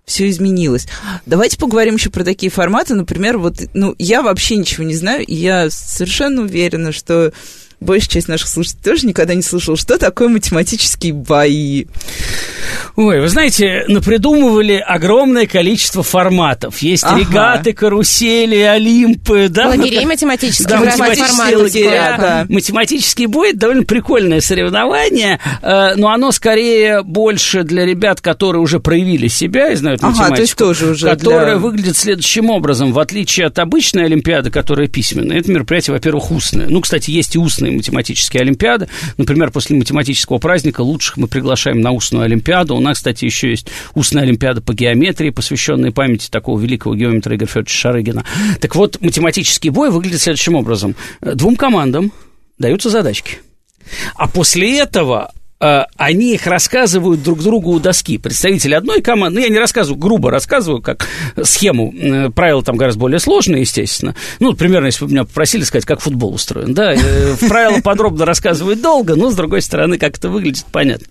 все 0.05 0.29
изменилось. 0.31 0.87
Давайте 1.26 1.59
поговорим 1.59 1.96
еще 1.96 2.11
про 2.11 2.24
такие 2.24 2.50
форматы. 2.50 2.94
Например, 2.94 3.38
вот, 3.38 3.57
ну, 3.74 3.94
я 3.98 4.22
вообще 4.22 4.57
ничего 4.57 4.85
не 4.85 4.94
знаю, 4.94 5.24
и 5.26 5.35
я 5.35 5.68
совершенно 5.70 6.42
уверена, 6.42 6.92
что 6.92 7.33
большая 7.81 8.09
часть 8.09 8.29
наших 8.29 8.49
слушателей 8.49 8.83
тоже 8.83 9.07
никогда 9.07 9.35
не 9.35 9.43
слышала, 9.43 9.77
что 9.77 9.99
такое 9.99 10.29
математические 10.29 11.12
бои. 11.12 11.87
Ой, 12.97 13.21
вы 13.21 13.29
знаете, 13.29 13.85
напридумывали 13.89 14.75
огромное 14.75 15.47
количество 15.47 16.03
форматов. 16.03 16.79
Есть 16.79 17.05
ага. 17.05 17.19
регаты, 17.19 17.73
карусели, 17.73 18.57
олимпы, 18.57 19.49
да? 19.51 19.69
Лагерей 19.69 20.05
математических. 20.07 20.67
Да, 20.67 20.81
математические 20.81 21.57
лагеря. 21.57 22.17
Да. 22.19 22.47
Математический 22.49 23.27
бой– 23.27 23.51
это 23.51 23.59
довольно 23.59 23.85
прикольное 23.85 24.41
соревнование, 24.41 25.39
э, 25.62 25.95
но 25.97 26.09
оно 26.09 26.33
скорее 26.33 27.03
больше 27.03 27.65
для 27.65 27.85
ребят, 27.85 28.21
которые 28.21 28.62
уже 28.62 28.81
проявили 28.81 29.29
себя 29.29 29.71
и 29.73 29.77
знают 29.77 30.03
ага, 30.03 30.11
математику. 30.11 30.37
то 30.37 30.43
есть 30.43 30.57
тоже 30.57 30.87
уже 30.87 31.07
Которое 31.07 31.45
для... 31.45 31.57
выглядит 31.59 31.97
следующим 31.97 32.51
образом. 32.51 32.93
В 32.93 32.99
отличие 32.99 33.47
от 33.47 33.59
обычной 33.59 34.07
олимпиады, 34.07 34.50
которая 34.50 34.88
письменная, 34.88 35.38
это 35.38 35.50
мероприятие, 35.50 35.94
во-первых, 35.94 36.31
устное. 36.31 36.67
Ну, 36.69 36.81
кстати, 36.81 37.11
есть 37.11 37.37
и 37.37 37.38
устные 37.67 37.77
математические 37.77 38.42
олимпиады. 38.42 38.88
Например, 39.17 39.50
после 39.50 39.77
математического 39.77 40.38
праздника 40.38 40.81
лучших 40.83 41.17
мы 41.17 41.29
приглашаем 41.29 41.81
на 41.81 41.92
устную 41.92 42.25
олимпиаду. 42.25 42.77
У 42.77 42.81
нас, 42.81 42.98
кстати, 42.98 43.25
еще 43.25 43.50
есть 43.50 43.69
устная 43.94 44.23
олимпиада 44.23 44.60
по 44.60 44.73
геометрии, 44.73 45.31
посвященная 45.31 45.90
памяти 45.90 46.31
такого 46.31 46.60
великого 46.60 46.94
геометра 46.94 47.35
Игоря 47.35 47.48
Федоровича 47.48 47.75
Шарыгина. 47.75 48.25
Так 48.60 48.75
вот, 48.77 49.00
математический 49.00 49.71
бой 49.71 49.90
выглядит 49.90 50.21
следующим 50.21 50.54
образом. 50.54 50.94
Двум 51.21 51.56
командам 51.56 52.12
даются 52.58 52.90
задачки. 52.90 53.38
А 54.14 54.29
после 54.29 54.79
этого 54.79 55.33
они 55.59 56.35
их 56.35 56.46
рассказывают 56.46 57.23
друг 57.23 57.42
другу 57.42 57.73
у 57.73 57.81
доски. 57.81 58.19
Представители 58.19 58.75
одной 58.75 59.00
команды, 59.00 59.40
ну, 59.40 59.46
я 59.46 59.50
не 59.50 59.59
рассказываю, 59.59 59.98
грубо 59.98 60.31
рассказываю, 60.31 60.83
как 60.83 61.07
схему, 61.42 61.94
э, 61.94 62.31
правила 62.31 62.63
там 62.63 62.77
гораздо 62.77 63.00
более 63.00 63.19
сложные, 63.19 63.63
естественно. 63.63 64.15
Ну, 64.38 64.52
примерно, 64.52 64.87
если 64.87 65.04
бы 65.04 65.11
меня 65.11 65.25
попросили 65.25 65.63
сказать, 65.63 65.87
как 65.87 66.00
футбол 66.00 66.35
устроен, 66.35 66.75
да, 66.75 66.92
э, 66.94 67.37
правила 67.48 67.81
подробно 67.81 68.27
рассказывать 68.27 68.83
долго, 68.83 69.17
но, 69.17 69.31
с 69.31 69.35
другой 69.35 69.63
стороны, 69.63 69.98
как 69.98 70.19
это 70.19 70.29
выглядит, 70.29 70.67
понятно. 70.71 71.07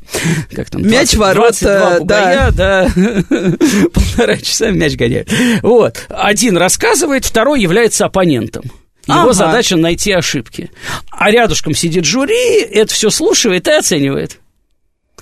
Как 0.53 0.69
там, 0.69 0.83
20, 0.83 0.99
мяч 0.99 1.13
ворота, 1.15 1.97
бугая, 1.99 2.51
да, 2.51 2.87
полтора 3.93 4.37
часа 4.37 4.69
мяч 4.69 4.95
гоняют. 4.95 5.31
Вот, 5.63 6.05
один 6.09 6.57
рассказывает, 6.57 7.25
второй 7.25 7.61
является 7.61 8.05
оппонентом. 8.05 8.63
Его 9.07 9.19
ага. 9.19 9.33
задача 9.33 9.77
найти 9.77 10.11
ошибки. 10.11 10.71
А 11.11 11.29
рядышком 11.29 11.75
сидит 11.75 12.05
жюри, 12.05 12.59
это 12.59 12.93
все 12.93 13.09
слушает 13.09 13.67
и 13.67 13.71
оценивает. 13.71 14.39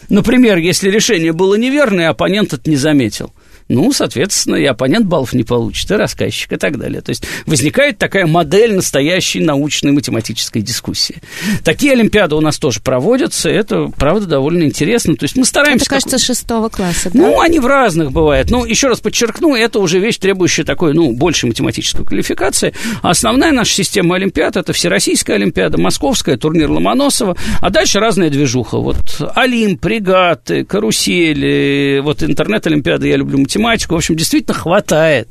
Например, 0.10 0.58
если 0.58 0.90
решение 0.90 1.34
было 1.34 1.56
неверное, 1.56 2.10
оппонент 2.10 2.54
это 2.54 2.70
не 2.70 2.78
заметил 2.78 3.34
ну, 3.70 3.92
соответственно, 3.94 4.56
и 4.56 4.66
оппонент 4.66 5.06
баллов 5.06 5.34
не 5.34 5.44
получит, 5.44 5.90
и 5.92 5.96
рассказчик, 5.96 6.54
и 6.54 6.58
так 6.58 6.78
далее. 6.78 7.02
То 7.02 7.10
есть 7.10 7.26
возникает 7.46 7.98
такая 7.98 8.26
модель 8.26 8.76
настоящей 8.76 9.40
научной 9.40 9.92
математической 9.92 10.62
дискуссии. 10.62 11.22
Такие 11.64 11.94
олимпиады 11.94 12.36
у 12.36 12.42
нас 12.42 12.58
тоже 12.58 12.80
проводятся, 12.80 13.50
это, 13.50 13.92
правда, 13.98 14.26
довольно 14.26 14.64
интересно. 14.64 15.16
То 15.16 15.24
есть 15.24 15.36
мы 15.36 15.46
стараемся... 15.46 15.86
Это, 15.86 15.90
кажется, 15.90 16.18
шестого 16.18 16.70
класса, 16.70 17.10
да? 17.14 17.20
Ну, 17.20 17.40
они 17.40 17.60
в 17.60 17.66
разных 17.66 18.12
бывают. 18.12 18.50
Но, 18.50 18.66
еще 18.66 18.88
раз 18.88 19.00
подчеркну, 19.00 19.56
это 19.56 19.80
уже 19.80 20.00
вещь, 20.00 20.18
требующая 20.18 20.66
такой, 20.66 20.94
ну, 20.94 21.14
большей 21.14 21.48
математической 21.48 22.06
квалификации. 22.06 22.74
А 23.02 23.10
основная 23.10 23.52
наша 23.52 23.74
система 23.74 24.16
олимпиад– 24.16 24.58
это 24.58 24.74
Всероссийская 24.74 25.38
олимпиада, 25.38 25.78
Московская, 25.78 26.38
турнир 26.38 26.70
Ломоносова, 26.70 27.36
а 27.62 27.70
дальше 27.70 28.00
разная 28.00 28.30
движуха. 28.30 28.78
Вот 28.78 29.22
Олимп, 29.36 29.86
регаты, 29.86 30.66
карусели, 30.66 32.02
вот 32.04 32.24
интернет-олимпиады 32.24 33.08
я 33.08 33.18
люблю 33.18 33.40
математику, 33.40 33.63
математику. 33.64 33.96
В 33.96 33.98
общем, 33.98 34.16
действительно 34.16 34.54
хватает. 34.54 35.30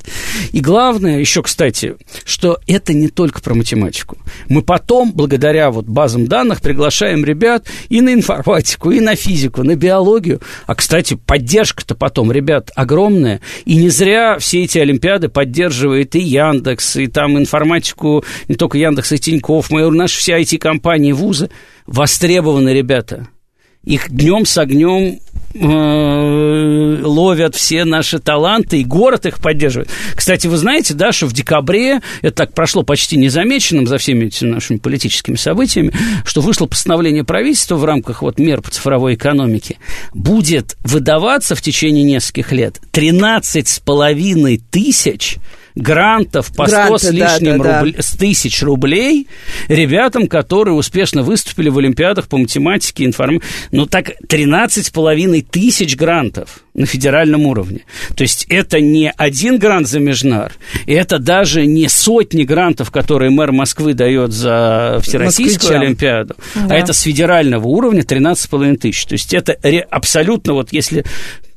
И 0.53 0.61
главное 0.61 1.20
еще, 1.20 1.43
кстати, 1.43 1.97
что 2.24 2.59
это 2.66 2.95
не 2.95 3.09
только 3.09 3.41
про 3.41 3.55
математику. 3.55 4.16
Мы 4.49 4.62
потом, 4.62 5.12
благодаря 5.12 5.70
вот 5.70 5.87
базам 5.87 6.26
данных, 6.26 6.62
приглашаем 6.62 7.24
ребят 7.24 7.66
и 7.89 8.01
на 8.01 8.14
информатику, 8.14 8.91
и 8.91 9.01
на 9.01 9.14
физику, 9.14 9.62
на 9.62 9.76
биологию. 9.76 10.41
А, 10.66 10.74
кстати, 10.74 11.14
поддержка-то 11.14 11.95
потом, 11.95 12.33
ребят, 12.33 12.70
огромная. 12.74 13.41
И 13.64 13.76
не 13.76 13.91
зря 13.91 14.39
все 14.39 14.64
эти 14.64 14.78
олимпиады 14.78 15.28
поддерживает 15.28 16.14
и 16.14 16.20
Яндекс, 16.20 16.97
и 16.97 17.07
там 17.07 17.39
информатику, 17.39 18.24
не 18.49 18.55
только 18.55 18.78
Яндекс, 18.78 19.12
и 19.12 19.18
Тинькофф, 19.18 19.70
мы, 19.70 19.91
наши 19.91 20.18
все 20.18 20.41
IT-компании, 20.41 21.12
вузы. 21.12 21.51
Востребованы 21.87 22.70
ребята 22.70 23.28
их 23.85 24.11
днем 24.11 24.47
с 24.47 24.57
огнем 24.59 25.18
ловят 25.55 27.55
все 27.55 27.84
наши 27.84 28.18
таланты, 28.18 28.80
и 28.80 28.84
город 28.84 29.26
их 29.26 29.38
поддерживает. 29.38 29.90
Кстати, 30.14 30.46
вы 30.46 30.57
знаете, 30.57 30.94
да, 30.94 31.12
что 31.12 31.26
в 31.26 31.32
декабре, 31.32 32.00
это 32.22 32.36
так 32.36 32.55
прошло 32.55 32.82
почти 32.82 33.16
незамеченным 33.16 33.86
за 33.86 33.98
всеми 33.98 34.26
этими 34.26 34.50
нашими 34.50 34.78
политическими 34.78 35.36
событиями, 35.36 35.92
что 36.24 36.40
вышло 36.40 36.66
постановление 36.66 37.24
правительства 37.24 37.76
в 37.76 37.84
рамках 37.84 38.22
вот 38.22 38.38
мер 38.38 38.62
по 38.62 38.70
цифровой 38.70 39.14
экономике, 39.14 39.78
будет 40.14 40.76
выдаваться 40.80 41.55
в 41.55 41.62
течение 41.62 42.05
нескольких 42.05 42.53
лет 42.53 42.80
13 42.92 43.68
с 43.68 43.80
половиной 43.80 44.62
тысяч 44.70 45.38
грантов 45.75 46.53
по 46.55 46.66
Гранты, 46.66 46.99
100 46.99 47.09
с 47.09 47.11
лишним 47.11 47.59
да, 47.59 47.64
да, 47.64 47.79
рубль, 47.81 47.95
да. 47.95 48.03
с 48.03 48.12
тысяч 48.12 48.62
рублей 48.62 49.29
ребятам, 49.68 50.27
которые 50.27 50.75
успешно 50.75 51.23
выступили 51.23 51.68
в 51.68 51.79
Олимпиадах 51.79 52.29
по 52.29 52.37
математике, 52.37 53.05
информ... 53.05 53.41
Ну, 53.70 53.87
так, 53.87 54.12
13 54.29 54.87
с 54.87 54.91
половиной 54.91 55.43
тысяч 55.43 55.97
грантов 55.97 56.62
на 56.75 56.87
федеральном 56.87 57.47
уровне. 57.47 57.81
То 58.16 58.23
есть 58.23 58.47
это 58.49 58.81
не 58.81 59.12
один 59.16 59.59
грант 59.59 59.89
за 59.89 60.01
Межнар, 60.01 60.53
это 60.87 61.18
даже 61.18 61.66
не 61.66 61.89
сотни 61.89 62.45
грантов, 62.45 62.91
которые 62.91 63.31
мэр 63.31 63.53
Москвы 63.53 63.95
дает 63.95 64.33
за 64.33 64.99
Всероссийскую 65.03 65.55
Москвичам. 65.55 65.83
Олимпиаду, 65.83 66.37
а 66.55 66.66
да. 66.66 66.75
а 66.75 66.79
это 66.79 66.93
с 66.93 67.03
федерального 67.03 67.66
уровня 67.66 68.03
13,5 68.03 68.77
тысяч. 68.77 69.05
То 69.05 69.12
есть 69.14 69.35
это 69.35 69.57
абсолютно, 69.91 70.55
вот 70.55 70.73
если 70.73 71.05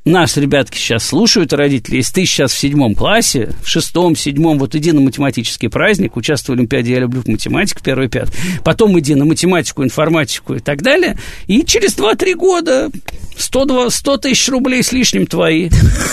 нас, 0.06 0.38
ребятки, 0.38 0.78
сейчас 0.78 1.04
слушают 1.06 1.52
родители, 1.52 1.98
если 1.98 2.14
ты 2.14 2.26
сейчас 2.26 2.54
в 2.54 2.58
седьмом 2.60 2.94
классе, 2.94 3.50
в 3.64 3.68
шестом, 3.68 4.16
седьмом, 4.16 4.60
вот 4.60 4.76
иди 4.76 4.92
на 4.92 5.02
математический 5.02 5.68
праздник, 5.68 6.16
участвуй 6.16 6.56
в 6.56 6.60
Олимпиаде 6.60 6.94
«Я 6.94 7.00
люблю 7.00 7.24
математику», 7.26 7.82
первый, 7.84 8.08
пятый, 8.08 8.34
потом 8.64 8.98
иди 9.00 9.16
на 9.16 9.26
математику, 9.26 9.84
информатику 9.84 10.54
и 10.54 10.60
так 10.60 10.84
далее, 10.84 11.18
и 11.48 11.64
через 11.66 11.98
2-3 11.98 12.36
года 12.36 12.92
100, 13.36 13.90
100 13.90 14.18
тысяч 14.18 14.48
рублей 14.50 14.84
с 14.84 14.92
лишним 14.92 15.26
твои. 15.28 15.70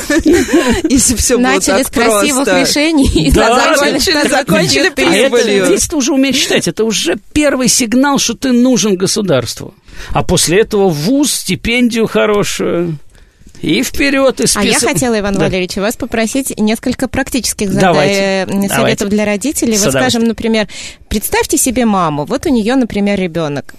Если 0.88 1.14
все 1.14 1.36
было 1.36 1.49
Начали 1.49 1.82
с 1.82 1.88
красивых 1.88 2.49
решений, 2.49 3.30
да, 3.34 3.76
закончили, 3.76 4.28
закончили 4.28 4.88
прибылью. 4.88 5.66
Здесь 5.66 5.86
ты 5.86 5.97
уже 5.97 6.14
умеешь 6.14 6.36
читать, 6.36 6.66
это 6.66 6.84
уже 6.84 7.16
первый 7.32 7.68
сигнал, 7.68 8.18
что 8.18 8.34
ты 8.34 8.53
нужен 8.53 8.97
государству. 8.97 9.74
А 10.11 10.22
после 10.22 10.61
этого 10.61 10.88
вуз, 10.88 11.32
стипендию 11.32 12.07
хорошую. 12.07 12.99
И 13.63 13.83
вперед, 13.83 14.41
и 14.41 14.47
список. 14.47 14.63
А 14.63 14.65
я 14.65 14.79
хотела, 14.79 15.19
Иван 15.21 15.35
да. 15.35 15.41
Валерьевич, 15.41 15.77
вас 15.77 15.97
попросить 15.97 16.59
несколько 16.59 17.09
практических 17.09 17.73
Давайте. 17.73 18.47
советов 18.47 18.69
Давайте. 18.69 19.07
для 19.07 19.25
родителей. 19.25 19.79
Вот, 19.79 19.91
скажем, 19.91 20.25
например, 20.25 20.69
представьте 21.09 21.57
себе 21.57 21.87
маму. 21.87 22.25
Вот 22.25 22.45
у 22.47 22.49
нее, 22.51 22.75
например, 22.75 23.19
ребенок 23.19 23.75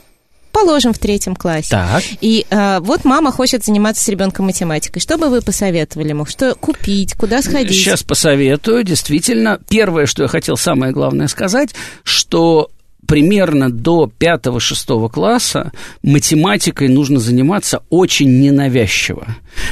положим, 0.53 0.93
в 0.93 0.99
третьем 0.99 1.35
классе. 1.35 1.69
Так. 1.71 2.03
И 2.21 2.45
э, 2.49 2.79
вот 2.79 3.03
мама 3.05 3.31
хочет 3.31 3.65
заниматься 3.65 4.03
с 4.03 4.07
ребенком 4.07 4.45
математикой. 4.45 5.01
Что 5.01 5.17
бы 5.17 5.29
вы 5.29 5.41
посоветовали 5.41 6.09
ему? 6.09 6.25
Что 6.25 6.55
купить? 6.55 7.15
Куда 7.15 7.41
сходить? 7.41 7.75
Сейчас 7.75 8.03
посоветую. 8.03 8.83
Действительно, 8.83 9.59
первое, 9.67 10.05
что 10.05 10.23
я 10.23 10.29
хотел 10.29 10.55
самое 10.55 10.93
главное 10.93 11.27
сказать, 11.27 11.73
что 12.03 12.69
примерно 13.07 13.71
до 13.71 14.09
5-6 14.19 15.09
класса 15.09 15.71
математикой 16.03 16.87
нужно 16.87 17.19
заниматься 17.19 17.83
очень 17.89 18.39
ненавязчиво, 18.39 19.27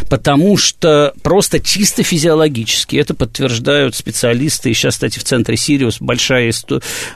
потому 0.10 0.58
что 0.58 1.14
просто 1.24 1.60
чисто 1.60 2.04
физиологически, 2.04 2.96
это 2.96 3.14
подтверждают 3.14 3.96
специалисты, 3.96 4.72
и 4.72 4.74
сейчас, 4.74 4.96
кстати, 4.96 5.20
в 5.20 5.24
центре 5.24 5.58
Сириус 5.58 6.00
большая 6.00 6.52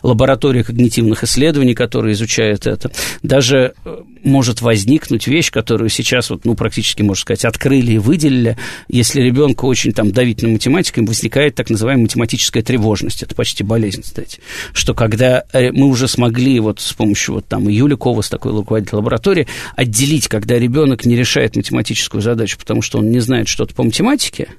лаборатория 0.03 0.63
когнитивных 0.63 1.23
исследований, 1.23 1.73
которая 1.73 2.13
изучает 2.13 2.67
это, 2.67 2.91
даже 3.21 3.73
э, 3.83 3.97
может 4.23 4.61
возникнуть 4.61 5.27
вещь, 5.27 5.51
которую 5.51 5.89
сейчас 5.89 6.29
вот, 6.29 6.45
ну, 6.45 6.55
практически, 6.55 7.01
можно 7.01 7.21
сказать, 7.21 7.45
открыли 7.45 7.93
и 7.93 7.97
выделили, 7.97 8.57
если 8.87 9.21
ребенку 9.21 9.67
очень 9.67 9.93
там 9.93 10.11
давить 10.11 10.41
на 10.41 10.49
математику, 10.49 11.05
возникает 11.05 11.55
так 11.55 11.69
называемая 11.69 12.03
математическая 12.03 12.63
тревожность, 12.63 13.23
это 13.23 13.35
почти 13.35 13.63
болезнь, 13.63 14.01
кстати, 14.01 14.39
что 14.73 14.93
когда 14.93 15.43
э, 15.53 15.71
мы 15.71 15.87
уже 15.87 16.07
смогли 16.07 16.59
вот 16.59 16.79
с 16.79 16.93
помощью 16.93 17.35
вот 17.35 17.47
там 17.47 17.67
Юли 17.67 17.95
Ковас, 17.95 18.29
такой 18.29 18.51
руководитель 18.51 18.95
лаборатории, 18.95 19.47
отделить, 19.75 20.27
когда 20.27 20.57
ребенок 20.57 21.05
не 21.05 21.15
решает 21.15 21.55
математическую 21.55 22.21
задачу, 22.21 22.54
потому 22.57 22.81
что 22.81 22.99
он 22.99 23.11
не 23.11 23.19
знает 23.19 23.47
что-то 23.47 23.73
по 23.73 23.83
математике, 23.83 24.49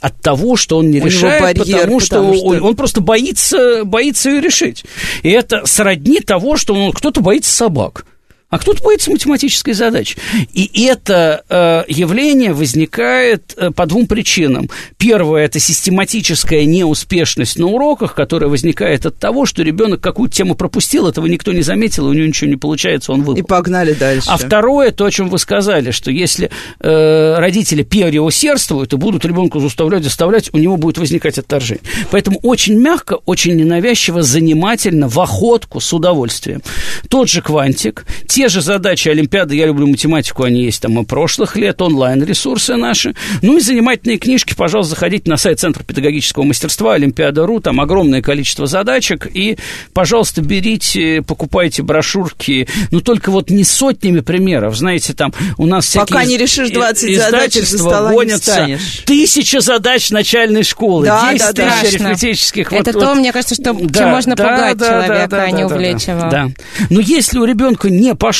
от 0.00 0.20
того, 0.20 0.56
что 0.56 0.78
он 0.78 0.90
не 0.90 1.00
У 1.00 1.06
решает, 1.06 1.42
барьер, 1.42 1.80
потому, 1.80 2.00
что, 2.00 2.16
потому 2.16 2.34
что... 2.34 2.46
Он, 2.46 2.62
он 2.62 2.76
просто 2.76 3.00
боится, 3.00 3.84
боится 3.84 4.30
ее 4.30 4.40
решить. 4.40 4.84
И 5.22 5.30
это 5.30 5.66
сродни 5.66 6.20
того, 6.20 6.56
что 6.56 6.74
он, 6.74 6.92
кто-то 6.92 7.20
боится 7.20 7.52
собак. 7.52 8.06
А 8.54 8.58
кто-то 8.58 8.84
боится 8.84 9.10
математической 9.10 9.72
задачи. 9.72 10.16
И 10.52 10.86
это 10.86 11.42
э, 11.48 11.82
явление 11.88 12.52
возникает 12.52 13.52
э, 13.56 13.72
по 13.72 13.84
двум 13.84 14.06
причинам. 14.06 14.70
Первое– 14.96 15.44
это 15.46 15.58
систематическая 15.58 16.64
неуспешность 16.64 17.58
на 17.58 17.66
уроках, 17.66 18.14
которая 18.14 18.48
возникает 18.48 19.06
от 19.06 19.18
того, 19.18 19.44
что 19.44 19.64
ребенок 19.64 20.00
какую-то 20.00 20.36
тему 20.36 20.54
пропустил, 20.54 21.08
этого 21.08 21.26
никто 21.26 21.52
не 21.52 21.62
заметил, 21.62 22.06
у 22.06 22.12
него 22.12 22.28
ничего 22.28 22.48
не 22.48 22.54
получается, 22.56 23.10
он 23.10 23.22
выпал. 23.22 23.40
И 23.40 23.42
погнали 23.42 23.92
дальше. 23.92 24.28
А 24.30 24.36
второе, 24.36 24.92
то, 24.92 25.06
о 25.06 25.10
чем 25.10 25.30
вы 25.30 25.40
сказали, 25.40 25.90
что 25.90 26.12
если 26.12 26.48
э, 26.78 27.34
родители 27.36 27.82
переусердствуют 27.82 28.92
и 28.92 28.96
будут 28.96 29.24
ребенку 29.24 29.58
заставлять, 29.58 30.04
заставлять, 30.04 30.50
у 30.52 30.58
него 30.58 30.76
будет 30.76 30.98
возникать 30.98 31.38
отторжение. 31.38 31.82
Поэтому 32.12 32.38
очень 32.44 32.78
мягко, 32.78 33.14
очень 33.26 33.56
ненавязчиво, 33.56 34.22
занимательно, 34.22 35.08
в 35.08 35.18
охотку, 35.18 35.80
с 35.80 35.92
удовольствием. 35.92 36.62
Тот 37.08 37.28
же 37.28 37.42
квантик, 37.42 38.06
те 38.28 38.43
же 38.48 38.60
задачи 38.60 39.08
Олимпиады, 39.08 39.56
я 39.56 39.66
люблю 39.66 39.86
математику, 39.86 40.44
они 40.44 40.64
есть 40.64 40.82
там 40.82 40.98
и 41.00 41.04
прошлых 41.04 41.56
лет, 41.56 41.80
онлайн-ресурсы 41.80 42.76
наши. 42.76 43.14
Ну 43.42 43.56
и 43.56 43.60
занимательные 43.60 44.18
книжки, 44.18 44.54
пожалуйста, 44.54 44.90
заходите 44.94 45.30
на 45.30 45.36
сайт 45.36 45.60
Центра 45.60 45.82
педагогического 45.82 46.44
мастерства, 46.44 46.94
Олимпиада.ру, 46.94 47.60
там 47.60 47.80
огромное 47.80 48.22
количество 48.22 48.66
задачек, 48.66 49.28
и, 49.32 49.56
пожалуйста, 49.92 50.42
берите, 50.42 51.22
покупайте 51.22 51.82
брошюрки, 51.82 52.68
ну 52.90 53.00
только 53.00 53.30
вот 53.30 53.50
не 53.50 53.64
сотнями 53.64 54.20
примеров, 54.20 54.76
знаете, 54.76 55.12
там 55.14 55.32
у 55.58 55.66
нас 55.66 55.86
всякие 55.86 56.06
Пока 56.06 56.24
не 56.24 56.36
решишь 56.36 56.70
20 56.70 57.16
задач, 57.16 57.56
из 57.56 57.70
стола 57.70 58.10
гонятся, 58.10 58.66
не 58.66 58.78
тысяча 59.04 59.60
задач 59.60 60.10
начальной 60.10 60.62
школы, 60.62 61.06
да, 61.06 61.32
10 61.32 61.54
да, 61.54 61.80
тысяч 61.80 61.98
да. 61.98 62.08
арифметических. 62.08 62.72
Это 62.72 62.92
вот, 62.92 63.00
то, 63.00 63.06
вот. 63.08 63.18
мне 63.18 63.32
кажется, 63.32 63.54
что 63.54 63.72
Да, 63.72 63.98
чем 63.98 64.08
можно 64.10 64.34
да, 64.34 64.44
пугать 64.44 64.76
да, 64.76 64.86
человека, 64.86 65.28
да, 65.28 65.42
а 65.42 65.50
не 65.50 65.62
да, 65.62 65.68
да, 65.68 65.74
увлечь 65.74 66.04
его. 66.04 66.30
Да. 66.30 66.50
Но 66.90 67.00
если 67.00 67.38
у 67.38 67.44
ребенка 67.44 67.90
не 67.90 68.14
пошло, 68.14 68.33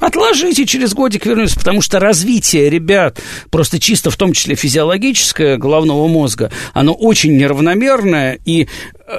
Отложите, 0.00 0.64
через 0.64 0.94
годик 0.94 1.26
вернусь, 1.26 1.54
потому 1.54 1.80
что 1.80 1.98
развитие 1.98 2.70
ребят, 2.70 3.20
просто 3.50 3.80
чисто 3.80 4.10
в 4.10 4.16
том 4.16 4.32
числе 4.32 4.54
физиологическое 4.54 5.56
головного 5.56 6.06
мозга, 6.06 6.52
оно 6.72 6.92
очень 6.92 7.36
неравномерное, 7.36 8.38
и 8.44 8.68
э, 9.06 9.18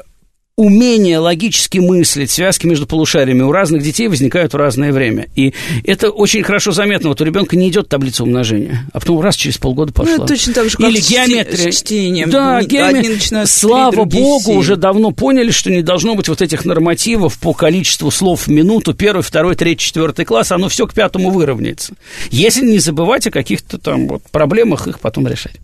умение 0.59 1.19
логически 1.19 1.77
мыслить, 1.77 2.31
связки 2.31 2.67
между 2.67 2.85
полушариями 2.85 3.43
у 3.43 3.51
разных 3.53 3.81
детей 3.81 4.09
возникают 4.09 4.51
в 4.51 4.57
разное 4.57 4.91
время. 4.91 5.27
И 5.33 5.53
это 5.85 6.09
очень 6.09 6.43
хорошо 6.43 6.73
заметно. 6.73 7.07
Вот 7.07 7.21
у 7.21 7.23
ребенка 7.23 7.55
не 7.55 7.69
идет 7.69 7.87
таблица 7.87 8.23
умножения, 8.23 8.85
а 8.91 8.99
потом 8.99 9.21
раз 9.21 9.37
через 9.37 9.57
полгода 9.57 9.93
пошла. 9.93 10.17
Ну, 10.17 10.25
точно 10.25 10.53
так 10.53 10.69
же, 10.69 10.75
как 10.75 10.89
Или 10.89 10.99
геометрия. 10.99 11.71
чтением. 11.71 12.29
Да, 12.29 12.61
геометрия. 12.61 13.45
Слава 13.45 13.93
другие 13.93 14.21
с 14.21 14.27
богу, 14.27 14.43
семь. 14.51 14.57
уже 14.57 14.75
давно 14.75 15.11
поняли, 15.11 15.51
что 15.51 15.71
не 15.71 15.81
должно 15.81 16.15
быть 16.15 16.27
вот 16.27 16.41
этих 16.41 16.65
нормативов 16.65 17.39
по 17.39 17.53
количеству 17.53 18.11
слов 18.11 18.47
в 18.47 18.49
минуту, 18.49 18.93
первый, 18.93 19.21
второй, 19.21 19.55
третий, 19.55 19.85
четвертый 19.85 20.25
класс, 20.25 20.51
оно 20.51 20.67
все 20.67 20.87
к 20.87 20.93
пятому 20.93 21.29
выровняется. 21.29 21.93
Если 22.31 22.65
не 22.65 22.79
забывать 22.79 23.25
о 23.27 23.31
каких-то 23.31 23.77
там 23.77 24.09
вот 24.09 24.23
проблемах, 24.29 24.89
их 24.89 24.99
потом 24.99 25.25
решать. 25.25 25.55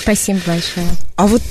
Спасибо 0.00 0.40
большое. 0.46 0.86
А 1.16 1.26
вот 1.26 1.42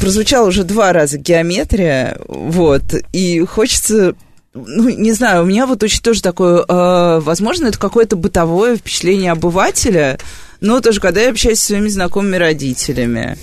прозвучало 0.00 0.48
уже 0.48 0.64
два 0.64 0.92
раза 0.92 1.18
геометрия, 1.18 2.18
вот, 2.28 2.82
и 3.12 3.40
хочется 3.44 4.14
ну, 4.52 4.88
не 4.88 5.12
знаю, 5.12 5.44
у 5.44 5.46
меня 5.46 5.66
вот 5.66 5.82
очень 5.82 6.02
тоже 6.02 6.22
такое, 6.22 6.64
э, 6.66 7.20
возможно, 7.20 7.68
это 7.68 7.78
какое-то 7.78 8.16
бытовое 8.16 8.76
впечатление 8.76 9.30
обывателя, 9.30 10.18
но 10.60 10.80
тоже, 10.80 11.00
когда 11.00 11.20
я 11.20 11.30
общаюсь 11.30 11.60
со 11.60 11.66
своими 11.66 11.88
знакомыми 11.88 12.36
родителями, 12.36 13.38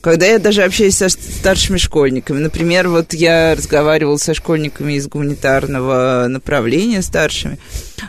когда 0.00 0.26
я 0.26 0.38
даже 0.38 0.62
общаюсь 0.62 0.96
со 0.96 1.08
старшими 1.08 1.78
школьниками. 1.78 2.38
Например, 2.38 2.88
вот 2.88 3.14
я 3.14 3.54
разговаривала 3.54 4.16
со 4.16 4.34
школьниками 4.34 4.94
из 4.94 5.06
гуманитарного 5.06 6.26
направления 6.28 7.02
старшими. 7.02 7.58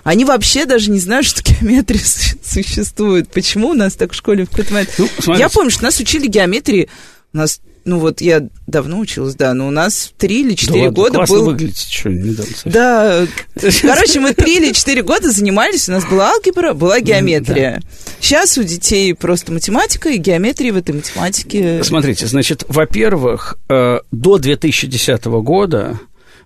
Они 0.03 0.25
вообще 0.25 0.65
даже 0.65 0.89
не 0.89 0.99
знают, 0.99 1.27
что 1.27 1.43
геометрия 1.43 2.01
существует. 2.53 3.29
Почему 3.29 3.69
у 3.69 3.73
нас 3.73 3.93
так 3.93 4.11
в 4.11 4.15
школе 4.15 4.45
в 4.45 4.49
какой-то 4.49 4.73
момент... 4.73 4.89
Ну, 4.97 5.07
смотрите. 5.19 5.39
я 5.39 5.49
помню, 5.49 5.71
что 5.71 5.83
нас 5.83 5.99
учили 5.99 6.27
геометрии. 6.27 6.89
У 7.33 7.37
нас, 7.37 7.61
ну 7.83 7.99
вот 7.99 8.21
я 8.21 8.47
давно 8.67 8.99
училась, 8.99 9.35
да, 9.35 9.53
но 9.53 9.67
у 9.67 9.71
нас 9.71 10.13
три 10.17 10.41
или 10.41 10.53
четыре 10.53 10.85
ладно, 10.85 10.95
года 10.95 11.13
классно 11.15 11.35
был... 11.35 11.45
выглядите, 11.45 11.87
что, 11.89 12.09
совсем. 12.45 12.71
Да, 12.71 13.25
короче, 13.81 14.19
мы 14.19 14.33
три 14.33 14.57
или 14.57 14.71
четыре 14.71 15.01
года 15.01 15.31
занимались, 15.31 15.89
у 15.89 15.93
нас 15.93 16.05
была 16.05 16.31
алгебра, 16.31 16.73
была 16.73 16.99
геометрия. 16.99 17.81
Сейчас 18.19 18.57
у 18.57 18.63
детей 18.63 19.13
просто 19.15 19.51
математика 19.51 20.09
и 20.09 20.17
геометрия 20.17 20.71
в 20.71 20.77
этой 20.77 20.93
математике. 20.93 21.83
Смотрите, 21.83 22.27
значит, 22.27 22.65
во-первых, 22.67 23.57
э, 23.67 23.99
до 24.11 24.37
2010 24.37 25.25
года 25.25 25.99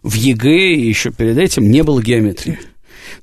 в 0.04 0.14
ЕГЭ 0.14 0.74
и 0.74 0.88
еще 0.88 1.12
перед 1.12 1.38
этим 1.38 1.70
не 1.70 1.84
было 1.84 2.02
геометрии. 2.02 2.60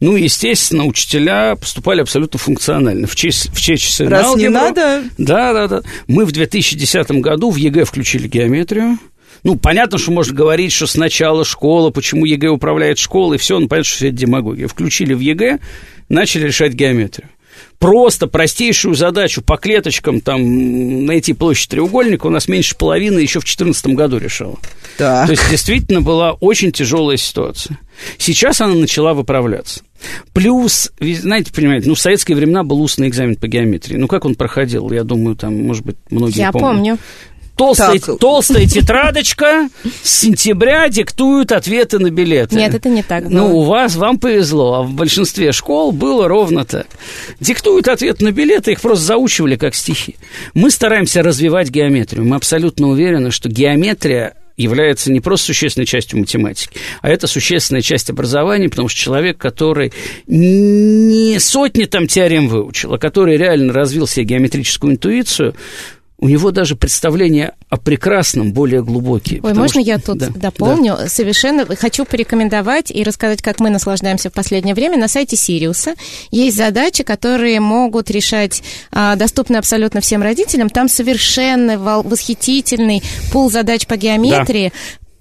Ну, 0.01 0.17
естественно, 0.17 0.85
учителя 0.85 1.57
поступали 1.57 2.01
абсолютно 2.01 2.39
функционально. 2.39 3.07
В 3.07 3.17
честь, 3.17 3.51
в 3.55 3.61
честь 3.61 4.01
Раз 4.01 4.37
не 4.37 4.47
алгебру. 4.47 4.53
надо, 4.53 5.03
Да, 5.19 5.53
да, 5.53 5.69
да. 5.69 5.83
Мы 6.07 6.25
в 6.25 6.33
2010 6.33 7.11
году 7.21 7.51
в 7.51 7.57
ЕГЭ 7.57 7.85
включили 7.85 8.29
геометрию. 8.29 8.99
Ну, 9.43 9.57
понятно, 9.57 9.99
что 9.99 10.11
можно 10.11 10.35
говорить, 10.35 10.73
что 10.73 10.87
сначала 10.87 11.45
школа, 11.45 11.91
почему 11.91 12.25
ЕГЭ 12.25 12.49
управляет 12.49 12.99
школой, 12.99 13.37
все, 13.39 13.59
ну, 13.59 13.69
понятно, 13.69 13.89
что 13.89 13.97
все 13.97 14.09
это 14.09 14.17
демагогия. 14.17 14.69
Включили 14.69 15.13
в 15.13 15.21
ЕГЭ, 15.21 15.59
начали 16.09 16.47
решать 16.47 16.73
геометрию. 16.73 17.29
Просто 17.85 18.27
простейшую 18.29 18.95
задачу 18.95 19.43
по 19.43 19.59
клеточкам 19.59 20.23
там 20.23 21.05
найти 21.05 21.35
площадь 21.35 21.69
треугольника 21.69 22.27
у 22.27 22.31
нас 22.31 22.49
меньше 22.49 22.77
половины 22.77 23.19
еще 23.19 23.41
в 23.41 23.45
2014 23.45 23.87
году 23.89 24.17
решала. 24.17 24.59
да. 24.99 25.27
То 25.27 25.33
есть 25.33 25.51
действительно 25.51 26.01
была 26.01 26.33
очень 26.33 26.73
тяжелая 26.73 27.19
ситуация. 27.19 27.79
Сейчас 28.17 28.63
она 28.63 28.75
начала 28.75 29.13
выправляться. 29.13 29.83
Плюс, 30.33 30.93
знаете, 30.99 31.53
понимаете, 31.53 31.89
ну, 31.89 31.95
в 31.95 32.01
советские 32.01 32.37
времена 32.37 32.65
был 32.65 32.81
устный 32.81 33.09
экзамен 33.09 33.37
по 33.37 33.49
геометрии. 33.49 33.97
Ну, 33.97 34.09
как 34.09 34.25
он 34.25 34.35
проходил? 34.35 34.91
Я 34.91 35.05
думаю, 35.05 35.37
там, 35.37 35.55
может 35.63 35.85
быть, 35.85 35.97
многие 36.11 36.39
Я 36.39 36.53
помнят. 36.53 36.71
помню. 36.71 36.99
Толстая, 37.57 38.01
Так. 38.01 38.19
толстая 38.19 38.67
тетрадочка 38.67 39.69
с 40.03 40.21
сентября 40.21 40.89
диктуют 40.89 41.53
ответы 41.53 41.99
на 42.01 42.11
билеты. 42.11 42.57
Нет, 42.57 42.75
это 42.75 42.89
не 42.89 43.03
так 43.03 43.25
было. 43.25 43.33
Ну, 43.33 43.59
у 43.59 43.63
вас, 43.63 43.95
вам 43.95 44.19
повезло, 44.19 44.75
а 44.75 44.83
в 44.83 44.93
большинстве 44.93 45.53
школ 45.53 45.93
было 45.93 46.27
ровно 46.27 46.65
так. 46.65 46.87
Диктуют 47.39 47.87
ответ 47.87 48.21
на 48.21 48.33
билеты, 48.33 48.73
их 48.73 48.81
просто 48.81 49.05
заучивали 49.05 49.57
как 49.57 49.75
стихи. 49.77 50.17
Мы 50.55 50.71
стараемся 50.71 51.23
развивать 51.23 51.71
геометрию. 51.71 52.25
Мы 52.25 52.37
абсолютно 52.37 52.89
уверены, 52.89 53.31
что 53.31 53.49
геометрия 53.49 54.35
является 54.57 55.11
не 55.11 55.21
просто 55.21 55.47
существенной 55.47 55.87
частью 55.87 56.21
математики, 56.21 56.79
а 57.03 57.11
это 57.11 57.27
существенная 57.27 57.83
часть 57.83 58.09
образования, 58.11 58.69
потому 58.69 58.89
что 58.89 59.01
человек, 59.01 59.37
который 59.37 59.93
не 60.27 61.39
сотни 61.41 61.85
там 61.85 62.07
теорем 62.07 62.49
выучил, 62.49 62.95
а 62.95 62.99
который 62.99 63.37
реально 63.37 63.73
развил 63.73 64.07
себе 64.07 64.27
геометрическую 64.27 64.93
интуицию, 64.93 65.55
у 66.19 66.29
него 66.29 66.51
даже 66.53 66.77
представления 66.77 67.55
о 67.69 67.77
прекрасном 67.77 68.53
более 68.53 68.83
глубокие. 68.83 69.41
Ой, 69.43 69.53
можно 69.53 69.81
что- 69.81 69.91
я 69.91 69.99
тут 69.99 70.19
Да, 70.19 70.29
дополню? 70.35 70.97
Совершенно 71.09 71.67
хочу 71.77 72.05
порекомендовать 72.05 72.91
и 72.91 73.03
рассказать, 73.03 73.43
как 73.43 73.61
мы 73.61 73.69
наслаждаемся 73.71 74.31
в 74.31 74.33
последнее 74.33 74.75
время. 74.75 74.97
На 74.97 75.09
сайте 75.09 75.37
Сириуса 75.37 75.95
есть 76.31 76.57
задачи, 76.57 77.03
которые 77.03 77.61
могут 77.61 78.11
решать, 78.11 78.63
а, 78.93 79.17
доступны 79.17 79.57
абсолютно 79.57 80.01
всем 80.01 80.23
родителям. 80.23 80.71
Там 80.71 80.89
совершенно 80.89 81.79
восхитительный 81.79 83.03
пул 83.33 83.51
задач 83.51 83.87
по 83.87 83.97
геометрии. 83.97 84.73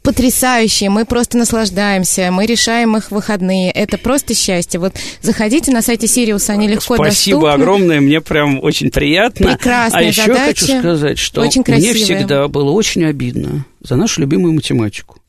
Потрясающие, 0.04 0.89
мы 0.89 1.06
просто 1.06 1.38
наслаждаемся, 1.38 2.30
мы 2.30 2.45
решаем 2.45 2.97
их 2.97 3.10
выходные. 3.10 3.72
Это 3.72 3.97
просто 3.97 4.36
счастье. 4.36 4.78
Вот 4.78 4.93
заходите 5.22 5.72
на 5.72 5.82
сайте 5.82 6.08
Сириуса, 6.08 6.51
они 6.51 6.68
легко 6.68 6.95
Спасибо 6.95 7.39
доступны. 7.39 7.64
огромное, 7.64 8.01
мне 8.01 8.20
прям 8.20 8.62
очень 8.62 8.91
приятно. 8.91 9.54
Прекрасные 9.54 9.99
а 9.99 10.04
еще 10.04 10.26
задачи, 10.26 10.60
хочу 10.60 10.80
сказать, 10.80 11.18
что 11.18 11.41
очень 11.41 11.64
мне 11.66 11.93
всегда 11.93 12.49
было 12.49 12.72
очень 12.72 13.06
обидно 13.06 13.66
за 13.80 13.95
нашу 13.95 14.20
любимую 14.20 14.51
математику. 14.51 15.20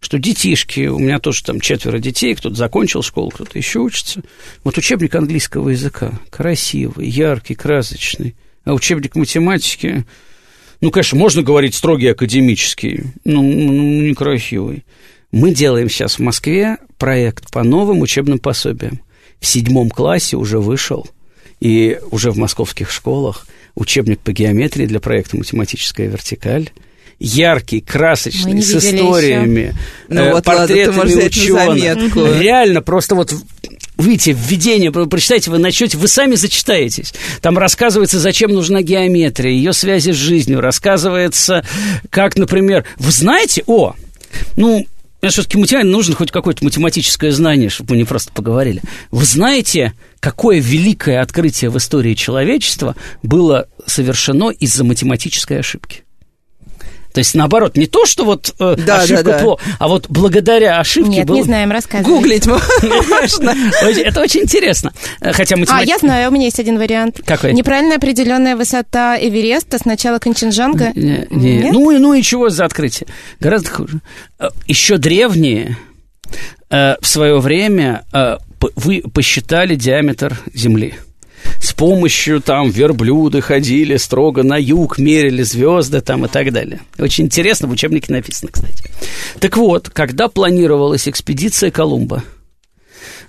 Что 0.00 0.18
детишки, 0.18 0.86
у 0.86 0.98
меня 0.98 1.18
тоже 1.18 1.42
там 1.42 1.58
четверо 1.58 1.98
детей, 1.98 2.34
кто-то 2.34 2.54
закончил 2.54 3.02
школу, 3.02 3.30
кто-то 3.30 3.56
еще 3.56 3.78
учится. 3.78 4.20
Вот 4.64 4.76
учебник 4.76 5.14
английского 5.14 5.70
языка 5.70 6.12
красивый, 6.28 7.08
яркий, 7.08 7.54
красочный. 7.54 8.34
А 8.64 8.74
учебник 8.74 9.14
математики, 9.14 10.04
ну, 10.80 10.90
конечно, 10.90 11.18
можно 11.18 11.42
говорить 11.42 11.74
строгий 11.74 12.08
академический, 12.08 13.04
но 13.24 13.42
ну, 13.42 14.02
некрасивый. 14.02 14.84
Мы 15.30 15.52
делаем 15.52 15.88
сейчас 15.88 16.18
в 16.18 16.20
Москве 16.20 16.78
проект 16.98 17.50
по 17.52 17.62
новым 17.62 18.00
учебным 18.00 18.38
пособиям. 18.38 19.00
В 19.38 19.46
седьмом 19.46 19.90
классе 19.90 20.36
уже 20.36 20.58
вышел, 20.58 21.06
и 21.60 21.98
уже 22.10 22.30
в 22.30 22.38
московских 22.38 22.90
школах 22.90 23.46
учебник 23.74 24.20
по 24.20 24.32
геометрии 24.32 24.86
для 24.86 25.00
проекта 25.00 25.36
«Математическая 25.36 26.08
вертикаль». 26.08 26.70
Яркий, 27.22 27.82
красочный, 27.82 28.62
с 28.62 28.74
историями, 28.74 29.74
Ну 30.08 30.20
э, 30.22 30.32
вот 30.32 30.46
ладно, 30.46 30.66
портретами 30.66 31.12
на 31.12 31.26
ученых. 31.26 32.40
Реально, 32.40 32.80
просто 32.80 33.14
вот 33.14 33.34
Видите, 34.00 34.32
введение, 34.32 34.90
про- 34.90 35.06
прочитайте, 35.06 35.50
вы 35.50 35.58
начнете, 35.58 35.98
вы 35.98 36.08
сами 36.08 36.34
зачитаетесь. 36.34 37.12
Там 37.40 37.58
рассказывается, 37.58 38.18
зачем 38.18 38.52
нужна 38.52 38.82
геометрия, 38.82 39.52
ее 39.52 39.72
связи 39.72 40.12
с 40.12 40.16
жизнью, 40.16 40.60
рассказывается, 40.60 41.64
как, 42.10 42.36
например, 42.36 42.84
вы 42.96 43.10
знаете, 43.12 43.62
о, 43.66 43.94
ну, 44.56 44.86
мне 45.22 45.30
все-таки 45.30 45.58
математика 45.58 45.86
нужно 45.90 46.14
хоть 46.14 46.30
какое-то 46.30 46.64
математическое 46.64 47.30
знание, 47.30 47.68
чтобы 47.68 47.90
мы 47.92 47.98
не 47.98 48.04
просто 48.04 48.32
поговорили. 48.32 48.80
Вы 49.10 49.24
знаете, 49.24 49.92
какое 50.18 50.60
великое 50.60 51.20
открытие 51.20 51.70
в 51.70 51.76
истории 51.76 52.14
человечества 52.14 52.96
было 53.22 53.68
совершено 53.86 54.50
из-за 54.50 54.82
математической 54.84 55.58
ошибки? 55.58 56.04
То 57.12 57.18
есть, 57.18 57.34
наоборот, 57.34 57.76
не 57.76 57.86
то, 57.86 58.06
что 58.06 58.24
вот 58.24 58.54
э, 58.58 58.76
да, 58.86 59.00
ошибка 59.00 59.24
да, 59.24 59.32
да. 59.32 59.38
плохо, 59.44 59.62
а 59.78 59.88
вот 59.88 60.06
благодаря 60.08 60.78
ошибке... 60.78 61.10
Нет, 61.10 61.26
был... 61.26 61.36
не 61.36 61.42
знаем, 61.42 61.70
рассказывай. 61.70 62.14
Гуглить 62.14 62.46
можно. 62.46 63.54
Это 63.82 64.20
очень 64.20 64.42
интересно. 64.42 64.92
Хотя 65.20 65.56
математика... 65.56 65.76
А, 65.76 65.82
я 65.82 65.98
знаю, 65.98 66.30
у 66.30 66.32
меня 66.32 66.44
есть 66.44 66.60
один 66.60 66.78
вариант. 66.78 67.20
Какой? 67.24 67.52
Неправильная 67.52 67.96
определенная 67.96 68.56
высота 68.56 69.18
Эвереста, 69.18 69.78
сначала 69.78 70.18
Конченджанга. 70.18 70.92
Не, 70.94 71.26
не. 71.30 71.70
Ну, 71.70 71.98
ну 71.98 72.14
и 72.14 72.22
чего 72.22 72.48
за 72.48 72.64
открытие? 72.64 73.08
Гораздо 73.40 73.70
хуже. 73.70 74.00
Э, 74.38 74.48
Еще 74.66 74.96
древние 74.96 75.76
э, 76.70 76.96
в 77.00 77.06
свое 77.06 77.38
время 77.40 78.04
э, 78.12 78.36
вы 78.76 79.02
посчитали 79.12 79.74
диаметр 79.74 80.38
Земли 80.54 80.94
с 81.60 81.72
помощью 81.72 82.40
там 82.40 82.70
верблюда 82.70 83.40
ходили 83.40 83.96
строго 83.96 84.42
на 84.42 84.56
юг, 84.56 84.98
мерили 84.98 85.42
звезды 85.42 86.00
там 86.00 86.24
и 86.24 86.28
так 86.28 86.52
далее. 86.52 86.80
Очень 86.98 87.26
интересно, 87.26 87.68
в 87.68 87.72
учебнике 87.72 88.12
написано, 88.12 88.50
кстати. 88.52 88.84
Так 89.38 89.56
вот, 89.56 89.90
когда 89.90 90.28
планировалась 90.28 91.08
экспедиция 91.08 91.70
Колумба, 91.70 92.24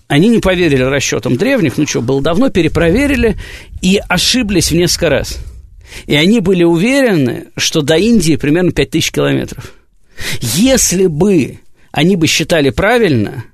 они 0.08 0.28
не 0.28 0.40
поверили 0.40 0.84
расчетам 0.84 1.38
древних, 1.38 1.78
ну 1.78 1.88
что, 1.88 2.02
было 2.02 2.22
давно, 2.22 2.50
перепроверили 2.50 3.38
и 3.82 4.00
ошиблись 4.10 4.72
в 4.72 4.76
несколько 4.76 5.10
раз. 5.10 5.38
И 6.06 6.16
они 6.16 6.40
были 6.40 6.64
уверены, 6.64 7.48
что 7.58 7.82
до 7.82 7.96
Индии 7.96 8.36
примерно 8.36 8.72
5000 8.72 9.12
километров. 9.12 9.74
Если 10.42 11.08
бы 11.08 11.60
они 11.92 12.16
бы 12.16 12.28
считали 12.28 12.70
правильно, 12.70 13.46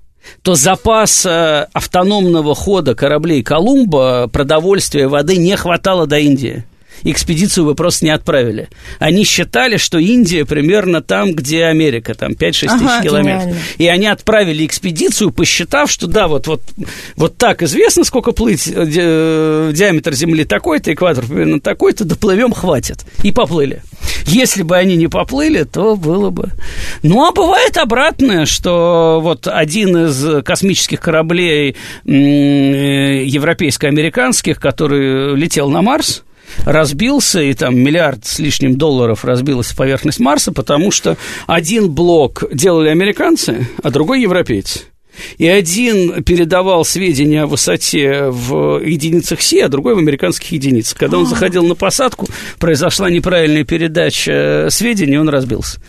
то 0.41 0.55
запас 0.55 1.25
автономного 1.25 2.55
хода 2.55 2.95
кораблей 2.95 3.43
Колумба, 3.43 4.29
продовольствия, 4.31 5.07
воды 5.07 5.37
не 5.37 5.55
хватало 5.55 6.07
до 6.07 6.17
Индии 6.17 6.63
экспедицию 7.03 7.65
вы 7.65 7.75
просто 7.75 8.05
не 8.05 8.11
отправили. 8.11 8.69
Они 8.99 9.23
считали, 9.23 9.77
что 9.77 9.97
Индия 9.97 10.45
примерно 10.45 11.01
там, 11.01 11.33
где 11.33 11.65
Америка, 11.65 12.13
там 12.13 12.31
5-6 12.31 12.67
ага, 12.67 12.77
тысяч 12.77 13.03
километров. 13.03 13.43
Гениально. 13.43 13.61
И 13.77 13.87
они 13.87 14.07
отправили 14.07 14.65
экспедицию, 14.65 15.31
посчитав, 15.31 15.91
что 15.91 16.07
да, 16.07 16.27
вот, 16.27 16.47
вот, 16.47 16.61
вот 17.15 17.37
так 17.37 17.63
известно, 17.63 18.03
сколько 18.03 18.31
плыть, 18.31 18.67
э, 18.67 18.85
ди, 18.85 19.77
диаметр 19.77 20.13
Земли 20.13 20.43
такой-то, 20.43 20.93
экватор 20.93 21.25
примерно 21.25 21.59
такой-то, 21.59 22.05
доплывем, 22.05 22.53
хватит. 22.53 23.05
И 23.23 23.31
поплыли. 23.31 23.81
Если 24.25 24.63
бы 24.63 24.75
они 24.75 24.95
не 24.95 25.07
поплыли, 25.07 25.63
то 25.63 25.95
было 25.95 26.29
бы... 26.29 26.51
Ну, 27.03 27.25
а 27.25 27.31
бывает 27.31 27.77
обратное, 27.77 28.45
что 28.45 29.19
вот 29.21 29.47
один 29.47 30.05
из 30.05 30.43
космических 30.43 30.99
кораблей 30.99 31.75
э, 32.05 33.23
европейско-американских, 33.25 34.59
который 34.59 35.35
летел 35.35 35.69
на 35.69 35.81
Марс, 35.81 36.23
разбился, 36.65 37.41
и 37.41 37.53
там 37.53 37.77
миллиард 37.77 38.25
с 38.25 38.39
лишним 38.39 38.77
долларов 38.77 39.25
разбилась 39.25 39.73
поверхность 39.73 40.19
Марса, 40.19 40.51
потому 40.51 40.91
что 40.91 41.17
один 41.45 41.89
блок 41.89 42.43
делали 42.51 42.89
американцы, 42.89 43.67
а 43.83 43.89
другой 43.89 44.21
европейцы. 44.21 44.81
И 45.37 45.47
один 45.47 46.23
передавал 46.23 46.85
сведения 46.85 47.43
о 47.43 47.47
высоте 47.47 48.25
в 48.29 48.79
единицах 48.83 49.41
Си, 49.41 49.59
а 49.59 49.69
другой 49.69 49.95
в 49.95 49.97
американских 49.97 50.51
единицах. 50.51 50.97
Когда 50.97 51.17
он 51.17 51.25
а. 51.25 51.27
заходил 51.27 51.65
на 51.65 51.75
посадку, 51.75 52.27
произошла 52.59 53.09
неправильная 53.09 53.63
передача 53.63 54.67
сведений, 54.69 55.17
он 55.17 55.29
разбился 55.29 55.79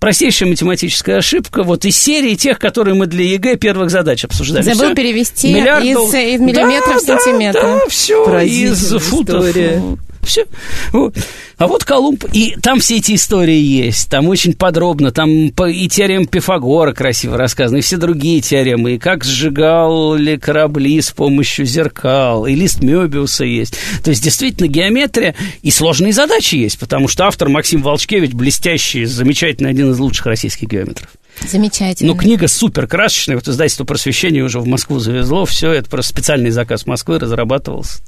простейшая 0.00 0.48
математическая 0.48 1.18
ошибка 1.18 1.62
вот 1.62 1.84
из 1.84 1.96
серии 1.96 2.34
тех, 2.34 2.58
которые 2.58 2.94
мы 2.94 3.06
для 3.06 3.24
ЕГЭ 3.24 3.56
первых 3.56 3.90
задач 3.90 4.24
обсуждали. 4.24 4.64
Забыл 4.64 4.86
все. 4.86 4.94
перевести 4.94 5.52
Миллиард 5.54 5.84
из, 5.84 5.94
дол... 5.94 6.08
из 6.08 6.40
миллиметров 6.40 7.04
да, 7.06 7.16
в 7.16 7.20
сантиметры. 7.20 7.62
Да, 7.62 7.74
да, 7.76 7.88
все, 7.88 8.40
из 8.40 8.92
футов. 8.98 9.44
История. 9.46 9.82
Все. 10.22 10.46
Вот. 10.92 11.16
А 11.56 11.66
вот 11.66 11.84
Колумб, 11.84 12.24
и 12.32 12.56
там 12.62 12.80
все 12.80 12.96
эти 12.96 13.14
истории 13.14 13.58
есть, 13.58 14.08
там 14.08 14.28
очень 14.28 14.54
подробно, 14.54 15.12
там 15.12 15.28
и 15.48 15.88
теорема 15.88 16.26
Пифагора 16.26 16.92
красиво 16.92 17.36
рассказана, 17.36 17.78
и 17.78 17.80
все 17.82 17.96
другие 17.96 18.40
теоремы, 18.40 18.94
и 18.94 18.98
как 18.98 19.24
сжигали 19.24 20.36
корабли 20.36 21.00
с 21.00 21.10
помощью 21.10 21.66
зеркал, 21.66 22.46
и 22.46 22.54
лист 22.54 22.82
Мёбиуса 22.82 23.44
есть. 23.44 23.74
То 24.02 24.10
есть, 24.10 24.22
действительно, 24.22 24.68
геометрия 24.68 25.34
и 25.62 25.70
сложные 25.70 26.12
задачи 26.12 26.54
есть, 26.54 26.78
потому 26.78 27.08
что 27.08 27.26
автор 27.26 27.48
Максим 27.48 27.82
Волчкевич 27.82 28.32
блестящий, 28.32 29.04
замечательный, 29.04 29.70
один 29.70 29.90
из 29.90 29.98
лучших 29.98 30.26
российских 30.26 30.68
геометров. 30.68 31.08
Замечательно. 31.46 32.12
Ну, 32.12 32.18
книга 32.18 32.48
супер 32.48 32.86
красочная. 32.86 33.36
Вот 33.36 33.48
издательство 33.48 33.84
просвещения 33.84 34.42
уже 34.42 34.60
в 34.60 34.66
Москву 34.66 34.98
завезло. 34.98 35.44
Все, 35.46 35.72
это 35.72 35.88
просто 35.88 36.12
специальный 36.12 36.50
заказ 36.50 36.86
Москвы 36.86 37.18
разрабатывался. 37.18 38.02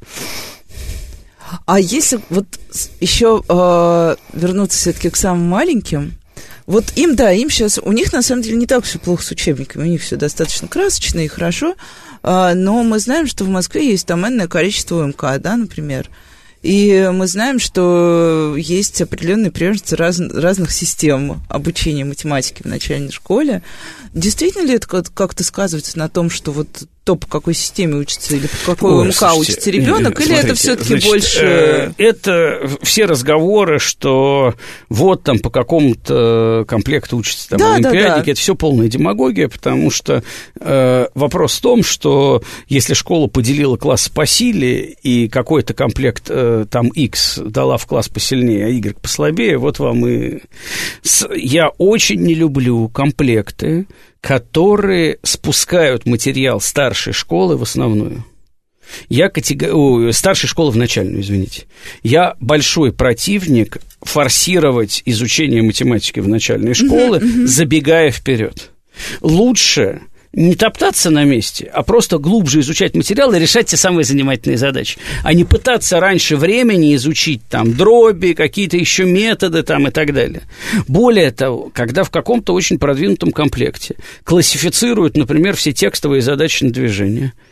А 1.66 1.80
если 1.80 2.20
вот 2.30 2.46
еще 3.00 3.42
э, 3.48 4.16
вернуться 4.32 4.78
все-таки 4.78 5.10
к 5.10 5.16
самым 5.16 5.48
маленьким, 5.48 6.14
вот 6.66 6.92
им, 6.96 7.16
да, 7.16 7.32
им 7.32 7.50
сейчас, 7.50 7.78
у 7.78 7.92
них 7.92 8.12
на 8.12 8.22
самом 8.22 8.42
деле 8.42 8.56
не 8.56 8.66
так 8.66 8.84
все 8.84 8.98
плохо 8.98 9.22
с 9.22 9.30
учебниками, 9.30 9.84
у 9.84 9.90
них 9.90 10.02
все 10.02 10.16
достаточно 10.16 10.68
красочно 10.68 11.20
и 11.20 11.28
хорошо, 11.28 11.74
э, 12.22 12.52
но 12.54 12.82
мы 12.82 12.98
знаем, 12.98 13.26
что 13.26 13.44
в 13.44 13.48
Москве 13.48 13.88
есть 13.90 14.06
там 14.06 14.26
энное 14.26 14.48
количество 14.48 15.04
МК, 15.04 15.38
да, 15.38 15.56
например, 15.56 16.08
и 16.62 17.10
мы 17.12 17.26
знаем, 17.26 17.58
что 17.58 18.54
есть 18.56 19.02
определенные 19.02 19.50
приверженцы 19.50 19.96
раз, 19.96 20.20
разных 20.20 20.70
систем 20.70 21.42
обучения 21.48 22.04
математики 22.04 22.62
в 22.62 22.66
начальной 22.66 23.10
школе. 23.10 23.62
Действительно 24.14 24.64
ли 24.64 24.74
это 24.74 24.86
как-то 24.86 25.42
сказывается 25.42 25.98
на 25.98 26.08
том, 26.08 26.30
что 26.30 26.52
вот 26.52 26.84
то, 27.04 27.16
по 27.16 27.26
какой 27.26 27.54
системе 27.54 27.96
учится, 27.96 28.36
или 28.36 28.46
по 28.46 28.74
какой 28.74 28.92
Ой, 28.92 29.08
МК 29.08 29.30
слушайте, 29.30 29.52
учится 29.52 29.70
ребенок, 29.70 30.20
или 30.20 30.36
это 30.36 30.54
все-таки 30.54 30.96
больше. 30.96 31.40
Э, 31.42 31.92
это 31.98 32.70
все 32.82 33.06
разговоры, 33.06 33.80
что 33.80 34.54
вот 34.88 35.24
там 35.24 35.40
по 35.40 35.50
какому-то 35.50 36.64
комплекту 36.68 37.16
учится 37.16 37.50
там 37.50 37.58
да, 37.58 37.74
олимпиадники, 37.74 38.02
да, 38.02 38.24
да. 38.24 38.30
это 38.30 38.40
все 38.40 38.54
полная 38.54 38.88
демагогия, 38.88 39.48
потому 39.48 39.90
что 39.90 40.22
э, 40.60 41.06
вопрос 41.14 41.58
в 41.58 41.60
том, 41.60 41.82
что 41.82 42.42
если 42.68 42.94
школа 42.94 43.26
поделила 43.26 43.76
класс 43.76 44.08
по 44.08 44.24
силе, 44.24 44.96
и 45.02 45.28
какой-то 45.28 45.74
комплект 45.74 46.26
э, 46.28 46.66
там 46.70 46.88
X 46.88 47.40
дала 47.44 47.78
в 47.78 47.86
класс 47.86 48.08
посильнее, 48.08 48.66
а 48.66 48.68
Y 48.68 48.96
послабее, 49.00 49.58
вот 49.58 49.80
вам 49.80 50.06
и. 50.06 50.38
Я 51.34 51.68
очень 51.78 52.20
не 52.20 52.34
люблю 52.34 52.88
комплекты 52.88 53.86
которые 54.22 55.18
спускают 55.24 56.06
материал 56.06 56.60
старшей 56.60 57.12
школы 57.12 57.56
в 57.56 57.62
основную. 57.62 58.24
Я 59.08 59.28
категор... 59.28 59.70
О, 59.72 60.12
старшей 60.12 60.46
школы 60.46 60.70
в 60.70 60.76
начальную, 60.76 61.22
извините. 61.22 61.64
Я 62.02 62.36
большой 62.38 62.92
противник 62.92 63.78
форсировать 64.00 65.02
изучение 65.06 65.62
математики 65.62 66.20
в 66.20 66.28
начальной 66.28 66.74
школы, 66.74 67.20
забегая 67.46 68.12
вперед. 68.12 68.70
Лучше 69.22 70.02
не 70.32 70.54
топтаться 70.54 71.10
на 71.10 71.24
месте, 71.24 71.70
а 71.72 71.82
просто 71.82 72.18
глубже 72.18 72.60
изучать 72.60 72.94
материал 72.94 73.32
и 73.32 73.38
решать 73.38 73.66
те 73.66 73.76
самые 73.76 74.04
занимательные 74.04 74.56
задачи, 74.56 74.98
а 75.22 75.34
не 75.34 75.44
пытаться 75.44 76.00
раньше 76.00 76.36
времени 76.36 76.94
изучить 76.94 77.42
там 77.48 77.74
дроби, 77.74 78.32
какие-то 78.32 78.76
еще 78.76 79.04
методы 79.04 79.62
там 79.62 79.88
и 79.88 79.90
так 79.90 80.14
далее. 80.14 80.42
Более 80.88 81.30
того, 81.30 81.70
когда 81.74 82.04
в 82.04 82.10
каком-то 82.10 82.54
очень 82.54 82.78
продвинутом 82.78 83.32
комплекте 83.32 83.96
классифицируют, 84.24 85.16
например, 85.16 85.54
все 85.54 85.72
текстовые 85.72 86.22
задачи 86.22 86.64
на 86.64 86.70
движение– 86.70 87.32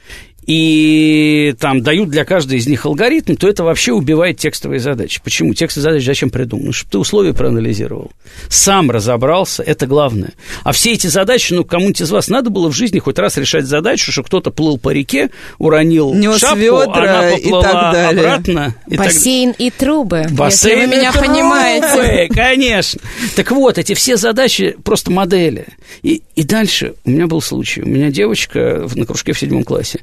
и 0.47 1.55
там 1.59 1.83
дают 1.83 2.09
для 2.09 2.25
каждой 2.25 2.59
из 2.59 2.67
них 2.67 2.87
алгоритм, 2.87 3.37
то 3.37 3.49
это 3.49 3.63
вообще 3.63 3.93
убивает 3.93 4.39
текстовые 4.39 4.81
задачи. 4.81 5.21
Почему? 5.23 5.55
Текстовые 5.55 5.91
задачи 5.91 6.05
зачем 6.05 6.31
придуманы? 6.31 6.69
Ну, 6.69 6.73
чтобы 6.73 6.91
ты 6.93 6.99
условия 6.99 7.35
проанализировал. 7.35 8.11
Сам 8.49 8.91
разобрался, 8.91 9.63
это 9.63 9.87
главное. 9.87 10.33
А 10.65 10.73
все 10.73 10.93
эти 10.93 11.07
задачи, 11.07 11.53
ну, 11.53 11.65
кому-нибудь 11.65 12.01
из 12.01 12.11
вас 12.11 12.29
надо 12.29 12.51
было 12.51 12.71
в 12.71 12.75
жизни 12.75 12.99
хоть 12.99 13.19
раз 13.19 13.37
решать 13.37 13.67
задачу, 13.67 14.13
что 14.13 14.23
кто-то 14.23 14.51
плыл 14.51 14.79
по 14.79 14.91
реке, 14.91 15.31
уронил 15.59 16.15
Нес 16.15 16.39
шапку, 16.39 16.59
ведра 16.59 16.85
она 16.87 17.31
поплыла 17.31 17.61
и 17.61 17.63
так 17.63 17.93
далее. 17.93 18.25
обратно. 18.25 18.75
И 18.87 18.97
Бассейн 18.97 19.53
так... 19.53 19.61
и 19.61 19.71
трубы, 19.71 20.27
Бассейн 20.31 20.81
если 20.81 20.91
вы 20.91 20.97
меня 20.97 21.13
трубы, 21.13 21.27
понимаете. 21.29 22.29
Конечно. 22.35 23.01
Так 23.37 23.51
вот, 23.53 23.79
эти 23.79 23.95
все 23.95 24.17
задачи 24.17 24.77
просто 24.83 25.11
модели. 25.11 25.67
И, 26.03 26.23
и 26.35 26.45
дальше 26.45 26.95
у 27.05 27.11
меня 27.11 27.27
был 27.27 27.41
случай. 27.41 27.83
У 27.83 27.89
меня 27.89 28.11
девочка 28.11 28.87
на 28.95 29.07
кружке 29.07 29.33
в 29.33 29.39
седьмом 29.39 29.65
классе 29.65 30.01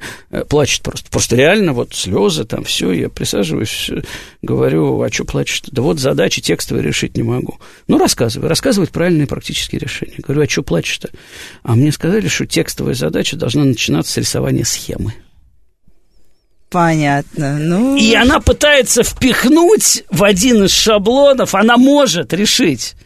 плачет 0.49 0.81
просто. 0.81 1.09
Просто 1.09 1.35
реально 1.35 1.73
вот 1.73 1.93
слезы 1.93 2.43
там, 2.43 2.63
все, 2.63 2.91
я 2.91 3.09
присаживаюсь, 3.09 3.89
говорю, 4.41 5.01
а 5.01 5.11
что 5.11 5.23
плачешь? 5.25 5.61
Да 5.71 5.81
вот 5.81 5.99
задачи 5.99 6.41
текстовые 6.41 6.83
решить 6.83 7.15
не 7.15 7.23
могу. 7.23 7.59
Ну, 7.87 7.97
рассказывай, 7.97 8.49
рассказывать 8.49 8.91
правильные 8.91 9.27
практические 9.27 9.79
решения. 9.79 10.15
Говорю, 10.17 10.43
а 10.43 10.49
что 10.49 10.63
плачешь-то? 10.63 11.09
А 11.63 11.75
мне 11.75 11.91
сказали, 11.91 12.27
что 12.27 12.45
текстовая 12.45 12.93
задача 12.93 13.37
должна 13.37 13.63
начинаться 13.63 14.13
с 14.13 14.17
рисования 14.17 14.65
схемы. 14.65 15.13
Понятно. 16.69 17.57
Ну... 17.57 17.95
И 17.95 18.13
она 18.13 18.41
пытается 18.41 19.03
впихнуть 19.03 20.03
в 20.11 20.23
один 20.23 20.65
из 20.65 20.71
шаблонов, 20.71 21.55
она 21.55 21.77
может 21.77 22.33
решить 22.33 22.96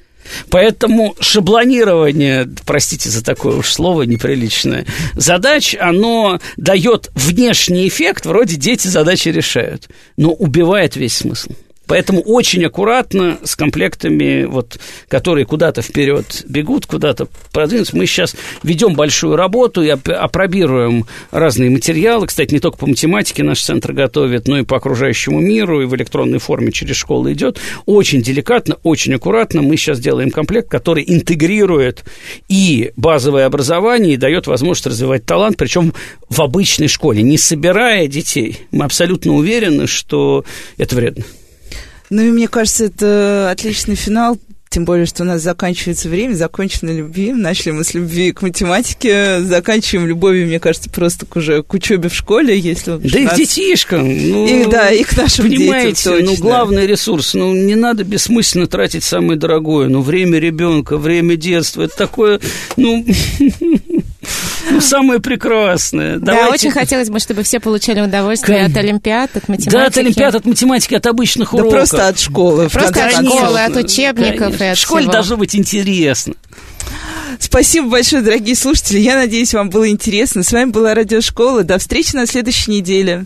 Поэтому 0.50 1.16
шаблонирование, 1.20 2.50
простите 2.66 3.10
за 3.10 3.24
такое 3.24 3.58
уж 3.58 3.72
слово 3.72 4.04
неприличное, 4.04 4.86
задач, 5.16 5.76
оно 5.80 6.40
дает 6.58 7.10
внешний 7.16 7.88
эффект, 7.88 8.26
вроде 8.26 8.56
дети 8.56 8.88
задачи 8.88 9.30
решают, 9.30 9.88
но 10.18 10.32
убивает 10.32 10.96
весь 10.96 11.18
смысл. 11.18 11.52
Поэтому 11.92 12.22
очень 12.22 12.64
аккуратно 12.64 13.38
с 13.44 13.58
комплектами, 13.58 14.46
вот, 14.46 14.80
которые 15.10 15.46
куда-то 15.46 15.82
вперед 15.82 16.46
бегут, 16.48 16.86
куда-то 16.86 17.28
продвинутся. 17.52 17.98
Мы 17.98 18.06
сейчас 18.06 18.34
ведем 18.64 18.94
большую 18.94 19.36
работу 19.36 19.84
и 19.84 19.89
опробируем 19.89 21.06
разные 21.32 21.70
материалы. 21.70 22.28
Кстати, 22.28 22.54
не 22.54 22.62
только 22.62 22.78
по 22.78 22.88
математике 22.88 23.44
наш 23.44 23.62
центр 23.62 23.92
готовит, 23.92 24.48
но 24.48 24.60
и 24.60 24.64
по 24.64 24.78
окружающему 24.78 25.42
миру, 25.42 25.82
и 25.82 25.86
в 25.86 25.94
электронной 25.94 26.39
форме 26.39 26.72
через 26.72 26.96
школу 26.96 27.30
идет. 27.30 27.60
Очень 27.86 28.22
деликатно, 28.22 28.78
очень 28.84 29.16
аккуратно 29.16 29.62
мы 29.62 29.76
сейчас 29.76 30.00
делаем 30.00 30.32
комплект, 30.32 30.70
который 30.70 31.04
интегрирует 31.06 32.06
и 32.48 32.94
базовое 32.96 33.46
образование, 33.46 34.14
и 34.14 34.18
дает 34.18 34.48
возможность 34.48 34.88
развивать 34.88 35.26
талант, 35.26 35.58
причем 35.58 35.94
в 36.30 36.42
обычной 36.42 36.88
школе, 36.88 37.22
не 37.22 37.38
собирая 37.38 38.08
детей. 38.08 38.60
Мы 38.72 38.86
абсолютно 38.86 39.34
уверены, 39.34 39.88
что 39.88 40.46
это 40.78 40.96
вредно. 40.96 41.26
Ну 42.12 42.22
и 42.22 42.30
мне 42.30 42.47
кажется, 42.47 42.86
это 42.86 43.49
отличный 43.49 43.95
финал 43.95 44.38
тем 44.72 44.86
более, 44.86 45.05
что 45.05 45.24
у 45.24 45.26
нас 45.26 45.41
заканчивается 45.41 46.07
время, 46.07 46.34
закончена 46.34 46.91
любви. 46.91 47.34
Начали 47.34 47.72
мы 47.72 47.84
с 47.84 47.93
любви 47.93 48.32
к 48.32 48.41
математике, 48.41 49.41
заканчиваем 49.41 50.07
любовью, 50.07 50.47
мне 50.47 50.62
кажется, 50.62 50.89
просто 50.89 51.26
к 51.26 51.36
уже 51.36 51.62
к 51.62 51.74
учебе 51.74 52.07
в 52.07 52.16
школе, 52.16 52.57
если... 52.57 52.91
Да 52.91 53.09
16... 53.09 53.22
и 53.22 53.28
к 53.28 53.36
детишкам. 53.36 54.07
Ну, 54.07 54.47
и, 54.47 54.66
да, 54.72 54.89
и 54.89 55.03
к 55.03 55.18
нашим 55.18 55.47
понимаете, 55.47 55.89
детям, 55.89 56.14
точно. 56.14 56.32
ну, 56.32 56.38
главный 56.38 56.88
ресурс, 56.88 57.34
ну, 57.34 57.53
не 57.53 57.76
надо 57.76 58.05
бессмысленно 58.05 58.66
тратить 58.66 59.03
самое 59.03 59.38
дорогое, 59.38 59.89
ну, 59.89 59.99
время 59.99 60.39
ребенка, 60.39 60.95
время 60.95 61.36
детства, 61.36 61.82
это 61.82 61.97
такое, 61.97 62.39
ну... 62.78 63.05
Ну, 64.70 64.82
самое 64.82 65.20
прекрасное. 65.20 66.18
Давайте. 66.18 66.48
Да, 66.48 66.54
очень 66.54 66.72
хотелось 66.72 67.10
бы, 67.10 67.20
чтобы 67.20 67.44
все 67.44 67.60
получали 67.60 68.02
удовольствие 68.02 68.66
от 68.66 68.76
Олимпиад, 68.78 69.36
от 69.36 69.48
математики. 69.48 69.70
Да, 69.70 69.86
от 69.88 69.98
Олимпиад, 69.98 70.36
от 70.36 70.46
математики, 70.46 70.94
от 70.96 71.06
обычных 71.06 71.54
уроков. 71.54 71.72
Да 71.72 71.78
просто 71.78 72.08
от 72.08 72.20
школы. 72.20 72.70
Просто 72.70 73.06
от 73.06 73.26
школы, 73.26 73.60
от 73.60 73.76
учебников 73.76 74.38
Конечно. 74.40 74.64
и 74.64 74.68
от 74.68 74.78
В 74.78 74.82
школе 74.82 75.02
всего. 75.04 75.14
должно 75.14 75.38
быть 75.38 75.56
интересно. 75.56 76.34
Спасибо 77.40 77.90
большое, 77.90 78.22
дорогие 78.22 78.56
слушатели. 78.56 79.00
Я 79.00 79.16
надеюсь, 79.16 79.54
вам 79.54 79.70
было 79.70 79.90
интересно. 79.90 80.44
С 80.44 80.52
вами 80.52 80.70
была 80.70 80.94
Радиошкола. 80.94 81.64
До 81.64 81.78
встречи 81.80 82.16
на 82.16 82.26
следующей 82.28 82.72
неделе. 82.72 83.26